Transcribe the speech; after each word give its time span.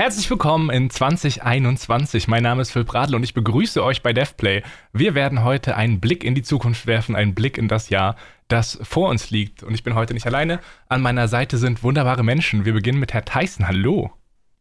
Herzlich 0.00 0.30
willkommen 0.30 0.70
in 0.70 0.88
2021. 0.88 2.26
Mein 2.26 2.42
Name 2.42 2.62
ist 2.62 2.70
Phil 2.70 2.84
Bradl 2.84 3.14
und 3.14 3.22
ich 3.22 3.34
begrüße 3.34 3.84
euch 3.84 4.02
bei 4.02 4.14
DevPlay. 4.14 4.62
Wir 4.94 5.14
werden 5.14 5.44
heute 5.44 5.76
einen 5.76 6.00
Blick 6.00 6.24
in 6.24 6.34
die 6.34 6.40
Zukunft 6.40 6.86
werfen, 6.86 7.14
einen 7.14 7.34
Blick 7.34 7.58
in 7.58 7.68
das 7.68 7.90
Jahr, 7.90 8.16
das 8.48 8.78
vor 8.82 9.10
uns 9.10 9.30
liegt. 9.30 9.62
Und 9.62 9.74
ich 9.74 9.84
bin 9.84 9.94
heute 9.94 10.14
nicht 10.14 10.26
alleine. 10.26 10.60
An 10.88 11.02
meiner 11.02 11.28
Seite 11.28 11.58
sind 11.58 11.82
wunderbare 11.82 12.24
Menschen. 12.24 12.64
Wir 12.64 12.72
beginnen 12.72 12.98
mit 12.98 13.12
Herr 13.12 13.26
Tyson. 13.26 13.68
Hallo. 13.68 14.10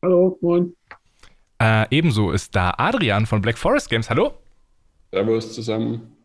Hallo, 0.02 0.38
moin. 0.42 0.74
Äh, 1.62 1.86
ebenso 1.90 2.32
ist 2.32 2.54
da 2.54 2.74
Adrian 2.78 3.26
von 3.26 3.42
Black 3.42 3.58
Forest 3.58 3.90
Games. 3.90 4.10
Hallo. 4.10 4.34
Servus 5.14 5.54
zusammen. 5.54 6.18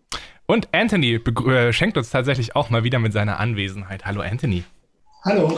Und 0.46 0.70
Anthony 0.72 1.14
äh, 1.14 1.72
schenkt 1.72 1.96
uns 1.96 2.10
tatsächlich 2.10 2.56
auch 2.56 2.68
mal 2.68 2.82
wieder 2.82 2.98
mit 2.98 3.12
seiner 3.12 3.38
Anwesenheit. 3.38 4.06
Hallo, 4.06 4.22
Anthony. 4.22 4.64
Hallo. 5.24 5.56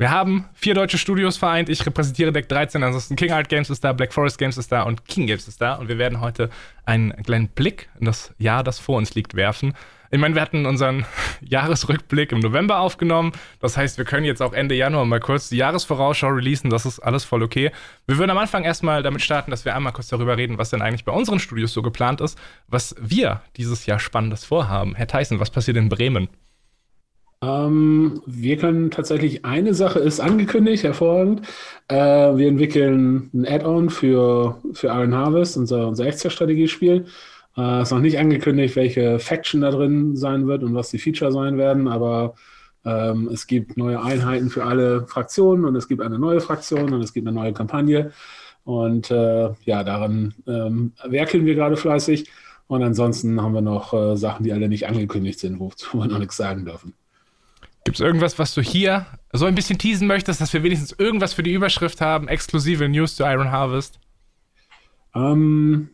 Wir 0.00 0.12
haben 0.12 0.44
vier 0.54 0.74
deutsche 0.74 0.96
Studios 0.96 1.36
vereint. 1.36 1.68
Ich 1.68 1.84
repräsentiere 1.84 2.30
Deck 2.30 2.48
13, 2.48 2.84
ansonsten 2.84 3.16
King 3.16 3.32
Art 3.32 3.48
Games 3.48 3.68
ist 3.68 3.82
da, 3.82 3.92
Black 3.92 4.12
Forest 4.12 4.38
Games 4.38 4.56
ist 4.56 4.70
da 4.70 4.84
und 4.84 5.04
King 5.06 5.26
Games 5.26 5.48
ist 5.48 5.60
da. 5.60 5.74
Und 5.74 5.88
wir 5.88 5.98
werden 5.98 6.20
heute 6.20 6.50
einen 6.84 7.10
kleinen 7.24 7.48
Blick 7.48 7.88
in 7.98 8.06
das 8.06 8.32
Jahr, 8.38 8.62
das 8.62 8.78
vor 8.78 8.96
uns 8.96 9.16
liegt, 9.16 9.34
werfen. 9.34 9.74
Ich 10.12 10.20
meine, 10.20 10.36
wir 10.36 10.42
hatten 10.42 10.66
unseren 10.66 11.04
Jahresrückblick 11.40 12.30
im 12.30 12.38
November 12.38 12.78
aufgenommen. 12.78 13.32
Das 13.58 13.76
heißt, 13.76 13.98
wir 13.98 14.04
können 14.04 14.24
jetzt 14.24 14.40
auch 14.40 14.52
Ende 14.52 14.76
Januar 14.76 15.04
mal 15.04 15.18
kurz 15.18 15.48
die 15.48 15.56
Jahresvorausschau 15.56 16.28
releasen. 16.28 16.70
Das 16.70 16.86
ist 16.86 17.00
alles 17.00 17.24
voll 17.24 17.42
okay. 17.42 17.72
Wir 18.06 18.18
würden 18.18 18.30
am 18.30 18.38
Anfang 18.38 18.62
erstmal 18.62 19.02
damit 19.02 19.22
starten, 19.22 19.50
dass 19.50 19.64
wir 19.64 19.74
einmal 19.74 19.92
kurz 19.92 20.06
darüber 20.06 20.36
reden, 20.36 20.58
was 20.58 20.70
denn 20.70 20.80
eigentlich 20.80 21.04
bei 21.04 21.12
unseren 21.12 21.40
Studios 21.40 21.72
so 21.72 21.82
geplant 21.82 22.20
ist, 22.20 22.38
was 22.68 22.94
wir 23.00 23.42
dieses 23.56 23.84
Jahr 23.86 23.98
Spannendes 23.98 24.44
vorhaben. 24.44 24.94
Herr 24.94 25.08
Tyson, 25.08 25.40
was 25.40 25.50
passiert 25.50 25.76
in 25.76 25.88
Bremen? 25.88 26.28
Ähm, 27.40 28.20
wir 28.26 28.56
können 28.56 28.90
tatsächlich, 28.90 29.44
eine 29.44 29.74
Sache 29.74 30.00
ist 30.00 30.20
angekündigt, 30.20 30.82
hervorragend. 30.82 31.42
Äh, 31.88 31.96
wir 31.96 32.48
entwickeln 32.48 33.30
ein 33.32 33.46
Add-on 33.46 33.90
für, 33.90 34.60
für 34.72 34.88
Iron 34.88 35.14
Harvest, 35.14 35.56
unser, 35.56 35.86
unser 35.86 36.06
Echtzeitstrategiespiel. 36.06 37.06
Äh, 37.56 37.82
ist 37.82 37.92
noch 37.92 38.00
nicht 38.00 38.18
angekündigt, 38.18 38.76
welche 38.76 39.18
Faction 39.20 39.60
da 39.60 39.70
drin 39.70 40.16
sein 40.16 40.46
wird 40.48 40.64
und 40.64 40.74
was 40.74 40.90
die 40.90 40.98
Feature 40.98 41.32
sein 41.32 41.58
werden, 41.58 41.86
aber 41.88 42.34
ähm, 42.84 43.28
es 43.32 43.46
gibt 43.46 43.76
neue 43.76 44.02
Einheiten 44.02 44.50
für 44.50 44.64
alle 44.64 45.06
Fraktionen 45.06 45.64
und 45.64 45.76
es 45.76 45.88
gibt 45.88 46.02
eine 46.02 46.18
neue 46.18 46.40
Fraktion 46.40 46.92
und 46.92 47.02
es 47.02 47.12
gibt 47.12 47.26
eine 47.26 47.36
neue 47.36 47.52
Kampagne. 47.52 48.12
Und 48.64 49.10
äh, 49.10 49.50
ja, 49.64 49.84
daran 49.84 50.34
ähm, 50.46 50.92
werkeln 51.04 51.46
wir 51.46 51.54
gerade 51.54 51.76
fleißig. 51.76 52.28
Und 52.66 52.82
ansonsten 52.82 53.40
haben 53.40 53.54
wir 53.54 53.62
noch 53.62 53.94
äh, 53.94 54.16
Sachen, 54.16 54.44
die 54.44 54.52
alle 54.52 54.68
nicht 54.68 54.86
angekündigt 54.86 55.38
sind, 55.38 55.58
wozu 55.58 55.98
wir 55.98 56.06
noch 56.06 56.18
nichts 56.18 56.36
sagen 56.36 56.64
dürfen. 56.66 56.94
Gibt 57.84 57.96
es 57.96 58.00
irgendwas, 58.00 58.38
was 58.38 58.54
du 58.54 58.60
hier 58.60 59.06
so 59.32 59.46
ein 59.46 59.54
bisschen 59.54 59.78
teasen 59.78 60.06
möchtest, 60.06 60.40
dass 60.40 60.52
wir 60.52 60.62
wenigstens 60.62 60.92
irgendwas 60.98 61.32
für 61.32 61.42
die 61.42 61.52
Überschrift 61.52 62.00
haben? 62.00 62.28
Exklusive 62.28 62.88
News 62.88 63.16
zu 63.16 63.24
Iron 63.24 63.50
Harvest? 63.50 63.98
Um, 65.14 65.22
ähm, 65.22 65.90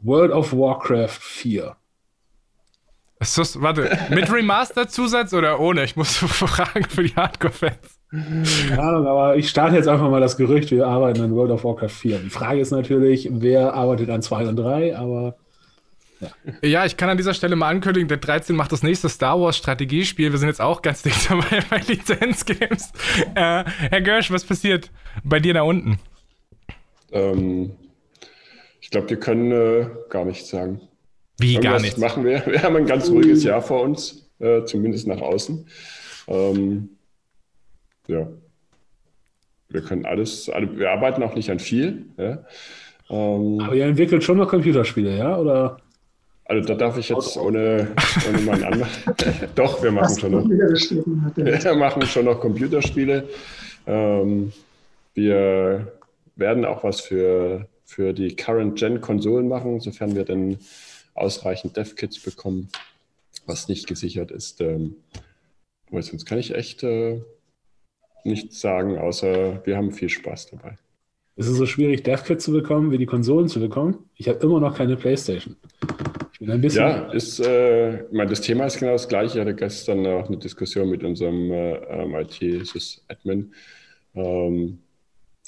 World 0.00 0.32
of 0.32 0.52
Warcraft 0.52 1.18
4. 1.20 1.76
Ist 3.20 3.62
warte, 3.62 3.98
mit 4.10 4.32
Remaster-Zusatz 4.32 5.32
oder 5.32 5.60
ohne? 5.60 5.84
Ich 5.84 5.94
muss 5.94 6.16
fragen 6.16 6.84
für 6.88 7.04
die 7.04 7.14
Hardcore-Fans. 7.14 8.00
Keine 8.10 8.82
Ahnung, 8.82 9.06
aber 9.06 9.36
ich 9.36 9.48
starte 9.48 9.76
jetzt 9.76 9.88
einfach 9.88 10.10
mal 10.10 10.20
das 10.20 10.36
Gerücht, 10.36 10.70
wir 10.70 10.86
arbeiten 10.86 11.22
an 11.22 11.34
World 11.34 11.52
of 11.52 11.64
Warcraft 11.64 11.88
4. 11.88 12.18
Die 12.18 12.30
Frage 12.30 12.60
ist 12.60 12.72
natürlich, 12.72 13.28
wer 13.30 13.72
arbeitet 13.74 14.10
an 14.10 14.22
2 14.22 14.48
und 14.48 14.56
3, 14.56 14.96
aber 14.98 15.36
ja. 16.62 16.84
ich 16.84 16.96
kann 16.96 17.08
an 17.08 17.16
dieser 17.16 17.34
Stelle 17.34 17.56
mal 17.56 17.68
ankündigen, 17.68 18.08
der 18.08 18.18
13 18.18 18.54
macht 18.54 18.72
das 18.72 18.82
nächste 18.82 19.08
Star 19.08 19.40
Wars 19.40 19.56
Strategiespiel. 19.56 20.30
Wir 20.32 20.38
sind 20.38 20.48
jetzt 20.48 20.60
auch 20.60 20.82
ganz 20.82 21.02
dicht 21.02 21.30
dabei 21.30 21.62
bei 21.70 21.78
Lizenzgames. 21.78 22.92
Äh, 23.34 23.64
Herr 23.64 24.00
Görsch, 24.00 24.30
was 24.30 24.44
passiert 24.44 24.90
bei 25.24 25.40
dir 25.40 25.54
da 25.54 25.62
unten? 25.62 25.98
Ähm, 27.12 27.72
ich 28.80 28.90
glaube, 28.90 29.10
wir 29.10 29.18
können 29.18 29.52
äh, 29.52 29.86
gar 30.08 30.24
nichts 30.24 30.48
sagen. 30.48 30.80
Wie 31.38 31.54
Irgendwas 31.54 31.72
gar 31.72 31.80
nichts? 31.80 31.98
machen 31.98 32.24
wir. 32.24 32.46
Wir 32.46 32.62
haben 32.62 32.76
ein 32.76 32.86
ganz 32.86 33.08
ruhiges 33.08 33.42
Jahr 33.42 33.62
vor 33.62 33.82
uns, 33.82 34.30
äh, 34.38 34.64
zumindest 34.64 35.06
nach 35.06 35.20
außen. 35.20 35.66
Ähm, 36.28 36.90
ja. 38.06 38.28
Wir 39.68 39.80
können 39.82 40.04
alles, 40.04 40.48
wir 40.48 40.90
arbeiten 40.90 41.22
auch 41.22 41.34
nicht 41.34 41.50
an 41.50 41.58
viel. 41.58 42.04
Ja. 42.18 42.44
Ähm, 43.08 43.60
Aber 43.60 43.74
ihr 43.74 43.86
entwickelt 43.86 44.22
schon 44.22 44.38
noch 44.38 44.48
Computerspiele, 44.48 45.16
ja? 45.16 45.38
Oder? 45.38 45.78
Also 46.44 46.68
da 46.68 46.74
darf 46.74 46.98
ich 46.98 47.08
jetzt 47.08 47.36
ohne, 47.36 47.94
ohne 48.28 48.38
meinen 48.42 48.64
Anwalt. 48.64 48.90
Doch, 49.54 49.82
wir 49.82 49.92
machen 49.92 50.18
schon 50.18 50.32
noch. 50.32 50.48
Wir 50.48 51.74
machen 51.74 52.02
schon 52.02 52.24
noch 52.24 52.40
Computerspiele. 52.40 53.28
Ähm, 53.86 54.52
wir 55.14 55.92
werden 56.36 56.64
auch 56.64 56.84
was 56.84 57.00
für, 57.00 57.68
für 57.84 58.12
die 58.12 58.34
Current-Gen-Konsolen 58.34 59.48
machen, 59.48 59.80
sofern 59.80 60.14
wir 60.14 60.24
dann 60.24 60.58
ausreichend 61.14 61.76
Dev-Kits 61.76 62.18
bekommen, 62.20 62.68
was 63.46 63.68
nicht 63.68 63.86
gesichert 63.86 64.30
ist. 64.30 64.60
Ähm, 64.60 64.96
aber 65.90 66.02
sonst 66.02 66.24
kann 66.24 66.38
ich 66.38 66.54
echt 66.54 66.82
äh, 66.82 67.20
nichts 68.24 68.60
sagen, 68.60 68.98
außer 68.98 69.64
wir 69.64 69.76
haben 69.76 69.92
viel 69.92 70.08
Spaß 70.08 70.50
dabei. 70.50 70.78
Es 71.36 71.46
ist 71.46 71.56
so 71.56 71.66
schwierig, 71.66 72.02
Dev-Kits 72.02 72.44
zu 72.44 72.52
bekommen, 72.52 72.90
wie 72.90 72.98
die 72.98 73.06
Konsolen 73.06 73.48
zu 73.48 73.60
bekommen. 73.60 74.10
Ich 74.16 74.28
habe 74.28 74.38
immer 74.40 74.60
noch 74.60 74.76
keine 74.76 74.96
Playstation. 74.96 75.56
Ja, 76.82 77.12
ist, 77.12 77.40
äh, 77.40 78.04
ich 78.04 78.12
meine, 78.12 78.30
das 78.30 78.40
Thema 78.40 78.66
ist 78.66 78.78
genau 78.78 78.92
das 78.92 79.08
gleiche. 79.08 79.38
Ich 79.38 79.40
hatte 79.40 79.54
gestern 79.54 80.06
auch 80.06 80.26
eine 80.26 80.38
Diskussion 80.38 80.90
mit 80.90 81.04
unserem 81.04 81.52
äh, 81.52 81.74
ähm, 81.74 82.14
IT-Admin, 82.14 83.54
ähm, 84.14 84.78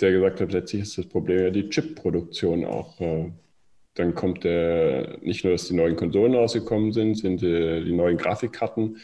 der 0.00 0.12
gesagt 0.12 0.40
hat, 0.40 0.52
letztlich 0.52 0.82
ist 0.82 0.98
das 0.98 1.06
Problem 1.06 1.38
ja 1.38 1.50
die 1.50 1.68
Chip-Produktion 1.68 2.64
auch. 2.64 3.00
Äh, 3.00 3.32
dann 3.94 4.14
kommt 4.14 4.44
der, 4.44 5.18
nicht 5.22 5.44
nur, 5.44 5.52
dass 5.52 5.68
die 5.68 5.74
neuen 5.74 5.96
Konsolen 5.96 6.34
rausgekommen 6.34 6.92
sind, 6.92 7.16
sind 7.16 7.40
die, 7.40 7.84
die 7.84 7.92
neuen 7.92 8.16
Grafikkarten 8.16 8.98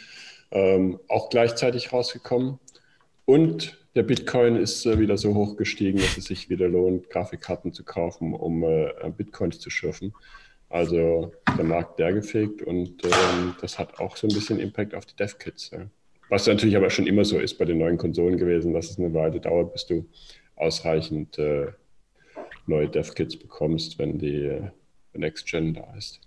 ähm, 0.52 0.98
auch 1.08 1.30
gleichzeitig 1.30 1.92
rausgekommen. 1.92 2.58
Und 3.24 3.78
der 3.94 4.02
Bitcoin 4.04 4.56
ist 4.56 4.86
äh, 4.86 4.98
wieder 4.98 5.16
so 5.16 5.34
hoch 5.34 5.56
gestiegen, 5.56 5.98
dass 5.98 6.16
es 6.16 6.24
sich 6.24 6.50
wieder 6.50 6.68
lohnt, 6.68 7.10
Grafikkarten 7.10 7.72
zu 7.72 7.84
kaufen, 7.84 8.34
um 8.34 8.62
äh, 8.62 8.90
Bitcoins 9.16 9.58
zu 9.58 9.70
schürfen. 9.70 10.12
Also 10.70 11.32
der 11.58 11.64
Markt 11.64 11.98
leergefegt 11.98 12.62
und 12.62 13.04
ähm, 13.04 13.54
das 13.60 13.78
hat 13.78 13.98
auch 13.98 14.16
so 14.16 14.28
ein 14.28 14.34
bisschen 14.34 14.60
Impact 14.60 14.94
auf 14.94 15.04
die 15.04 15.16
Dev-Kits. 15.16 15.70
Ja. 15.72 15.80
Was 16.28 16.46
natürlich 16.46 16.76
aber 16.76 16.90
schon 16.90 17.08
immer 17.08 17.24
so 17.24 17.38
ist 17.40 17.58
bei 17.58 17.64
den 17.64 17.78
neuen 17.78 17.98
Konsolen 17.98 18.38
gewesen, 18.38 18.72
dass 18.72 18.88
es 18.90 18.98
eine 18.98 19.12
Weile 19.12 19.40
dauert, 19.40 19.72
bis 19.72 19.86
du 19.86 20.06
ausreichend 20.54 21.38
äh, 21.38 21.72
neue 22.66 22.88
Dev-Kits 22.88 23.36
bekommst, 23.36 23.98
wenn 23.98 24.18
die 24.18 24.44
äh, 24.44 24.62
Next 25.14 25.46
Gen 25.46 25.74
da 25.74 25.92
ist. 25.98 26.20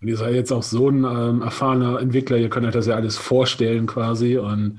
Und 0.00 0.06
ihr 0.06 0.16
seid 0.16 0.34
jetzt 0.34 0.52
auch 0.52 0.62
so 0.62 0.88
ein 0.88 1.04
ähm, 1.04 1.42
erfahrener 1.42 2.00
Entwickler, 2.00 2.36
ihr 2.36 2.48
könnt 2.48 2.66
euch 2.66 2.72
das 2.72 2.86
ja 2.86 2.94
alles 2.94 3.16
vorstellen 3.16 3.86
quasi 3.86 4.38
und 4.38 4.78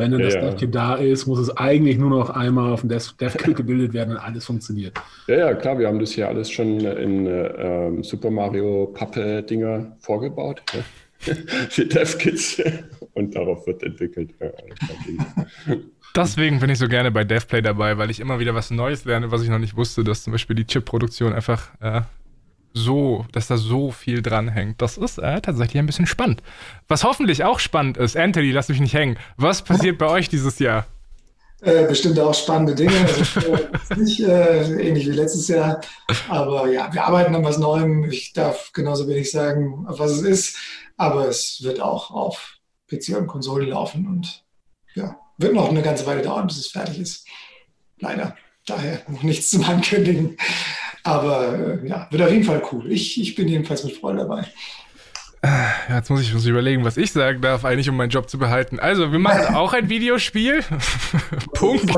wenn 0.00 0.12
dann 0.12 0.20
ja, 0.20 0.26
das 0.26 0.34
ja. 0.34 0.40
DevKit 0.40 0.74
da 0.74 0.94
ist, 0.94 1.26
muss 1.26 1.38
es 1.38 1.54
eigentlich 1.58 1.98
nur 1.98 2.08
noch 2.08 2.30
einmal 2.30 2.72
auf 2.72 2.80
dem 2.80 2.88
DevKit 2.88 3.54
gebildet 3.54 3.92
werden 3.92 4.12
und 4.12 4.16
alles 4.16 4.46
funktioniert. 4.46 4.98
Ja, 5.26 5.36
ja, 5.36 5.54
klar, 5.54 5.78
wir 5.78 5.86
haben 5.86 5.98
das 5.98 6.12
hier 6.12 6.26
alles 6.26 6.50
schon 6.50 6.80
in 6.80 7.26
äh, 7.26 8.02
Super 8.02 8.30
Mario 8.30 8.86
Pappe-Dinger 8.94 9.96
vorgebaut. 10.00 10.62
Ja. 10.72 10.80
Für 11.68 11.84
DevKits 11.84 12.62
und 13.12 13.36
darauf 13.36 13.66
wird 13.66 13.82
entwickelt. 13.82 14.30
Deswegen 16.16 16.60
bin 16.60 16.70
ich 16.70 16.78
so 16.78 16.88
gerne 16.88 17.10
bei 17.10 17.24
DevPlay 17.24 17.60
dabei, 17.60 17.98
weil 17.98 18.10
ich 18.10 18.20
immer 18.20 18.40
wieder 18.40 18.54
was 18.54 18.70
Neues 18.70 19.04
lerne, 19.04 19.30
was 19.30 19.42
ich 19.42 19.50
noch 19.50 19.58
nicht 19.58 19.76
wusste, 19.76 20.02
dass 20.02 20.24
zum 20.24 20.32
Beispiel 20.32 20.56
die 20.56 20.66
Chip-Produktion 20.66 21.34
einfach 21.34 21.68
äh, 21.80 22.00
so, 22.72 23.26
dass 23.32 23.48
da 23.48 23.56
so 23.56 23.90
viel 23.90 24.22
dranhängt. 24.22 24.80
Das 24.80 24.96
ist 24.96 25.18
äh, 25.18 25.40
tatsächlich 25.40 25.78
ein 25.78 25.86
bisschen 25.86 26.06
spannend. 26.06 26.42
Was 26.88 27.04
hoffentlich 27.04 27.44
auch 27.44 27.58
spannend 27.58 27.96
ist, 27.96 28.16
Anthony, 28.16 28.52
lass 28.52 28.68
mich 28.68 28.80
nicht 28.80 28.94
hängen. 28.94 29.16
Was 29.36 29.62
passiert 29.62 29.98
bei 29.98 30.06
euch 30.06 30.28
dieses 30.28 30.58
Jahr? 30.58 30.86
Äh, 31.62 31.86
bestimmt 31.86 32.18
auch 32.18 32.32
spannende 32.32 32.74
Dinge. 32.74 32.94
Also, 33.00 33.58
nicht 33.96 34.20
äh, 34.20 34.80
ähnlich 34.80 35.06
wie 35.06 35.12
letztes 35.12 35.48
Jahr. 35.48 35.80
Aber 36.28 36.68
ja, 36.68 36.92
wir 36.92 37.04
arbeiten 37.04 37.34
an 37.34 37.44
was 37.44 37.58
Neuem. 37.58 38.04
Ich 38.04 38.32
darf 38.32 38.72
genauso 38.72 39.06
wenig 39.08 39.30
sagen, 39.30 39.84
was 39.86 40.12
es 40.12 40.22
ist. 40.22 40.56
Aber 40.96 41.28
es 41.28 41.62
wird 41.62 41.80
auch 41.80 42.10
auf 42.10 42.56
PC 42.88 43.16
und 43.16 43.26
Konsole 43.26 43.66
laufen 43.66 44.06
und 44.06 44.44
ja, 44.94 45.18
wird 45.38 45.54
noch 45.54 45.68
eine 45.68 45.82
ganze 45.82 46.06
Weile 46.06 46.22
dauern, 46.22 46.46
bis 46.46 46.58
es 46.58 46.68
fertig 46.68 46.98
ist. 46.98 47.26
Leider. 47.98 48.36
Daher 48.66 49.02
noch 49.08 49.22
nichts 49.22 49.50
zum 49.50 49.64
Ankündigen. 49.64 50.36
Aber 51.02 51.78
äh, 51.82 51.88
ja, 51.88 52.06
wird 52.10 52.22
auf 52.22 52.30
jeden 52.30 52.44
Fall 52.44 52.62
cool. 52.72 52.90
Ich, 52.90 53.20
ich 53.20 53.34
bin 53.34 53.48
jedenfalls 53.48 53.84
mit 53.84 53.96
Freude 53.96 54.18
dabei. 54.18 54.46
Ja, 55.42 55.96
jetzt 55.96 56.10
muss 56.10 56.20
ich 56.20 56.34
uns 56.34 56.44
überlegen, 56.44 56.84
was 56.84 56.98
ich 56.98 57.12
sagen 57.12 57.40
darf, 57.40 57.64
eigentlich, 57.64 57.88
um 57.88 57.96
meinen 57.96 58.10
Job 58.10 58.28
zu 58.28 58.38
behalten. 58.38 58.78
Also, 58.78 59.10
wir 59.10 59.18
machen 59.18 59.54
auch 59.54 59.72
ein 59.72 59.88
Videospiel. 59.88 60.62
Punkt. 61.54 61.90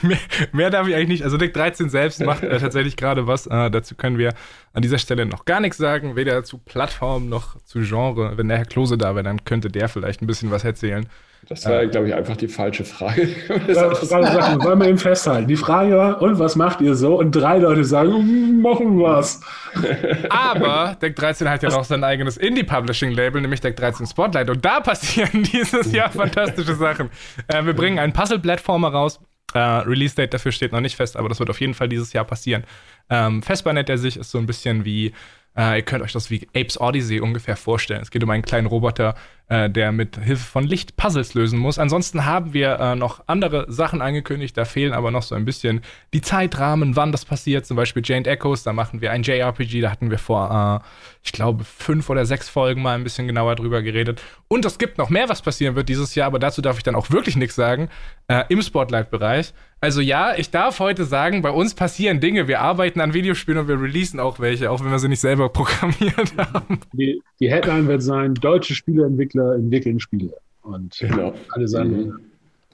mehr, 0.00 0.18
mehr, 0.52 0.70
darf 0.70 0.88
ich 0.88 0.94
eigentlich 0.94 1.08
nicht. 1.08 1.24
Also, 1.24 1.36
Deck 1.36 1.52
13 1.52 1.90
selbst 1.90 2.24
macht 2.24 2.42
äh, 2.42 2.58
tatsächlich 2.58 2.96
gerade 2.96 3.26
was. 3.26 3.46
Äh, 3.46 3.70
dazu 3.70 3.96
können 3.96 4.16
wir 4.16 4.32
an 4.72 4.80
dieser 4.80 4.96
Stelle 4.96 5.26
noch 5.26 5.44
gar 5.44 5.60
nichts 5.60 5.76
sagen, 5.76 6.16
weder 6.16 6.42
zu 6.42 6.56
Plattform 6.56 7.28
noch 7.28 7.60
zu 7.64 7.80
Genre. 7.80 8.38
Wenn 8.38 8.48
der 8.48 8.56
Herr 8.56 8.66
Klose 8.66 8.96
da 8.96 9.14
wäre, 9.14 9.24
dann 9.24 9.44
könnte 9.44 9.68
der 9.68 9.90
vielleicht 9.90 10.22
ein 10.22 10.26
bisschen 10.26 10.50
was 10.50 10.64
erzählen. 10.64 11.06
Das 11.48 11.66
war, 11.66 11.82
äh, 11.82 11.88
glaube 11.88 12.08
ich, 12.08 12.14
einfach 12.14 12.36
die 12.36 12.48
falsche 12.48 12.84
Frage. 12.84 13.28
sagen, 13.68 14.64
wollen 14.64 14.80
wir 14.80 14.88
eben 14.88 14.98
festhalten. 14.98 15.48
Die 15.48 15.56
Frage 15.56 15.96
war, 15.96 16.22
und 16.22 16.38
was 16.38 16.56
macht 16.56 16.80
ihr 16.80 16.94
so? 16.94 17.18
Und 17.18 17.32
drei 17.32 17.58
Leute 17.58 17.84
sagen, 17.84 18.12
hm, 18.12 18.62
machen 18.62 19.00
was. 19.00 19.40
Aber 20.30 20.96
Deck 21.00 21.16
13 21.16 21.48
hat 21.48 21.62
ja 21.62 21.70
noch 21.70 21.84
sein 21.84 22.04
eigenes 22.04 22.36
Indie-Publishing-Label, 22.36 23.40
nämlich 23.40 23.60
Deck 23.60 23.76
13 23.76 24.06
Spotlight. 24.06 24.48
Und 24.50 24.64
da 24.64 24.80
passieren 24.80 25.42
dieses 25.52 25.92
Jahr 25.92 26.10
fantastische 26.10 26.74
Sachen. 26.74 27.10
Äh, 27.48 27.64
wir 27.64 27.74
bringen 27.74 27.98
einen 27.98 28.12
Puzzle-Plattformer 28.12 28.88
raus. 28.88 29.20
Äh, 29.52 29.58
Release-Date 29.58 30.34
dafür 30.34 30.52
steht 30.52 30.72
noch 30.72 30.80
nicht 30.80 30.96
fest, 30.96 31.16
aber 31.16 31.28
das 31.28 31.38
wird 31.38 31.50
auf 31.50 31.60
jeden 31.60 31.74
Fall 31.74 31.88
dieses 31.88 32.12
Jahr 32.12 32.24
passieren. 32.24 32.64
Ähm, 33.10 33.42
Festbar 33.42 33.72
nennt 33.72 33.88
er 33.88 33.98
sich, 33.98 34.16
ist 34.16 34.30
so 34.30 34.38
ein 34.38 34.46
bisschen 34.46 34.84
wie 34.84 35.12
äh, 35.56 35.76
ihr 35.76 35.82
könnt 35.82 36.02
euch 36.02 36.12
das 36.12 36.30
wie 36.30 36.48
Apes 36.54 36.80
Odyssey 36.80 37.20
ungefähr 37.20 37.56
vorstellen. 37.56 38.02
Es 38.02 38.10
geht 38.10 38.24
um 38.24 38.30
einen 38.30 38.42
kleinen 38.42 38.66
Roboter, 38.66 39.14
äh, 39.48 39.70
der 39.70 39.92
mit 39.92 40.16
Hilfe 40.16 40.44
von 40.44 40.64
Licht 40.64 40.96
Puzzles 40.96 41.34
lösen 41.34 41.58
muss. 41.58 41.78
Ansonsten 41.78 42.24
haben 42.24 42.54
wir 42.54 42.80
äh, 42.80 42.96
noch 42.96 43.22
andere 43.26 43.70
Sachen 43.70 44.02
angekündigt. 44.02 44.56
Da 44.56 44.64
fehlen 44.64 44.92
aber 44.92 45.10
noch 45.10 45.22
so 45.22 45.34
ein 45.34 45.44
bisschen 45.44 45.82
die 46.12 46.22
Zeitrahmen, 46.22 46.96
wann 46.96 47.12
das 47.12 47.24
passiert. 47.24 47.66
Zum 47.66 47.76
Beispiel 47.76 48.02
Jane 48.04 48.26
Echoes, 48.26 48.64
da 48.64 48.72
machen 48.72 49.00
wir 49.00 49.12
ein 49.12 49.22
JRPG. 49.22 49.80
Da 49.80 49.90
hatten 49.90 50.10
wir 50.10 50.18
vor, 50.18 50.82
äh, 50.82 50.88
ich 51.22 51.32
glaube, 51.32 51.62
fünf 51.62 52.10
oder 52.10 52.26
sechs 52.26 52.48
Folgen 52.48 52.82
mal 52.82 52.96
ein 52.96 53.04
bisschen 53.04 53.28
genauer 53.28 53.54
drüber 53.54 53.82
geredet. 53.82 54.22
Und 54.48 54.64
es 54.64 54.78
gibt 54.78 54.98
noch 54.98 55.10
mehr, 55.10 55.28
was 55.28 55.42
passieren 55.42 55.76
wird 55.76 55.88
dieses 55.88 56.14
Jahr, 56.14 56.26
aber 56.26 56.38
dazu 56.40 56.62
darf 56.62 56.78
ich 56.78 56.82
dann 56.82 56.96
auch 56.96 57.10
wirklich 57.10 57.36
nichts 57.36 57.54
sagen. 57.54 57.90
Äh, 58.26 58.44
Im 58.48 58.60
Spotlight-Bereich. 58.60 59.52
Also 59.84 60.00
ja, 60.00 60.32
ich 60.34 60.50
darf 60.50 60.80
heute 60.80 61.04
sagen, 61.04 61.42
bei 61.42 61.50
uns 61.50 61.74
passieren 61.74 62.18
Dinge. 62.18 62.48
Wir 62.48 62.62
arbeiten 62.62 63.02
an 63.02 63.12
Videospielen 63.12 63.60
und 63.60 63.68
wir 63.68 63.78
releasen 63.78 64.18
auch 64.18 64.40
welche, 64.40 64.70
auch 64.70 64.82
wenn 64.82 64.90
wir 64.90 64.98
sie 64.98 65.08
nicht 65.08 65.20
selber 65.20 65.48
programmiert 65.50 66.32
haben. 66.38 66.80
Die, 66.94 67.20
die 67.38 67.50
Headline 67.50 67.86
wird 67.86 68.02
sein, 68.02 68.32
deutsche 68.32 68.74
Spieleentwickler 68.74 69.56
entwickeln 69.56 70.00
Spiele. 70.00 70.32
Und 70.62 70.96
genau. 70.98 71.34
alle 71.50 71.68
sagen, 71.68 71.90
mhm. 71.90 72.20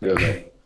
ja, 0.02 0.14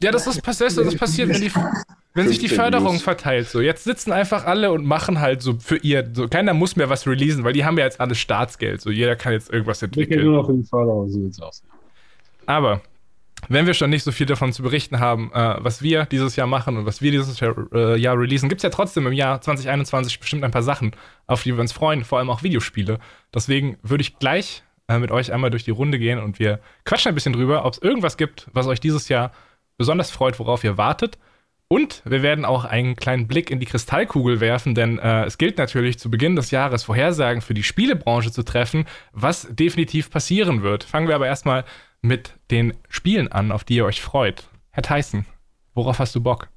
ja, 0.03 0.13
das 0.13 0.27
ist 0.27 0.47
das, 0.47 0.59
das 0.59 0.97
passiert, 0.97 1.31
wenn, 1.31 1.41
die, 1.41 1.51
wenn 2.13 2.29
sich 2.29 2.41
die 2.41 2.51
Förderung 2.51 2.99
verteilt. 2.99 3.49
So, 3.49 3.63
jetzt 3.63 3.85
sitzen 3.85 4.13
einfach 4.13 4.45
alle 4.45 4.71
und 4.71 4.85
machen 4.85 5.21
halt 5.21 5.41
so 5.41 5.55
für 5.59 5.79
ihr. 5.79 6.07
So, 6.13 6.29
keiner 6.29 6.53
muss 6.53 6.77
mehr 6.77 6.91
was 6.91 7.07
releasen, 7.07 7.45
weil 7.45 7.55
die 7.55 7.65
haben 7.65 7.79
ja 7.79 7.87
jetzt 7.87 8.01
alles 8.01 8.19
Staatsgeld. 8.19 8.83
So, 8.83 8.91
jeder 8.91 9.17
kann 9.17 9.33
jetzt 9.33 9.51
irgendwas 9.51 9.83
entwickeln. 9.83 10.21
Wir 10.21 10.27
nur 10.27 10.43
noch 10.43 10.47
für 10.47 10.53
die 10.59 10.63
Förderung, 10.63 11.09
so 11.09 11.23
sieht's 11.23 11.41
aus. 11.41 11.63
Aber 12.45 12.83
wenn 13.49 13.67
wir 13.67 13.75
schon 13.75 13.91
nicht 13.91 14.05
so 14.05 14.13
viel 14.13 14.27
davon 14.27 14.53
zu 14.53 14.63
berichten 14.63 15.01
haben, 15.01 15.33
äh, 15.33 15.57
was 15.59 15.83
wir 15.83 16.07
dieses 16.07 16.37
Jahr 16.37 16.47
machen 16.47 16.77
und 16.77 16.87
was 16.87 17.03
wir 17.03 17.11
dieses 17.11 17.41
Jahr, 17.41 17.55
äh, 17.73 17.97
Jahr 17.97 18.19
releasen, 18.19 18.49
gibt 18.49 18.61
es 18.61 18.63
ja 18.63 18.71
trotzdem 18.71 19.07
im 19.07 19.13
Jahr 19.13 19.41
2021 19.41 20.21
bestimmt 20.21 20.45
ein 20.45 20.51
paar 20.51 20.63
Sachen, 20.63 20.93
auf 21.27 21.43
die 21.43 21.55
wir 21.55 21.61
uns 21.61 21.73
freuen, 21.73 22.05
vor 22.05 22.19
allem 22.19 22.31
auch 22.31 22.43
Videospiele. 22.43 22.99
Deswegen 23.35 23.79
würde 23.83 24.03
ich 24.03 24.19
gleich 24.19 24.63
äh, 24.89 24.99
mit 24.99 25.11
euch 25.11 25.33
einmal 25.33 25.51
durch 25.51 25.65
die 25.65 25.71
Runde 25.71 25.99
gehen 25.99 26.19
und 26.19 26.39
wir 26.39 26.61
quatschen 26.85 27.11
ein 27.11 27.15
bisschen 27.15 27.33
drüber, 27.33 27.65
ob 27.65 27.75
es 27.75 27.83
irgendwas 27.83 28.17
gibt, 28.17 28.49
was 28.53 28.67
euch 28.67 28.81
dieses 28.81 29.09
Jahr 29.09 29.33
besonders 29.79 30.11
freut, 30.11 30.39
worauf 30.39 30.63
ihr 30.65 30.77
wartet. 30.77 31.19
Und 31.69 32.03
wir 32.05 32.23
werden 32.23 32.45
auch 32.45 32.65
einen 32.67 32.95
kleinen 32.95 33.27
Blick 33.27 33.51
in 33.51 33.59
die 33.59 33.67
Kristallkugel 33.67 34.41
werfen, 34.41 34.75
denn 34.75 34.99
äh, 34.99 35.25
es 35.25 35.39
gilt 35.39 35.57
natürlich 35.57 35.99
zu 35.99 36.11
Beginn 36.11 36.37
des 36.37 36.51
Jahres 36.51 36.85
Vorhersagen 36.85 37.41
für 37.41 37.55
die 37.55 37.63
Spielebranche 37.63 38.31
zu 38.31 38.43
treffen, 38.43 38.85
was 39.13 39.49
definitiv 39.51 40.11
passieren 40.11 40.63
wird. 40.63 40.85
Fangen 40.85 41.09
wir 41.09 41.15
aber 41.15 41.27
erstmal 41.27 41.65
mit 42.05 42.35
den 42.51 42.75
Spielen 42.91 43.29
an, 43.29 43.51
auf 43.51 43.65
die 43.65 43.77
ihr 43.77 43.87
euch 43.87 44.03
freut. 44.03 44.49
Herr 44.71 44.83
Tyson, 44.83 45.25
worauf 45.75 45.99
hast 45.99 46.15
du 46.15 46.23
Bock? 46.23 46.49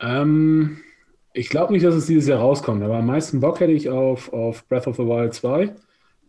Ähm, 0.00 0.78
ich 1.32 1.48
glaube 1.48 1.72
nicht, 1.72 1.84
dass 1.84 1.94
es 1.94 2.06
dieses 2.06 2.28
Jahr 2.28 2.40
rauskommt, 2.40 2.82
aber 2.82 2.98
am 2.98 3.06
meisten 3.06 3.40
Bock 3.40 3.60
hätte 3.60 3.72
ich 3.72 3.88
auf, 3.88 4.32
auf 4.34 4.68
Breath 4.68 4.86
of 4.86 4.96
the 4.96 5.04
Wild 5.04 5.32
2. 5.32 5.74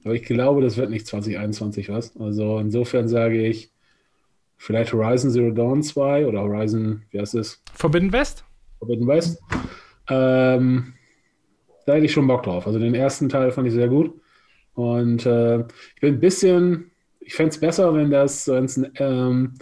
Aber 0.05 0.13
ich 0.15 0.23
glaube, 0.23 0.61
das 0.61 0.77
wird 0.77 0.89
nicht 0.89 1.07
2021 1.07 1.89
was. 1.89 2.15
Also 2.17 2.57
insofern 2.59 3.09
sage 3.09 3.45
ich 3.45 3.73
vielleicht 4.55 4.93
Horizon 4.93 5.29
Zero 5.29 5.51
Dawn 5.51 5.83
2 5.83 6.25
oder 6.25 6.41
Horizon, 6.41 7.03
wie 7.09 7.19
heißt 7.19 7.35
es? 7.35 7.61
Forbidden 7.73 8.13
West? 8.13 8.45
Forbidden 8.79 9.07
West. 9.07 9.41
Ähm, 10.09 10.93
da 11.85 11.93
hätte 11.93 12.05
ich 12.05 12.13
schon 12.13 12.27
Bock 12.27 12.43
drauf. 12.43 12.65
Also 12.65 12.79
den 12.79 12.95
ersten 12.95 13.27
Teil 13.27 13.51
fand 13.51 13.67
ich 13.67 13.73
sehr 13.73 13.89
gut. 13.89 14.13
Und 14.73 15.25
äh, 15.25 15.59
ich 15.59 16.01
bin 16.01 16.13
ein 16.15 16.19
bisschen 16.21 16.90
ich 17.21 17.33
fände 17.33 17.51
es 17.51 17.59
besser, 17.59 17.94
wenn 17.95 18.12
das 18.12 18.50
ein 18.50 18.91
ähm, 18.95 19.53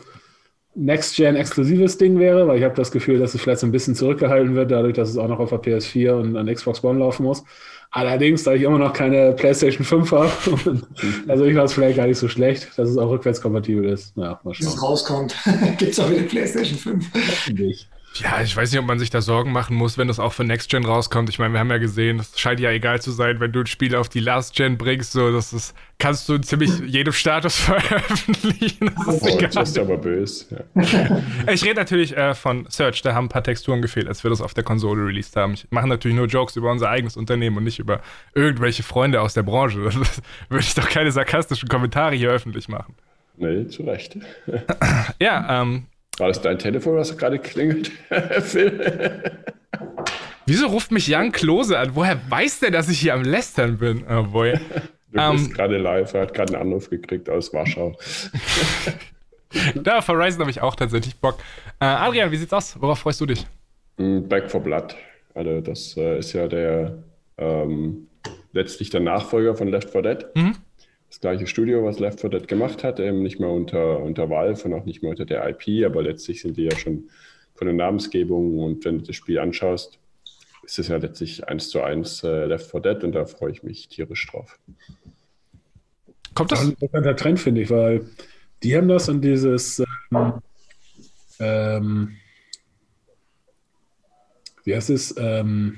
Next-Gen-exklusives 0.75 1.97
Ding 1.97 2.19
wäre, 2.19 2.47
weil 2.47 2.57
ich 2.57 2.63
habe 2.63 2.75
das 2.75 2.91
Gefühl, 2.91 3.19
dass 3.19 3.33
es 3.33 3.41
vielleicht 3.41 3.59
so 3.59 3.67
ein 3.67 3.71
bisschen 3.71 3.95
zurückgehalten 3.95 4.55
wird, 4.55 4.71
dadurch, 4.71 4.93
dass 4.93 5.09
es 5.09 5.17
auch 5.17 5.27
noch 5.27 5.39
auf 5.39 5.49
der 5.49 5.61
PS4 5.61 6.13
und 6.13 6.37
an 6.37 6.53
Xbox 6.53 6.83
One 6.83 6.99
laufen 6.99 7.23
muss. 7.23 7.43
Allerdings, 7.91 8.43
da 8.43 8.53
ich 8.53 8.61
immer 8.61 8.77
noch 8.77 8.93
keine 8.93 9.33
PlayStation 9.33 9.83
5 9.83 10.11
habe, 10.11 10.31
also 11.27 11.45
ich 11.45 11.55
war 11.55 11.63
es 11.63 11.73
vielleicht 11.73 11.97
gar 11.97 12.07
nicht 12.07 12.19
so 12.19 12.27
schlecht, 12.27 12.77
dass 12.77 12.87
es 12.87 12.97
auch 12.97 13.09
rückwärtskompatibel 13.09 13.85
ist. 13.85 14.15
Ja, 14.15 14.39
mal 14.43 14.53
schauen. 14.53 14.65
Bis 14.65 14.75
es 14.75 14.81
rauskommt, 14.81 15.35
gibt 15.77 15.91
es 15.91 15.99
auch 15.99 16.09
wieder 16.09 16.23
PlayStation 16.23 16.77
5. 16.77 17.05
Hoffentlich. 17.13 17.87
Ja, 18.15 18.41
ich 18.41 18.55
weiß 18.55 18.71
nicht, 18.71 18.79
ob 18.79 18.87
man 18.87 18.99
sich 18.99 19.09
da 19.09 19.21
Sorgen 19.21 19.51
machen 19.51 19.75
muss, 19.75 19.97
wenn 19.97 20.07
das 20.07 20.19
auch 20.19 20.33
für 20.33 20.43
Next 20.43 20.69
Gen 20.69 20.83
rauskommt. 20.83 21.29
Ich 21.29 21.39
meine, 21.39 21.53
wir 21.53 21.59
haben 21.59 21.69
ja 21.69 21.77
gesehen, 21.77 22.19
es 22.19 22.37
scheint 22.39 22.59
ja 22.59 22.71
egal 22.71 23.01
zu 23.01 23.11
sein, 23.11 23.39
wenn 23.39 23.51
du 23.51 23.61
ein 23.61 23.67
Spiel 23.67 23.95
auf 23.95 24.09
die 24.09 24.19
Last 24.19 24.55
Gen 24.55 24.77
bringst. 24.77 25.11
So, 25.11 25.31
das 25.31 25.53
ist, 25.53 25.75
kannst 25.99 26.27
du 26.27 26.33
in 26.33 26.43
ziemlich 26.43 26.79
jedem 26.79 27.13
Status 27.13 27.55
veröffentlichen. 27.59 28.91
Das 29.05 29.15
ist, 29.15 29.23
oh, 29.23 29.27
egal. 29.27 29.49
das 29.53 29.69
ist 29.69 29.79
aber 29.79 29.97
böse. 29.97 30.65
Ja. 30.75 31.21
ich 31.53 31.63
rede 31.63 31.75
natürlich 31.75 32.17
äh, 32.17 32.33
von 32.33 32.65
Search, 32.69 33.01
da 33.03 33.13
haben 33.13 33.25
ein 33.25 33.29
paar 33.29 33.43
Texturen 33.43 33.81
gefehlt, 33.81 34.07
als 34.07 34.23
wir 34.23 34.29
das 34.29 34.41
auf 34.41 34.53
der 34.53 34.63
Konsole 34.63 35.05
released 35.05 35.35
haben. 35.35 35.53
Ich 35.53 35.67
mache 35.69 35.87
natürlich 35.87 36.17
nur 36.17 36.27
Jokes 36.27 36.55
über 36.55 36.71
unser 36.71 36.89
eigenes 36.89 37.15
Unternehmen 37.15 37.57
und 37.57 37.63
nicht 37.63 37.79
über 37.79 38.01
irgendwelche 38.33 38.83
Freunde 38.83 39.21
aus 39.21 39.33
der 39.33 39.43
Branche. 39.43 39.81
Das 39.83 39.95
würde 40.49 40.63
ich 40.63 40.73
doch 40.73 40.89
keine 40.89 41.11
sarkastischen 41.11 41.69
Kommentare 41.69 42.15
hier 42.15 42.31
öffentlich 42.31 42.67
machen. 42.67 42.95
Nee, 43.37 43.67
zu 43.67 43.83
Recht. 43.83 44.17
ja, 45.19 45.61
ähm, 45.61 45.85
war 46.19 46.27
das 46.27 46.41
dein 46.41 46.59
Telefon, 46.59 46.95
was 46.95 47.17
gerade 47.17 47.39
klingelt, 47.39 47.87
Phil? 48.41 49.21
Wieso 50.45 50.67
ruft 50.67 50.91
mich 50.91 51.07
Jan 51.07 51.31
Klose 51.31 51.77
an? 51.77 51.95
Woher 51.95 52.19
weiß 52.29 52.61
der, 52.61 52.71
dass 52.71 52.89
ich 52.89 52.99
hier 52.99 53.13
am 53.13 53.23
Lästern 53.23 53.77
bin? 53.77 54.03
Oh 54.09 54.23
boy. 54.23 54.59
Du 55.11 55.21
um, 55.21 55.35
bist 55.35 55.47
ähm, 55.47 55.53
gerade 55.53 55.77
live, 55.77 56.13
er 56.13 56.21
hat 56.21 56.33
gerade 56.33 56.53
einen 56.53 56.67
Anruf 56.67 56.89
gekriegt 56.89 57.29
aus 57.29 57.53
Warschau. 57.53 57.97
da, 59.75 59.99
auf 59.99 60.07
Horizon 60.07 60.41
habe 60.41 60.51
ich 60.51 60.61
auch 60.61 60.75
tatsächlich 60.75 61.15
Bock. 61.15 61.37
Äh, 61.79 61.85
Adrian, 61.85 62.31
wie 62.31 62.37
sieht's 62.37 62.53
aus? 62.53 62.79
Worauf 62.79 62.99
freust 62.99 63.21
du 63.21 63.25
dich? 63.25 63.45
Mm, 63.97 64.27
Back 64.27 64.49
for 64.49 64.61
Blood. 64.61 64.95
Also, 65.33 65.61
das 65.61 65.95
äh, 65.97 66.19
ist 66.19 66.33
ja 66.33 66.47
der 66.47 67.03
ähm, 67.37 68.07
letztlich 68.51 68.89
der 68.89 69.01
Nachfolger 69.01 69.55
von 69.55 69.67
Left 69.67 69.89
4 69.89 70.01
Dead. 70.01 70.25
Mhm 70.35 70.55
das 71.19 71.21
gleiche 71.21 71.47
Studio, 71.47 71.83
was 71.83 71.99
Left 71.99 72.21
4 72.21 72.29
Dead 72.29 72.47
gemacht 72.47 72.83
hat, 72.83 72.99
eben 72.99 73.21
nicht 73.21 73.39
mehr 73.39 73.49
unter, 73.49 73.99
unter 73.99 74.29
Valve 74.29 74.63
und 74.63 74.73
auch 74.73 74.85
nicht 74.85 75.01
mehr 75.01 75.11
unter 75.11 75.25
der 75.25 75.47
IP, 75.49 75.85
aber 75.85 76.01
letztlich 76.01 76.41
sind 76.41 76.55
die 76.55 76.63
ja 76.63 76.75
schon 76.75 77.09
von 77.55 77.67
der 77.67 77.75
Namensgebung 77.75 78.57
und 78.59 78.85
wenn 78.85 78.99
du 78.99 79.05
das 79.05 79.17
Spiel 79.17 79.37
anschaust, 79.39 79.99
ist 80.63 80.79
es 80.79 80.87
ja 80.87 80.97
letztlich 80.97 81.45
eins 81.47 81.69
zu 81.69 81.81
eins 81.81 82.23
äh, 82.23 82.45
Left 82.45 82.71
4 82.71 82.79
Dead 82.79 83.03
und 83.03 83.11
da 83.13 83.25
freue 83.25 83.51
ich 83.51 83.63
mich 83.63 83.89
tierisch 83.89 84.27
drauf. 84.27 84.57
Kommt 86.35 86.51
das? 86.51 86.59
Das 86.59 86.67
ist 86.67 86.73
ein 86.73 86.73
interessanter 86.79 87.15
Trend, 87.15 87.39
finde 87.39 87.61
ich, 87.61 87.69
weil 87.69 88.05
die 88.63 88.77
haben 88.77 88.87
das 88.87 89.09
und 89.09 89.21
dieses 89.21 89.83
ähm, 90.11 90.33
ähm, 91.39 92.15
wie 94.63 94.75
heißt 94.75 94.89
es? 94.89 95.15
Ähm, 95.17 95.77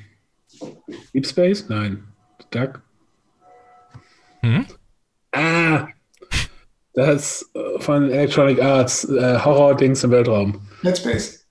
Deep 1.14 1.26
Space? 1.26 1.70
Nein. 1.70 2.04
Dark. 2.52 2.82
Hm? 4.42 4.66
Ah, 5.32 5.88
das 6.94 7.50
äh, 7.54 7.80
von 7.80 8.10
Electronic 8.10 8.62
Arts, 8.62 9.06
äh, 9.06 9.40
Horror-Dings 9.40 10.04
im 10.04 10.12
Weltraum. 10.12 10.62
Dead 10.84 10.98
Space. 10.98 11.46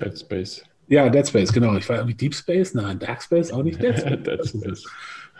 Dead 0.00 0.18
Space. 0.18 0.62
Ja, 0.88 1.08
Dead 1.08 1.26
Space, 1.26 1.52
genau. 1.52 1.76
Ich 1.76 1.88
war 1.88 1.96
irgendwie 1.96 2.14
Deep 2.14 2.34
Space, 2.34 2.74
nein, 2.74 2.98
Dark 2.98 3.22
Space, 3.22 3.52
auch 3.52 3.62
nicht 3.62 3.82
Dead 3.82 3.98
Space. 3.98 4.22
Dead 4.22 4.46
Space. 4.46 4.84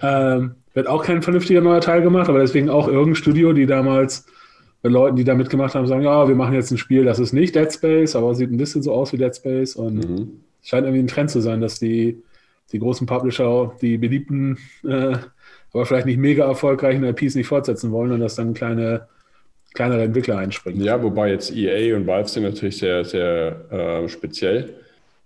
Ähm, 0.02 0.56
wird 0.74 0.88
auch 0.88 1.02
kein 1.04 1.22
vernünftiger 1.22 1.60
neuer 1.60 1.80
Teil 1.80 2.02
gemacht, 2.02 2.28
aber 2.28 2.40
deswegen 2.40 2.68
auch 2.68 2.88
irgendein 2.88 3.14
Studio, 3.14 3.52
die 3.52 3.66
damals 3.66 4.26
mit 4.82 4.92
Leuten, 4.92 5.16
die 5.16 5.24
da 5.24 5.34
mitgemacht 5.34 5.74
haben, 5.74 5.86
sagen, 5.86 6.02
ja, 6.02 6.28
wir 6.28 6.34
machen 6.34 6.54
jetzt 6.54 6.70
ein 6.70 6.78
Spiel, 6.78 7.04
das 7.04 7.18
ist 7.18 7.32
nicht 7.32 7.54
Dead 7.54 7.72
Space, 7.72 8.14
aber 8.14 8.34
sieht 8.34 8.50
ein 8.50 8.58
bisschen 8.58 8.82
so 8.82 8.92
aus 8.92 9.12
wie 9.12 9.16
Dead 9.16 9.34
Space 9.34 9.74
und 9.74 9.96
mhm. 9.96 10.40
scheint 10.62 10.84
irgendwie 10.84 11.02
ein 11.02 11.08
Trend 11.08 11.30
zu 11.30 11.40
sein, 11.40 11.60
dass 11.60 11.78
die, 11.78 12.22
die 12.72 12.78
großen 12.78 13.06
Publisher, 13.06 13.74
die 13.80 13.96
beliebten 13.96 14.58
äh, 14.84 15.16
aber 15.72 15.86
vielleicht 15.86 16.06
nicht 16.06 16.18
mega 16.18 16.46
erfolgreichen 16.46 17.04
IPs 17.04 17.34
nicht 17.34 17.46
fortsetzen 17.46 17.92
wollen 17.92 18.12
und 18.12 18.20
dass 18.20 18.36
dann 18.36 18.54
kleine, 18.54 19.08
kleinere 19.74 20.04
Entwickler 20.04 20.38
einspringen. 20.38 20.82
Ja, 20.82 21.02
wobei 21.02 21.30
jetzt 21.30 21.54
EA 21.54 21.96
und 21.96 22.06
Valve 22.06 22.28
sind 22.28 22.44
natürlich 22.44 22.78
sehr, 22.78 23.04
sehr 23.04 23.70
äh, 23.70 24.08
speziell. 24.08 24.74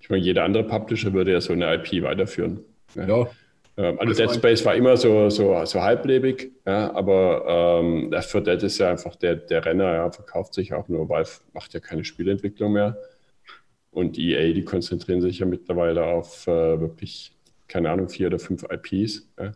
Ich 0.00 0.11
meine, 0.11 0.23
jeder 0.23 0.44
andere 0.44 0.64
Publisher 0.64 1.12
würde 1.12 1.32
ja 1.32 1.40
so 1.40 1.52
eine 1.52 1.75
IP 1.75 2.02
weiterführen. 2.02 2.61
Ja. 2.97 3.28
Ähm, 3.76 3.99
also 3.99 4.14
Dead 4.14 4.35
Space 4.35 4.64
war 4.64 4.75
immer 4.75 4.97
so, 4.97 5.30
so, 5.30 5.64
so 5.64 5.82
halblebig, 5.82 6.52
ja, 6.66 6.92
aber 6.94 7.80
ähm, 7.80 8.11
Left 8.11 8.30
4 8.30 8.40
Dead 8.42 8.62
ist 8.62 8.78
ja 8.78 8.90
einfach 8.90 9.16
der, 9.16 9.37
der 9.37 9.64
Renner, 9.64 9.94
ja, 9.94 10.11
verkauft 10.11 10.54
sich 10.54 10.73
auch 10.75 10.88
nur. 10.88 11.09
Valve 11.09 11.30
macht 11.52 11.73
ja 11.75 11.80
keine 11.80 12.04
Spielentwicklung 12.04 12.73
mehr. 12.73 12.99
Und 13.92 14.18
EA, 14.18 14.52
die 14.52 14.64
konzentrieren 14.64 15.20
sich 15.20 15.40
ja 15.40 15.47
mittlerweile 15.47 16.04
auf 16.04 16.47
äh, 16.47 16.80
wirklich, 16.80 17.32
keine 17.68 17.90
Ahnung, 17.90 18.09
vier 18.09 18.28
oder 18.28 18.38
fünf 18.38 18.64
IPs. 18.70 19.28
Ja. 19.38 19.52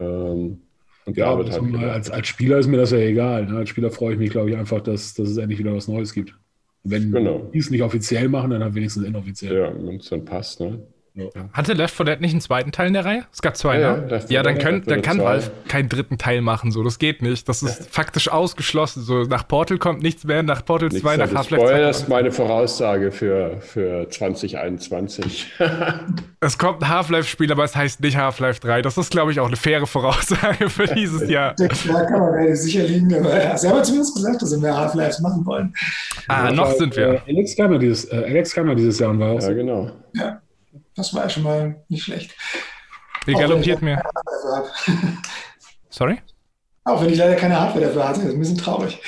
Ähm, 0.00 0.62
Und 1.04 1.16
ja, 1.16 1.26
aber 1.26 1.44
halt 1.48 1.76
als, 1.76 2.10
als 2.10 2.28
Spieler 2.28 2.58
ist 2.58 2.66
mir 2.66 2.78
das 2.78 2.90
ja 2.90 2.98
egal. 2.98 3.46
Ne? 3.46 3.58
Als 3.58 3.68
Spieler 3.68 3.90
freue 3.90 4.14
ich 4.14 4.18
mich, 4.18 4.30
glaube 4.30 4.50
ich, 4.50 4.56
einfach, 4.56 4.80
dass, 4.80 5.14
dass 5.14 5.28
es 5.28 5.36
endlich 5.36 5.58
wieder 5.58 5.74
was 5.74 5.88
Neues 5.88 6.12
gibt. 6.12 6.34
Wenn 6.82 7.12
genau. 7.12 7.50
die 7.52 7.58
es 7.58 7.70
nicht 7.70 7.82
offiziell 7.82 8.28
machen, 8.28 8.50
dann 8.50 8.62
halt 8.62 8.74
wenigstens 8.74 9.04
inoffiziell. 9.04 9.54
Ja, 9.54 9.74
wenn 9.74 9.96
es 9.96 10.08
dann 10.08 10.24
passt, 10.24 10.60
ne? 10.60 10.82
Ja. 11.14 11.26
Hatte 11.52 11.72
Left 11.72 11.94
4 11.94 12.06
Dead 12.06 12.20
nicht 12.20 12.32
einen 12.32 12.40
zweiten 12.40 12.70
Teil 12.72 12.88
in 12.88 12.92
der 12.94 13.04
Reihe? 13.04 13.24
Es 13.32 13.42
gab 13.42 13.56
zwei, 13.56 13.80
ja, 13.80 13.96
ne? 13.96 14.24
Ja, 14.28 14.42
dann, 14.42 14.58
können, 14.58 14.84
dann 14.86 15.02
kann 15.02 15.18
Valve 15.18 15.50
keinen 15.66 15.88
dritten 15.88 16.18
Teil 16.18 16.40
machen, 16.40 16.70
so. 16.70 16.84
Das 16.84 16.98
geht 16.98 17.20
nicht. 17.20 17.48
Das 17.48 17.62
ist 17.62 17.80
ja. 17.80 17.86
faktisch 17.90 18.28
ausgeschlossen. 18.28 19.02
So, 19.02 19.24
nach 19.24 19.46
Portal 19.46 19.78
kommt 19.78 20.02
nichts 20.02 20.24
mehr, 20.24 20.42
nach 20.42 20.64
Portal 20.64 20.88
nichts 20.88 21.02
2, 21.02 21.16
nach 21.16 21.34
Half-Life 21.34 21.64
2. 21.64 21.80
Das 21.80 22.00
ist 22.02 22.08
meine 22.08 22.30
Voraussage 22.30 23.10
für, 23.10 23.60
für 23.60 24.08
2021. 24.08 25.52
es 26.40 26.58
kommt 26.58 26.82
ein 26.82 26.88
Half-Life-Spiel, 26.88 27.50
aber 27.50 27.64
es 27.64 27.74
heißt 27.74 28.00
nicht 28.00 28.16
Half-Life 28.16 28.60
3. 28.60 28.82
Das 28.82 28.96
ist, 28.96 29.10
glaube 29.10 29.32
ich, 29.32 29.40
auch 29.40 29.48
eine 29.48 29.56
faire 29.56 29.86
Voraussage 29.86 30.70
für 30.70 30.86
dieses 30.86 31.28
Jahr. 31.28 31.54
Da 31.90 32.04
kann 32.04 32.20
man 32.20 32.56
sicher 32.56 32.82
liegen, 32.84 33.12
aber 33.14 33.42
ja, 33.42 33.56
sie 33.56 33.68
haben 33.68 33.82
zumindest 33.82 34.14
gesagt, 34.14 34.42
dass 34.42 34.50
sie 34.50 34.58
mehr 34.58 34.76
Half-Lives 34.76 35.20
machen 35.20 35.44
wollen. 35.44 35.74
Ah, 36.28 36.50
noch 36.50 36.72
sind 36.72 36.96
wir. 36.96 37.14
Äh, 37.14 37.20
Alex 37.28 37.56
kam 37.56 37.72
ja 37.72 37.78
dieses, 37.78 38.04
äh, 38.12 38.24
Alex 38.28 38.54
kam 38.54 38.68
ja 38.68 38.74
dieses 38.74 38.98
Jahr 38.98 39.10
und 39.10 39.18
war 39.18 39.32
auch 39.32 39.40
Ja, 39.40 39.52
genau. 39.52 39.90
Ja. 40.14 40.40
Das 41.00 41.14
war 41.14 41.22
ja 41.22 41.30
schon 41.30 41.44
mal 41.44 41.82
nicht 41.88 42.04
schlecht. 42.04 42.36
Wie 43.24 43.32
galoppiert 43.32 43.80
mir? 43.80 44.02
Sorry? 45.88 46.18
Auch 46.84 47.02
wenn 47.02 47.10
ich 47.10 47.16
leider 47.16 47.36
keine 47.36 47.58
Hardware 47.58 47.86
dafür 47.86 48.06
hatte, 48.06 48.20
das 48.20 48.28
ist 48.28 48.34
ein 48.34 48.40
bisschen 48.40 48.58
traurig. 48.58 49.00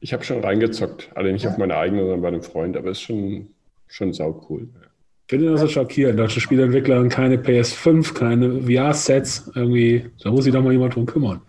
Ich 0.00 0.12
habe 0.12 0.24
schon 0.24 0.44
reingezockt, 0.44 1.10
alle 1.14 1.32
nicht 1.32 1.44
ja. 1.44 1.50
auf 1.50 1.56
meine 1.56 1.76
eigene, 1.76 2.02
sondern 2.02 2.20
bei 2.20 2.28
einem 2.28 2.42
Freund, 2.42 2.76
aber 2.76 2.90
es 2.90 2.98
ist 2.98 3.04
schon, 3.04 3.48
schon 3.86 4.12
sau 4.12 4.46
cool. 4.48 4.68
Ich 5.26 5.30
finde 5.30 5.50
das 5.50 5.60
so 5.60 5.68
schockierend. 5.68 6.18
Deutsche 6.18 6.40
Spieleentwickler 6.40 6.96
haben 6.96 7.08
keine 7.08 7.36
PS5, 7.36 8.14
keine 8.14 8.62
VR-Sets. 8.62 9.50
Irgendwie, 9.54 10.10
da 10.22 10.30
muss 10.30 10.44
sich 10.44 10.52
doch 10.52 10.62
mal 10.62 10.72
jemand 10.72 10.94
drum 10.94 11.06
kümmern. 11.06 11.40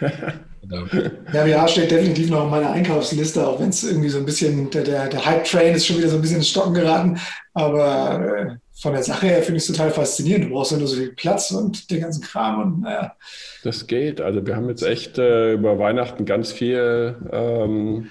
Ja, 0.70 0.86
VR 1.46 1.68
steht 1.68 1.90
definitiv 1.90 2.30
noch 2.30 2.44
auf 2.44 2.50
meiner 2.50 2.70
Einkaufsliste, 2.70 3.46
auch 3.46 3.60
wenn 3.60 3.70
es 3.70 3.84
irgendwie 3.84 4.08
so 4.08 4.18
ein 4.18 4.26
bisschen, 4.26 4.70
der, 4.70 4.84
der, 4.84 5.08
der 5.08 5.24
Hype-Train 5.24 5.74
ist 5.74 5.86
schon 5.86 5.98
wieder 5.98 6.08
so 6.08 6.16
ein 6.16 6.22
bisschen 6.22 6.38
ins 6.38 6.48
Stocken 6.48 6.74
geraten. 6.74 7.18
Aber 7.54 8.20
äh, 8.20 8.56
von 8.80 8.92
der 8.92 9.02
Sache 9.02 9.26
her 9.26 9.42
finde 9.42 9.56
ich 9.58 9.68
es 9.68 9.74
total 9.74 9.90
faszinierend. 9.90 10.46
Du 10.46 10.50
brauchst 10.50 10.72
ja 10.72 10.78
nur 10.78 10.86
so 10.86 10.96
viel 10.96 11.12
Platz 11.12 11.50
und 11.50 11.90
den 11.90 12.00
ganzen 12.00 12.22
Kram 12.22 12.62
und 12.62 12.80
naja. 12.82 13.16
Das 13.64 13.86
geht. 13.86 14.20
Also 14.20 14.46
wir 14.46 14.54
haben 14.54 14.68
jetzt 14.68 14.82
echt 14.82 15.18
äh, 15.18 15.54
über 15.54 15.78
Weihnachten 15.78 16.24
ganz 16.24 16.52
viel 16.52 17.16
ähm, 17.32 18.08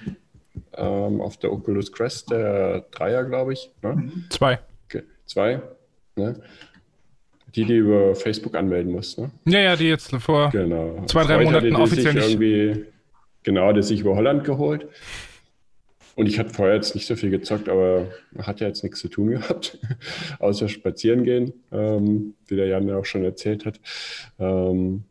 ähm, 0.73 1.21
auf 1.21 1.37
der 1.37 1.53
Oculus 1.53 1.91
Quest, 1.91 2.31
der 2.31 2.85
Dreier, 2.91 3.23
glaube 3.23 3.53
ich. 3.53 3.71
Ne? 3.81 4.11
Zwei. 4.29 4.59
Okay. 4.85 5.03
Zwei. 5.25 5.61
Ne? 6.15 6.41
Die, 7.57 7.65
die 7.65 7.77
über 7.77 8.13
Facebook 8.13 8.55
anmelden 8.55 8.91
muss, 8.91 9.17
ne? 9.17 9.31
Ja, 9.45 9.59
ja, 9.59 9.75
die 9.75 9.89
jetzt 9.89 10.15
vor 10.17 10.51
genau. 10.51 11.03
zwei, 11.07 11.23
drei 11.23 11.43
Monaten 11.43 11.75
offiziell 11.75 12.13
nicht. 12.13 12.29
Irgendwie, 12.29 12.85
genau, 13.41 13.73
der 13.73 13.81
sich 13.81 14.01
über 14.01 14.15
Holland 14.15 14.43
geholt. 14.43 14.87
Und 16.15 16.27
ich 16.27 16.37
hatte 16.37 16.53
vorher 16.53 16.75
jetzt 16.75 16.93
nicht 16.93 17.07
so 17.07 17.15
viel 17.15 17.31
gezockt, 17.31 17.67
aber 17.67 18.09
man 18.31 18.45
hat 18.45 18.59
ja 18.59 18.67
jetzt 18.67 18.83
nichts 18.83 18.99
zu 18.99 19.07
tun 19.07 19.31
gehabt, 19.31 19.79
außer 20.39 20.69
spazieren 20.69 21.23
gehen, 21.23 21.51
ähm, 21.71 22.35
wie 22.45 22.55
der 22.55 22.67
Jan 22.67 22.87
ja 22.87 22.97
auch 22.97 23.05
schon 23.05 23.23
erzählt 23.23 23.65
hat. 23.65 23.79
Ähm, 24.37 25.05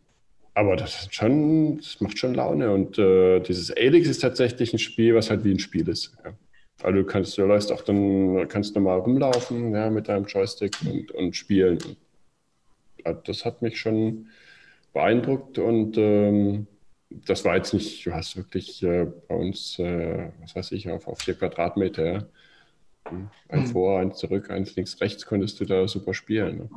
aber 0.54 0.76
das, 0.76 1.02
ist 1.02 1.14
schon, 1.16 1.78
das 1.78 2.00
macht 2.00 2.16
schon 2.16 2.34
Laune. 2.34 2.70
Und 2.72 2.96
äh, 2.96 3.40
dieses 3.40 3.76
Alix 3.76 4.08
ist 4.08 4.20
tatsächlich 4.20 4.72
ein 4.72 4.78
Spiel, 4.78 5.16
was 5.16 5.30
halt 5.30 5.42
wie 5.42 5.50
ein 5.50 5.58
Spiel 5.58 5.88
ist. 5.88 6.16
Ja. 6.24 6.32
Also 6.82 6.98
du 6.98 7.04
kannst, 7.04 7.36
du 7.38 7.42
läufst 7.42 7.72
auch 7.72 7.82
dann, 7.82 8.46
kannst 8.48 8.76
normal 8.76 9.00
rumlaufen 9.00 9.72
ja, 9.72 9.90
mit 9.90 10.08
deinem 10.08 10.26
Joystick 10.26 10.76
und, 10.84 11.10
und 11.10 11.34
spielen. 11.34 11.78
Und 11.84 11.96
das 13.14 13.44
hat 13.44 13.62
mich 13.62 13.78
schon 13.78 14.28
beeindruckt 14.92 15.58
und 15.58 15.96
ähm, 15.98 16.66
das 17.10 17.44
war 17.44 17.56
jetzt 17.56 17.72
nicht, 17.72 18.04
du 18.04 18.12
hast 18.12 18.36
wirklich 18.36 18.82
äh, 18.82 19.06
bei 19.28 19.34
uns, 19.34 19.78
äh, 19.78 20.30
was 20.40 20.56
weiß 20.56 20.72
ich, 20.72 20.90
auf, 20.90 21.06
auf 21.06 21.20
vier 21.20 21.34
Quadratmeter, 21.34 22.12
ja. 22.12 22.26
ein 23.48 23.60
mhm. 23.60 23.66
vor, 23.66 24.00
eins 24.00 24.18
zurück, 24.18 24.50
eins 24.50 24.74
links, 24.76 25.00
rechts 25.00 25.26
konntest 25.26 25.60
du 25.60 25.64
da 25.64 25.86
super 25.86 26.14
spielen. 26.14 26.56
Ne? 26.58 26.68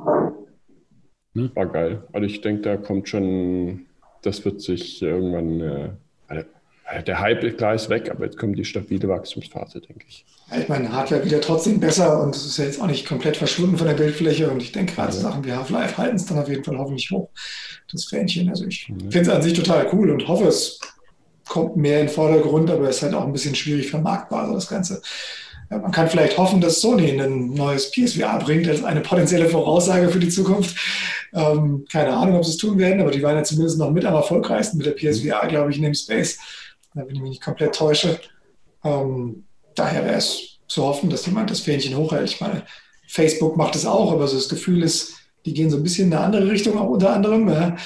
Mhm. 1.34 1.50
War 1.54 1.66
geil. 1.66 2.06
Also 2.12 2.26
ich 2.26 2.40
denke, 2.40 2.62
da 2.62 2.76
kommt 2.76 3.08
schon, 3.08 3.86
das 4.22 4.44
wird 4.44 4.60
sich 4.60 5.02
irgendwann, 5.02 5.60
äh, 5.60 5.90
der 7.06 7.20
Hype 7.20 7.56
klar 7.56 7.74
ist 7.74 7.88
weg, 7.88 8.10
aber 8.10 8.24
jetzt 8.24 8.36
kommt 8.36 8.58
die 8.58 8.64
stabile 8.64 9.08
Wachstumsphase, 9.08 9.80
denke 9.80 10.04
ich. 10.08 10.24
Ich 10.58 10.68
meine, 10.68 10.92
Hardware 10.92 11.24
wieder 11.24 11.40
trotzdem 11.40 11.78
besser 11.78 12.20
und 12.20 12.34
es 12.34 12.44
ist 12.44 12.58
ja 12.58 12.64
jetzt 12.64 12.80
auch 12.80 12.88
nicht 12.88 13.06
komplett 13.06 13.36
verschwunden 13.36 13.76
von 13.76 13.86
der 13.86 13.94
Bildfläche 13.94 14.50
und 14.50 14.60
ich 14.60 14.72
denke 14.72 14.94
gerade 14.94 15.14
ja. 15.14 15.20
Sachen 15.20 15.44
wie 15.44 15.52
Half-Life 15.52 15.96
halten 15.96 16.16
es 16.16 16.26
dann 16.26 16.38
auf 16.38 16.48
jeden 16.48 16.64
Fall 16.64 16.78
hoffentlich 16.78 17.10
hoch, 17.12 17.28
das 17.92 18.06
Fähnchen. 18.06 18.48
Also 18.48 18.66
ich 18.66 18.88
ja. 18.88 18.94
finde 19.10 19.20
es 19.20 19.28
an 19.28 19.42
sich 19.42 19.52
total 19.52 19.88
cool 19.92 20.10
und 20.10 20.26
hoffe, 20.26 20.48
es 20.48 20.80
kommt 21.48 21.76
mehr 21.76 22.00
in 22.00 22.06
den 22.06 22.12
Vordergrund, 22.12 22.70
aber 22.70 22.88
es 22.88 22.96
ist 22.96 23.02
halt 23.02 23.14
auch 23.14 23.24
ein 23.24 23.32
bisschen 23.32 23.54
schwierig 23.54 23.90
vermarktbar, 23.90 24.42
also 24.42 24.54
das 24.54 24.68
Ganze. 24.68 25.02
Ja, 25.70 25.78
man 25.78 25.92
kann 25.92 26.08
vielleicht 26.08 26.36
hoffen, 26.36 26.60
dass 26.60 26.80
Sony 26.80 27.20
ein 27.20 27.54
neues 27.54 27.92
PSVR 27.92 28.40
bringt 28.40 28.68
als 28.68 28.82
eine 28.82 29.00
potenzielle 29.00 29.48
Voraussage 29.48 30.08
für 30.08 30.18
die 30.18 30.28
Zukunft. 30.28 30.76
Ähm, 31.32 31.84
keine 31.90 32.12
Ahnung, 32.12 32.36
ob 32.36 32.44
sie 32.44 32.50
es 32.50 32.56
tun 32.56 32.76
werden, 32.76 33.00
aber 33.00 33.12
die 33.12 33.22
waren 33.22 33.36
ja 33.36 33.44
zumindest 33.44 33.78
noch 33.78 33.92
mit 33.92 34.04
am 34.04 34.14
erfolgreichsten 34.14 34.78
mit 34.78 34.86
der 34.86 34.92
PSVR, 34.92 35.46
glaube 35.46 35.70
ich, 35.70 35.76
in 35.76 35.84
dem 35.84 35.94
Space 35.94 36.38
wenn 36.94 37.08
ich 37.08 37.20
mich 37.20 37.30
nicht 37.30 37.42
komplett 37.42 37.74
täusche. 37.74 38.20
Ähm, 38.84 39.44
daher 39.74 40.04
wäre 40.04 40.16
es 40.16 40.58
zu 40.68 40.84
hoffen, 40.84 41.10
dass 41.10 41.26
jemand 41.26 41.50
das 41.50 41.60
Fähnchen 41.60 41.96
hochhält. 41.96 42.30
Ich 42.30 42.40
meine, 42.40 42.64
Facebook 43.08 43.56
macht 43.56 43.74
es 43.76 43.86
auch, 43.86 44.12
aber 44.12 44.26
so 44.28 44.36
das 44.36 44.48
Gefühl 44.48 44.82
ist, 44.82 45.14
die 45.44 45.54
gehen 45.54 45.70
so 45.70 45.78
ein 45.78 45.82
bisschen 45.82 46.08
in 46.08 46.14
eine 46.14 46.24
andere 46.24 46.50
Richtung, 46.50 46.78
auch 46.78 46.88
unter 46.88 47.12
anderem. 47.12 47.48
Ja. 47.48 47.76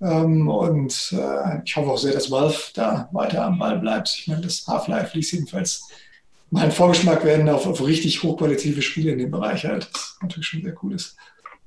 Ähm, 0.00 0.48
und 0.48 1.12
äh, 1.12 1.62
ich 1.64 1.76
hoffe 1.76 1.90
auch 1.90 1.98
sehr, 1.98 2.12
dass 2.12 2.30
Valve 2.30 2.58
da 2.74 3.08
weiter 3.12 3.44
am 3.44 3.58
Ball 3.58 3.78
bleibt. 3.78 4.14
Ich 4.18 4.28
meine, 4.28 4.42
das 4.42 4.66
Half-Life 4.66 5.16
ließ 5.16 5.32
jedenfalls 5.32 5.88
mal 6.50 6.64
ein 6.64 6.72
Vorgeschmack 6.72 7.24
werden 7.24 7.48
auf, 7.48 7.66
auf 7.66 7.84
richtig 7.84 8.22
hochqualitative 8.22 8.82
Spiele 8.82 9.12
in 9.12 9.18
dem 9.18 9.30
Bereich 9.30 9.64
halt, 9.64 9.88
das 9.92 10.16
natürlich 10.20 10.46
schon 10.46 10.62
sehr 10.62 10.74
cool 10.82 10.94
ist. 10.94 11.16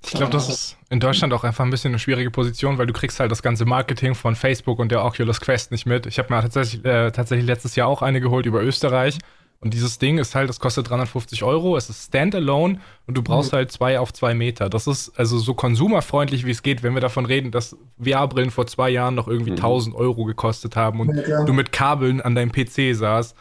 Ich 0.08 0.14
glaube, 0.14 0.32
das 0.32 0.50
ist 0.50 0.78
in 0.90 1.00
Deutschland 1.00 1.34
auch 1.34 1.44
einfach 1.44 1.64
ein 1.64 1.70
bisschen 1.70 1.92
eine 1.92 2.00
schwierige 2.00 2.32
Position, 2.32 2.78
weil 2.78 2.88
du 2.88 2.94
kriegst 2.94 3.20
halt 3.20 3.32
das 3.32 3.44
ganze 3.44 3.66
Marketing 3.66 4.16
von 4.16 4.36
Facebook 4.36 4.80
und 4.80 4.92
der 4.92 5.04
Oculus 5.04 5.42
Quest 5.42 5.72
nicht 5.72 5.86
mit. 5.86 6.06
Ich 6.06 6.18
habe 6.18 6.34
mir 6.34 6.42
tatsächlich, 6.42 6.84
äh, 6.86 7.12
tatsächlich 7.12 7.46
letztes 7.46 7.76
Jahr 7.76 7.88
auch 7.88 8.02
eine 8.02 8.22
geholt 8.22 8.46
über 8.46 8.62
Österreich. 8.62 9.20
Und 9.60 9.74
dieses 9.74 9.98
Ding 9.98 10.20
ist 10.20 10.36
halt, 10.36 10.50
das 10.50 10.60
kostet 10.60 10.90
350 10.90 11.44
Euro, 11.44 11.78
es 11.78 11.90
ist 11.90 12.06
standalone 12.08 12.80
und 13.08 13.18
du 13.18 13.24
brauchst 13.24 13.52
mhm. 13.52 13.58
halt 13.58 13.72
zwei 13.72 14.00
auf 14.00 14.14
zwei 14.14 14.36
Meter. 14.36 14.70
Das 14.70 14.86
ist 14.86 15.18
also 15.18 15.40
so 15.40 15.56
konsumerfreundlich, 15.56 16.46
wie 16.46 16.52
es 16.52 16.62
geht, 16.62 16.84
wenn 16.84 16.94
wir 16.94 17.02
davon 17.02 17.26
reden, 17.26 17.50
dass 17.50 17.76
VR-Brillen 18.00 18.52
vor 18.52 18.68
zwei 18.68 18.92
Jahren 18.92 19.16
noch 19.16 19.28
irgendwie 19.28 19.52
mhm. 19.52 19.58
1000 19.58 19.96
Euro 19.96 20.26
gekostet 20.26 20.76
haben 20.76 21.00
und 21.00 21.16
ja, 21.28 21.44
du 21.44 21.54
mit 21.54 21.72
Kabeln 21.72 22.22
an 22.22 22.36
deinem 22.36 22.52
PC 22.52 22.96
saßt. 22.96 23.36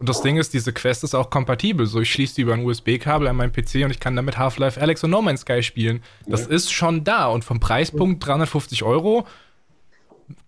Und 0.00 0.08
das 0.08 0.22
Ding 0.22 0.38
ist, 0.38 0.54
diese 0.54 0.72
Quest 0.72 1.04
ist 1.04 1.14
auch 1.14 1.28
kompatibel. 1.28 1.84
So, 1.84 2.00
ich 2.00 2.10
schließe 2.10 2.36
die 2.36 2.40
über 2.42 2.54
ein 2.54 2.64
USB-Kabel 2.64 3.28
an 3.28 3.36
meinem 3.36 3.52
PC 3.52 3.84
und 3.84 3.90
ich 3.90 4.00
kann 4.00 4.16
damit 4.16 4.38
Half-Life 4.38 4.80
Alex 4.80 5.04
und 5.04 5.10
No 5.10 5.20
Man's 5.20 5.42
Sky 5.42 5.62
spielen. 5.62 6.02
Das 6.26 6.46
ja. 6.46 6.52
ist 6.52 6.72
schon 6.72 7.04
da. 7.04 7.26
Und 7.26 7.44
vom 7.44 7.60
Preispunkt 7.60 8.26
350 8.26 8.82
Euro. 8.82 9.26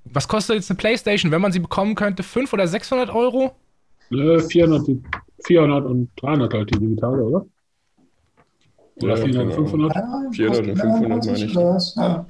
Was 0.07 0.27
kostet 0.27 0.57
jetzt 0.57 0.71
eine 0.71 0.79
PlayStation, 0.79 1.31
wenn 1.33 1.43
man 1.43 1.53
sie 1.53 1.59
bekommen 1.59 1.95
könnte? 1.95 2.23
500 2.23 2.55
oder 2.55 2.67
600 2.67 3.11
Euro? 3.11 3.55
400, 4.09 4.89
400 5.45 5.85
und 5.85 6.11
300 6.17 6.55
halt 6.55 6.75
die 6.75 6.79
digitale, 6.79 7.23
oder? 7.23 7.47
Oder 9.03 9.17
ja, 9.17 9.25
400 9.25 9.59
und 9.59 9.69
500? 9.69 9.95
Ja, 9.95 10.31
400 10.33 10.67
und 10.67 10.77
500 10.79 11.27
meine 11.27 11.45
ich. 11.45 11.55
Ja. 11.55 12.27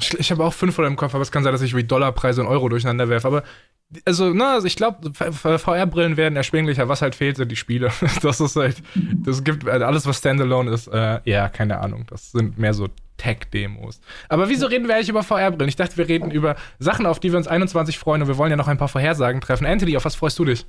Ich, 0.00 0.18
ich 0.18 0.30
habe 0.32 0.44
auch 0.44 0.52
500 0.52 0.90
im 0.90 0.96
Kopf, 0.96 1.14
aber 1.14 1.22
es 1.22 1.30
kann 1.30 1.44
sein, 1.44 1.52
dass 1.52 1.62
ich 1.62 1.76
wie 1.76 1.84
Dollarpreise 1.84 2.40
und 2.40 2.48
Euro 2.48 2.68
durcheinander 2.68 3.08
werfe. 3.08 3.28
Aber 3.28 3.44
also, 4.04 4.32
na, 4.32 4.54
also 4.54 4.66
ich 4.66 4.76
glaube, 4.76 5.12
VR-Brillen 5.14 6.16
werden 6.16 6.36
erschwinglicher. 6.36 6.88
Was 6.88 7.02
halt 7.02 7.14
fehlt, 7.14 7.36
sind 7.36 7.50
die 7.50 7.56
Spiele. 7.56 7.90
Das 8.22 8.40
ist 8.40 8.56
halt, 8.56 8.82
das 9.24 9.44
gibt 9.44 9.68
also 9.68 9.84
alles, 9.84 10.06
was 10.06 10.18
Standalone 10.18 10.70
ist. 10.72 10.88
Äh, 10.88 11.20
ja, 11.24 11.48
keine 11.48 11.80
Ahnung. 11.80 12.04
Das 12.08 12.32
sind 12.32 12.58
mehr 12.58 12.74
so 12.74 12.88
Tech-Demos. 13.16 14.00
Aber 14.28 14.48
wieso 14.48 14.66
reden 14.66 14.88
wir 14.88 14.94
eigentlich 14.94 15.08
über 15.08 15.22
VR-Brillen? 15.22 15.68
Ich 15.68 15.76
dachte, 15.76 15.96
wir 15.96 16.08
reden 16.08 16.30
über 16.30 16.56
Sachen, 16.78 17.06
auf 17.06 17.20
die 17.20 17.30
wir 17.30 17.38
uns 17.38 17.46
21 17.46 17.98
freuen 17.98 18.22
und 18.22 18.28
wir 18.28 18.38
wollen 18.38 18.50
ja 18.50 18.56
noch 18.56 18.68
ein 18.68 18.78
paar 18.78 18.88
Vorhersagen 18.88 19.40
treffen. 19.40 19.66
Anthony, 19.66 19.96
auf 19.96 20.04
was 20.04 20.14
freust 20.14 20.38
du 20.38 20.44
dich? 20.44 20.66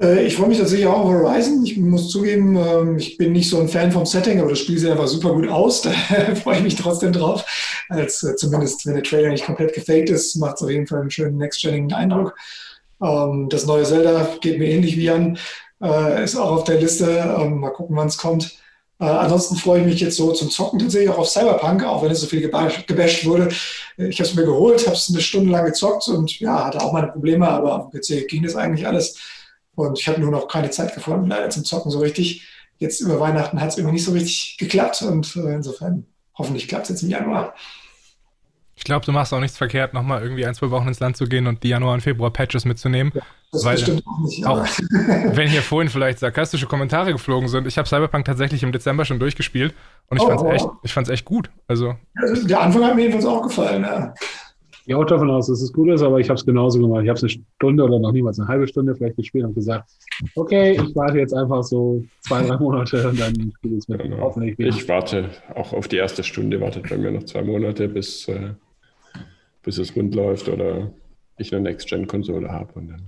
Äh, 0.00 0.26
ich 0.26 0.36
freue 0.36 0.48
mich 0.48 0.58
tatsächlich 0.58 0.86
auch 0.86 1.00
auf 1.00 1.10
Horizon. 1.10 1.64
Ich 1.64 1.76
muss 1.76 2.10
zugeben, 2.10 2.56
ähm, 2.56 2.98
ich 2.98 3.16
bin 3.16 3.32
nicht 3.32 3.48
so 3.48 3.60
ein 3.60 3.68
Fan 3.68 3.92
vom 3.92 4.06
Setting, 4.06 4.40
aber 4.40 4.50
das 4.50 4.60
Spiel 4.60 4.78
sieht 4.78 4.90
einfach 4.90 5.06
super 5.06 5.32
gut 5.32 5.48
aus. 5.48 5.82
Da 5.82 5.90
freue 6.34 6.58
ich 6.58 6.62
mich 6.62 6.76
trotzdem 6.76 7.12
drauf. 7.12 7.44
Als 7.88 8.22
äh, 8.22 8.36
zumindest, 8.36 8.86
wenn 8.86 8.94
der 8.94 9.02
Trailer 9.02 9.30
nicht 9.30 9.46
komplett 9.46 9.74
gefaked 9.74 10.10
ist, 10.10 10.36
macht 10.36 10.56
es 10.56 10.62
auf 10.62 10.70
jeden 10.70 10.86
Fall 10.86 11.00
einen 11.00 11.10
schönen 11.10 11.38
next-genigen 11.38 11.92
Eindruck. 11.92 12.34
Ähm, 13.02 13.48
das 13.50 13.66
neue 13.66 13.84
Zelda 13.84 14.28
geht 14.40 14.58
mir 14.58 14.68
ähnlich 14.68 14.96
wie 14.96 15.10
an, 15.10 15.38
äh, 15.82 16.24
ist 16.24 16.36
auch 16.36 16.50
auf 16.52 16.64
der 16.64 16.80
Liste. 16.80 17.36
Ähm, 17.38 17.60
mal 17.60 17.70
gucken, 17.70 17.96
wann 17.96 18.08
es 18.08 18.16
kommt. 18.18 18.58
ansonsten 18.98 19.56
freue 19.56 19.80
ich 19.80 19.86
mich 19.86 20.00
jetzt 20.00 20.16
so 20.16 20.32
zum 20.32 20.50
Zocken 20.50 20.78
tatsächlich 20.78 21.10
auch 21.10 21.18
auf 21.18 21.28
Cyberpunk, 21.28 21.84
auch 21.84 22.02
wenn 22.02 22.10
es 22.10 22.20
so 22.20 22.26
viel 22.26 22.40
gebasht 22.40 23.26
wurde. 23.26 23.50
Ich 23.98 24.18
habe 24.18 24.28
es 24.28 24.34
mir 24.34 24.44
geholt, 24.44 24.86
habe 24.86 24.96
es 24.96 25.10
eine 25.10 25.20
Stunde 25.20 25.50
lang 25.50 25.66
gezockt 25.66 26.08
und 26.08 26.40
ja, 26.40 26.64
hatte 26.64 26.80
auch 26.80 26.92
meine 26.94 27.08
Probleme, 27.08 27.46
aber 27.46 27.74
auf 27.76 27.90
dem 27.90 28.00
PC 28.00 28.26
ging 28.26 28.42
das 28.42 28.56
eigentlich 28.56 28.86
alles. 28.86 29.18
Und 29.76 29.98
ich 29.98 30.08
habe 30.08 30.20
nur 30.20 30.30
noch 30.30 30.48
keine 30.48 30.70
Zeit 30.70 30.94
gefunden, 30.94 31.28
leider 31.28 31.50
zum 31.50 31.64
Zocken 31.64 31.90
so 31.90 32.00
richtig. 32.00 32.48
Jetzt 32.78 33.00
über 33.00 33.20
Weihnachten 33.20 33.60
hat 33.60 33.70
es 33.70 33.78
irgendwie 33.78 33.94
nicht 33.94 34.04
so 34.04 34.12
richtig 34.12 34.56
geklappt 34.58 35.00
und 35.02 35.34
äh, 35.36 35.54
insofern 35.54 36.04
hoffentlich 36.36 36.68
klappt 36.68 36.84
es 36.84 36.90
jetzt 36.90 37.02
im 37.02 37.10
Januar. 37.10 37.54
Ich 38.78 38.84
glaube, 38.84 39.06
du 39.06 39.12
machst 39.12 39.32
auch 39.32 39.40
nichts 39.40 39.56
verkehrt, 39.56 39.94
nochmal 39.94 40.22
irgendwie 40.22 40.44
ein, 40.44 40.54
zwei 40.54 40.70
Wochen 40.70 40.88
ins 40.88 41.00
Land 41.00 41.16
zu 41.16 41.24
gehen 41.24 41.46
und 41.46 41.62
die 41.62 41.70
Januar- 41.70 41.94
und 41.94 42.02
Februar-Patches 42.02 42.66
mitzunehmen. 42.66 43.10
Ja, 43.14 43.22
das 43.50 43.64
weil 43.64 43.76
bestimmt 43.76 44.02
auch 44.06 44.18
nicht. 44.18 44.46
Auch, 44.46 44.66
wenn 45.34 45.48
hier 45.48 45.62
vorhin 45.62 45.88
vielleicht 45.88 46.18
sarkastische 46.18 46.66
Kommentare 46.66 47.12
geflogen 47.12 47.48
sind, 47.48 47.66
ich 47.66 47.78
habe 47.78 47.88
Cyberpunk 47.88 48.26
tatsächlich 48.26 48.62
im 48.62 48.72
Dezember 48.72 49.06
schon 49.06 49.18
durchgespielt 49.18 49.74
und 50.08 50.18
ich 50.18 50.22
oh, 50.22 50.28
fand 50.28 50.42
es 50.42 50.46
echt, 50.48 50.68
ich 50.82 50.92
fand's 50.92 51.08
echt 51.08 51.24
gut. 51.24 51.48
Also, 51.66 51.96
Der 52.44 52.60
Anfang 52.60 52.84
hat 52.84 52.94
mir 52.94 53.02
jedenfalls 53.02 53.24
auch 53.24 53.42
gefallen, 53.42 53.82
ja. 53.82 54.14
Ich 54.88 54.94
auch 54.94 55.04
davon 55.04 55.30
aus, 55.30 55.48
dass 55.48 55.60
es 55.60 55.72
gut 55.72 55.90
ist, 55.90 56.02
aber 56.02 56.20
ich 56.20 56.28
habe 56.28 56.38
es 56.38 56.46
genauso 56.46 56.80
gemacht. 56.80 57.02
Ich 57.02 57.08
habe 57.08 57.16
es 57.16 57.22
eine 57.24 57.30
Stunde 57.56 57.82
oder 57.82 57.98
noch 57.98 58.12
niemals 58.12 58.38
eine 58.38 58.46
halbe 58.46 58.68
Stunde 58.68 58.94
vielleicht 58.94 59.16
gespielt 59.16 59.44
und 59.44 59.54
gesagt, 59.54 59.90
okay, 60.36 60.80
ich 60.80 60.94
warte 60.94 61.18
jetzt 61.18 61.34
einfach 61.34 61.64
so 61.64 62.04
zwei, 62.20 62.46
drei 62.46 62.56
Monate 62.56 63.08
und 63.08 63.18
dann 63.18 63.34
spiele 63.56 63.74
ich 63.74 63.78
es 63.78 63.88
mit. 63.88 64.00
Genau. 64.00 64.18
Hoffentlich 64.18 64.56
ich 64.60 64.88
warte 64.88 65.30
auch 65.56 65.72
auf 65.72 65.88
die 65.88 65.96
erste 65.96 66.22
Stunde, 66.22 66.60
wartet 66.60 66.88
bei 66.88 66.96
mir 66.96 67.10
noch 67.10 67.24
zwei 67.24 67.42
Monate, 67.42 67.88
bis, 67.88 68.28
äh, 68.28 68.50
bis 69.64 69.78
es 69.78 69.96
rund 69.96 70.14
läuft 70.14 70.48
oder 70.48 70.92
ich 71.36 71.52
eine 71.52 71.64
Next-Gen-Konsole 71.64 72.48
habe 72.48 72.72
und 72.74 72.88
dann 72.88 73.02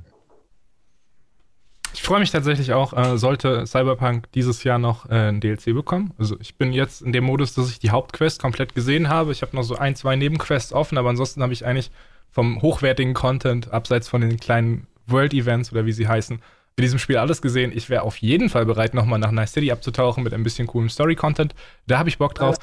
freue 2.09 2.21
mich 2.21 2.31
tatsächlich 2.31 2.73
auch, 2.73 2.95
äh, 2.95 3.19
sollte 3.19 3.67
Cyberpunk 3.67 4.33
dieses 4.33 4.65
Jahr 4.65 4.79
noch 4.79 5.11
äh, 5.11 5.29
ein 5.29 5.41
DLC 5.41 5.75
bekommen. 5.75 6.15
Also 6.17 6.37
ich 6.41 6.57
bin 6.57 6.73
jetzt 6.73 7.03
in 7.03 7.13
dem 7.13 7.25
Modus, 7.25 7.53
dass 7.53 7.69
ich 7.69 7.81
die 7.81 7.91
Hauptquest 7.91 8.41
komplett 8.41 8.75
gesehen 8.75 9.11
habe. 9.11 9.31
Ich 9.31 9.43
habe 9.43 9.55
noch 9.55 9.63
so 9.63 9.77
ein, 9.77 9.95
zwei 9.95 10.17
Nebenquests 10.17 10.73
offen, 10.73 10.97
aber 10.97 11.11
ansonsten 11.11 11.43
habe 11.43 11.53
ich 11.53 11.67
eigentlich 11.67 11.91
vom 12.31 12.63
hochwertigen 12.63 13.13
Content, 13.13 13.75
abseits 13.75 14.09
von 14.09 14.23
den 14.23 14.41
kleinen 14.41 14.87
World-Events 15.07 15.71
oder 15.71 15.85
wie 15.85 15.93
sie 15.93 16.09
heißen, 16.09 16.37
in 16.77 16.83
diesem 16.83 16.99
Spiel 16.99 17.19
alles 17.19 17.43
gesehen. 17.43 17.73
Ich 17.75 17.91
wäre 17.91 18.05
auf 18.05 18.17
jeden 18.17 18.49
Fall 18.49 18.65
bereit, 18.65 18.95
nochmal 18.95 19.19
nach 19.19 19.31
Nice 19.31 19.53
City 19.53 19.71
abzutauchen 19.71 20.25
mit 20.25 20.33
ein 20.33 20.43
bisschen 20.43 20.67
coolem 20.67 20.89
Story-Content. 20.89 21.55
Da 21.87 21.99
habe 21.99 22.09
ich 22.09 22.17
Bock 22.17 22.35
drauf. 22.35 22.57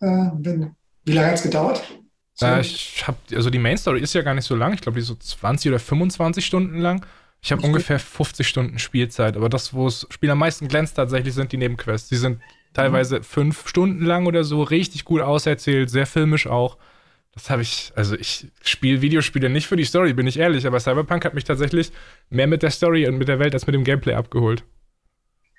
Äh, 0.00 0.06
wie 1.04 1.12
lange 1.12 1.26
hat 1.26 1.34
es 1.34 1.42
gedauert? 1.42 1.82
Äh, 2.40 2.60
ich 2.60 3.02
habe, 3.08 3.18
also 3.34 3.50
die 3.50 3.58
Main 3.58 3.76
Story 3.76 3.98
ist 3.98 4.14
ja 4.14 4.22
gar 4.22 4.34
nicht 4.34 4.44
so 4.44 4.54
lang. 4.54 4.72
Ich 4.72 4.82
glaube, 4.82 4.94
die 4.94 5.02
ist 5.02 5.08
so 5.08 5.16
20 5.16 5.72
oder 5.72 5.80
25 5.80 6.46
Stunden 6.46 6.78
lang. 6.78 7.04
Ich 7.40 7.52
habe 7.52 7.62
ungefähr 7.62 7.98
50 7.98 8.46
Stunden 8.46 8.78
Spielzeit, 8.78 9.36
aber 9.36 9.48
das, 9.48 9.72
wo 9.72 9.84
das 9.84 10.06
Spiel 10.10 10.30
am 10.30 10.38
meisten 10.38 10.68
glänzt, 10.68 10.96
tatsächlich 10.96 11.34
sind 11.34 11.52
die 11.52 11.56
Nebenquests. 11.56 12.08
Die 12.08 12.16
sind 12.16 12.40
teilweise 12.74 13.18
mhm. 13.18 13.22
fünf 13.22 13.68
Stunden 13.68 14.04
lang 14.04 14.26
oder 14.26 14.44
so, 14.44 14.62
richtig 14.62 15.04
gut 15.04 15.20
auserzählt, 15.20 15.90
sehr 15.90 16.06
filmisch 16.06 16.46
auch. 16.46 16.76
Das 17.34 17.50
habe 17.50 17.62
ich, 17.62 17.92
also 17.94 18.16
ich 18.16 18.48
spiele 18.62 19.00
Videospiele 19.00 19.48
nicht 19.48 19.68
für 19.68 19.76
die 19.76 19.84
Story, 19.84 20.12
bin 20.12 20.26
ich 20.26 20.38
ehrlich, 20.38 20.66
aber 20.66 20.80
Cyberpunk 20.80 21.24
hat 21.24 21.34
mich 21.34 21.44
tatsächlich 21.44 21.92
mehr 22.30 22.48
mit 22.48 22.62
der 22.62 22.70
Story 22.70 23.06
und 23.06 23.18
mit 23.18 23.28
der 23.28 23.38
Welt 23.38 23.54
als 23.54 23.66
mit 23.66 23.74
dem 23.74 23.84
Gameplay 23.84 24.14
abgeholt. 24.14 24.64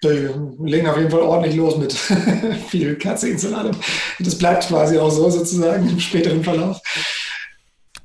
Die 0.03 0.29
legen 0.63 0.88
auf 0.88 0.98
jeden 0.98 1.12
Fall 1.12 1.21
ordentlich 1.21 1.55
los 1.55 1.77
mit 1.77 1.93
viel 2.69 2.98
Cutscenes 2.98 3.43
und 3.45 3.53
allem. 3.53 3.75
Das 4.19 4.38
bleibt 4.38 4.67
quasi 4.67 4.98
auch 4.98 5.09
so 5.09 5.29
sozusagen 5.29 5.89
im 5.89 6.00
späteren 6.00 6.43
Verlauf. 6.43 6.81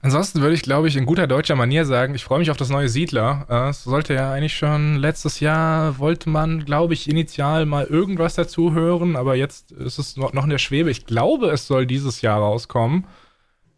Ansonsten 0.04 0.42
würde 0.42 0.54
ich, 0.54 0.61
glaube 0.61 0.87
ich, 0.87 0.96
in 0.96 1.06
guter 1.06 1.26
deutscher 1.26 1.56
Manier 1.56 1.87
sagen, 1.87 2.14
ich 2.14 2.25
freue 2.25 2.38
mich 2.38 2.50
auf 2.50 2.58
das 2.58 2.68
neue 2.68 2.90
Siedler. 2.90 3.46
Äh, 3.49 3.70
es 3.70 3.84
sollte 3.84 4.12
ja 4.12 4.30
eigentlich 4.34 4.54
schon 4.54 4.96
letztes 4.96 5.40
Jahr, 5.40 5.99
wollte 5.99 6.28
man, 6.28 6.66
glaube 6.66 6.92
ich, 6.92 7.08
initial 7.08 7.64
mal 7.64 7.87
irgendwas 7.87 8.34
dazu 8.34 8.75
hören, 8.75 9.16
aber 9.16 9.34
jetzt 9.34 9.73
ist 9.73 9.99
es 9.99 10.18
noch 10.18 10.44
in 10.44 10.50
der 10.50 10.58
Schwebe. 10.58 10.90
Ich 10.90 11.06
glaube, 11.06 11.46
es 11.46 11.66
soll 11.66 11.87
dieses 11.87 12.20
Jahr 12.20 12.38
rauskommen. 12.38 13.06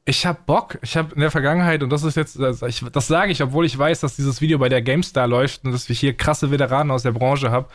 Ich 0.04 0.26
habe 0.26 0.40
Bock. 0.45 0.80
Ich 0.83 0.97
habe 0.97 1.14
in 1.14 1.21
der 1.21 1.30
Vergangenheit, 1.30 1.85
und 1.85 1.90
das 1.90 2.02
ist 2.02 2.16
jetzt, 2.16 2.40
das, 2.40 2.59
das 2.59 3.06
sage 3.06 3.30
ich, 3.30 3.40
obwohl 3.40 3.64
ich 3.64 3.78
weiß, 3.78 4.00
dass 4.00 4.16
dieses 4.16 4.40
Video 4.40 4.59
bei 4.59 4.68
der 4.68 4.83
GameStar 4.83 5.28
läuft 5.28 5.64
und 5.64 5.71
dass 5.71 5.88
ich 5.88 6.00
hier 6.00 6.16
krasse 6.16 6.50
Veteranen 6.50 6.90
aus 6.90 7.04
der 7.04 7.12
Branche 7.12 7.52
habe. 7.52 7.68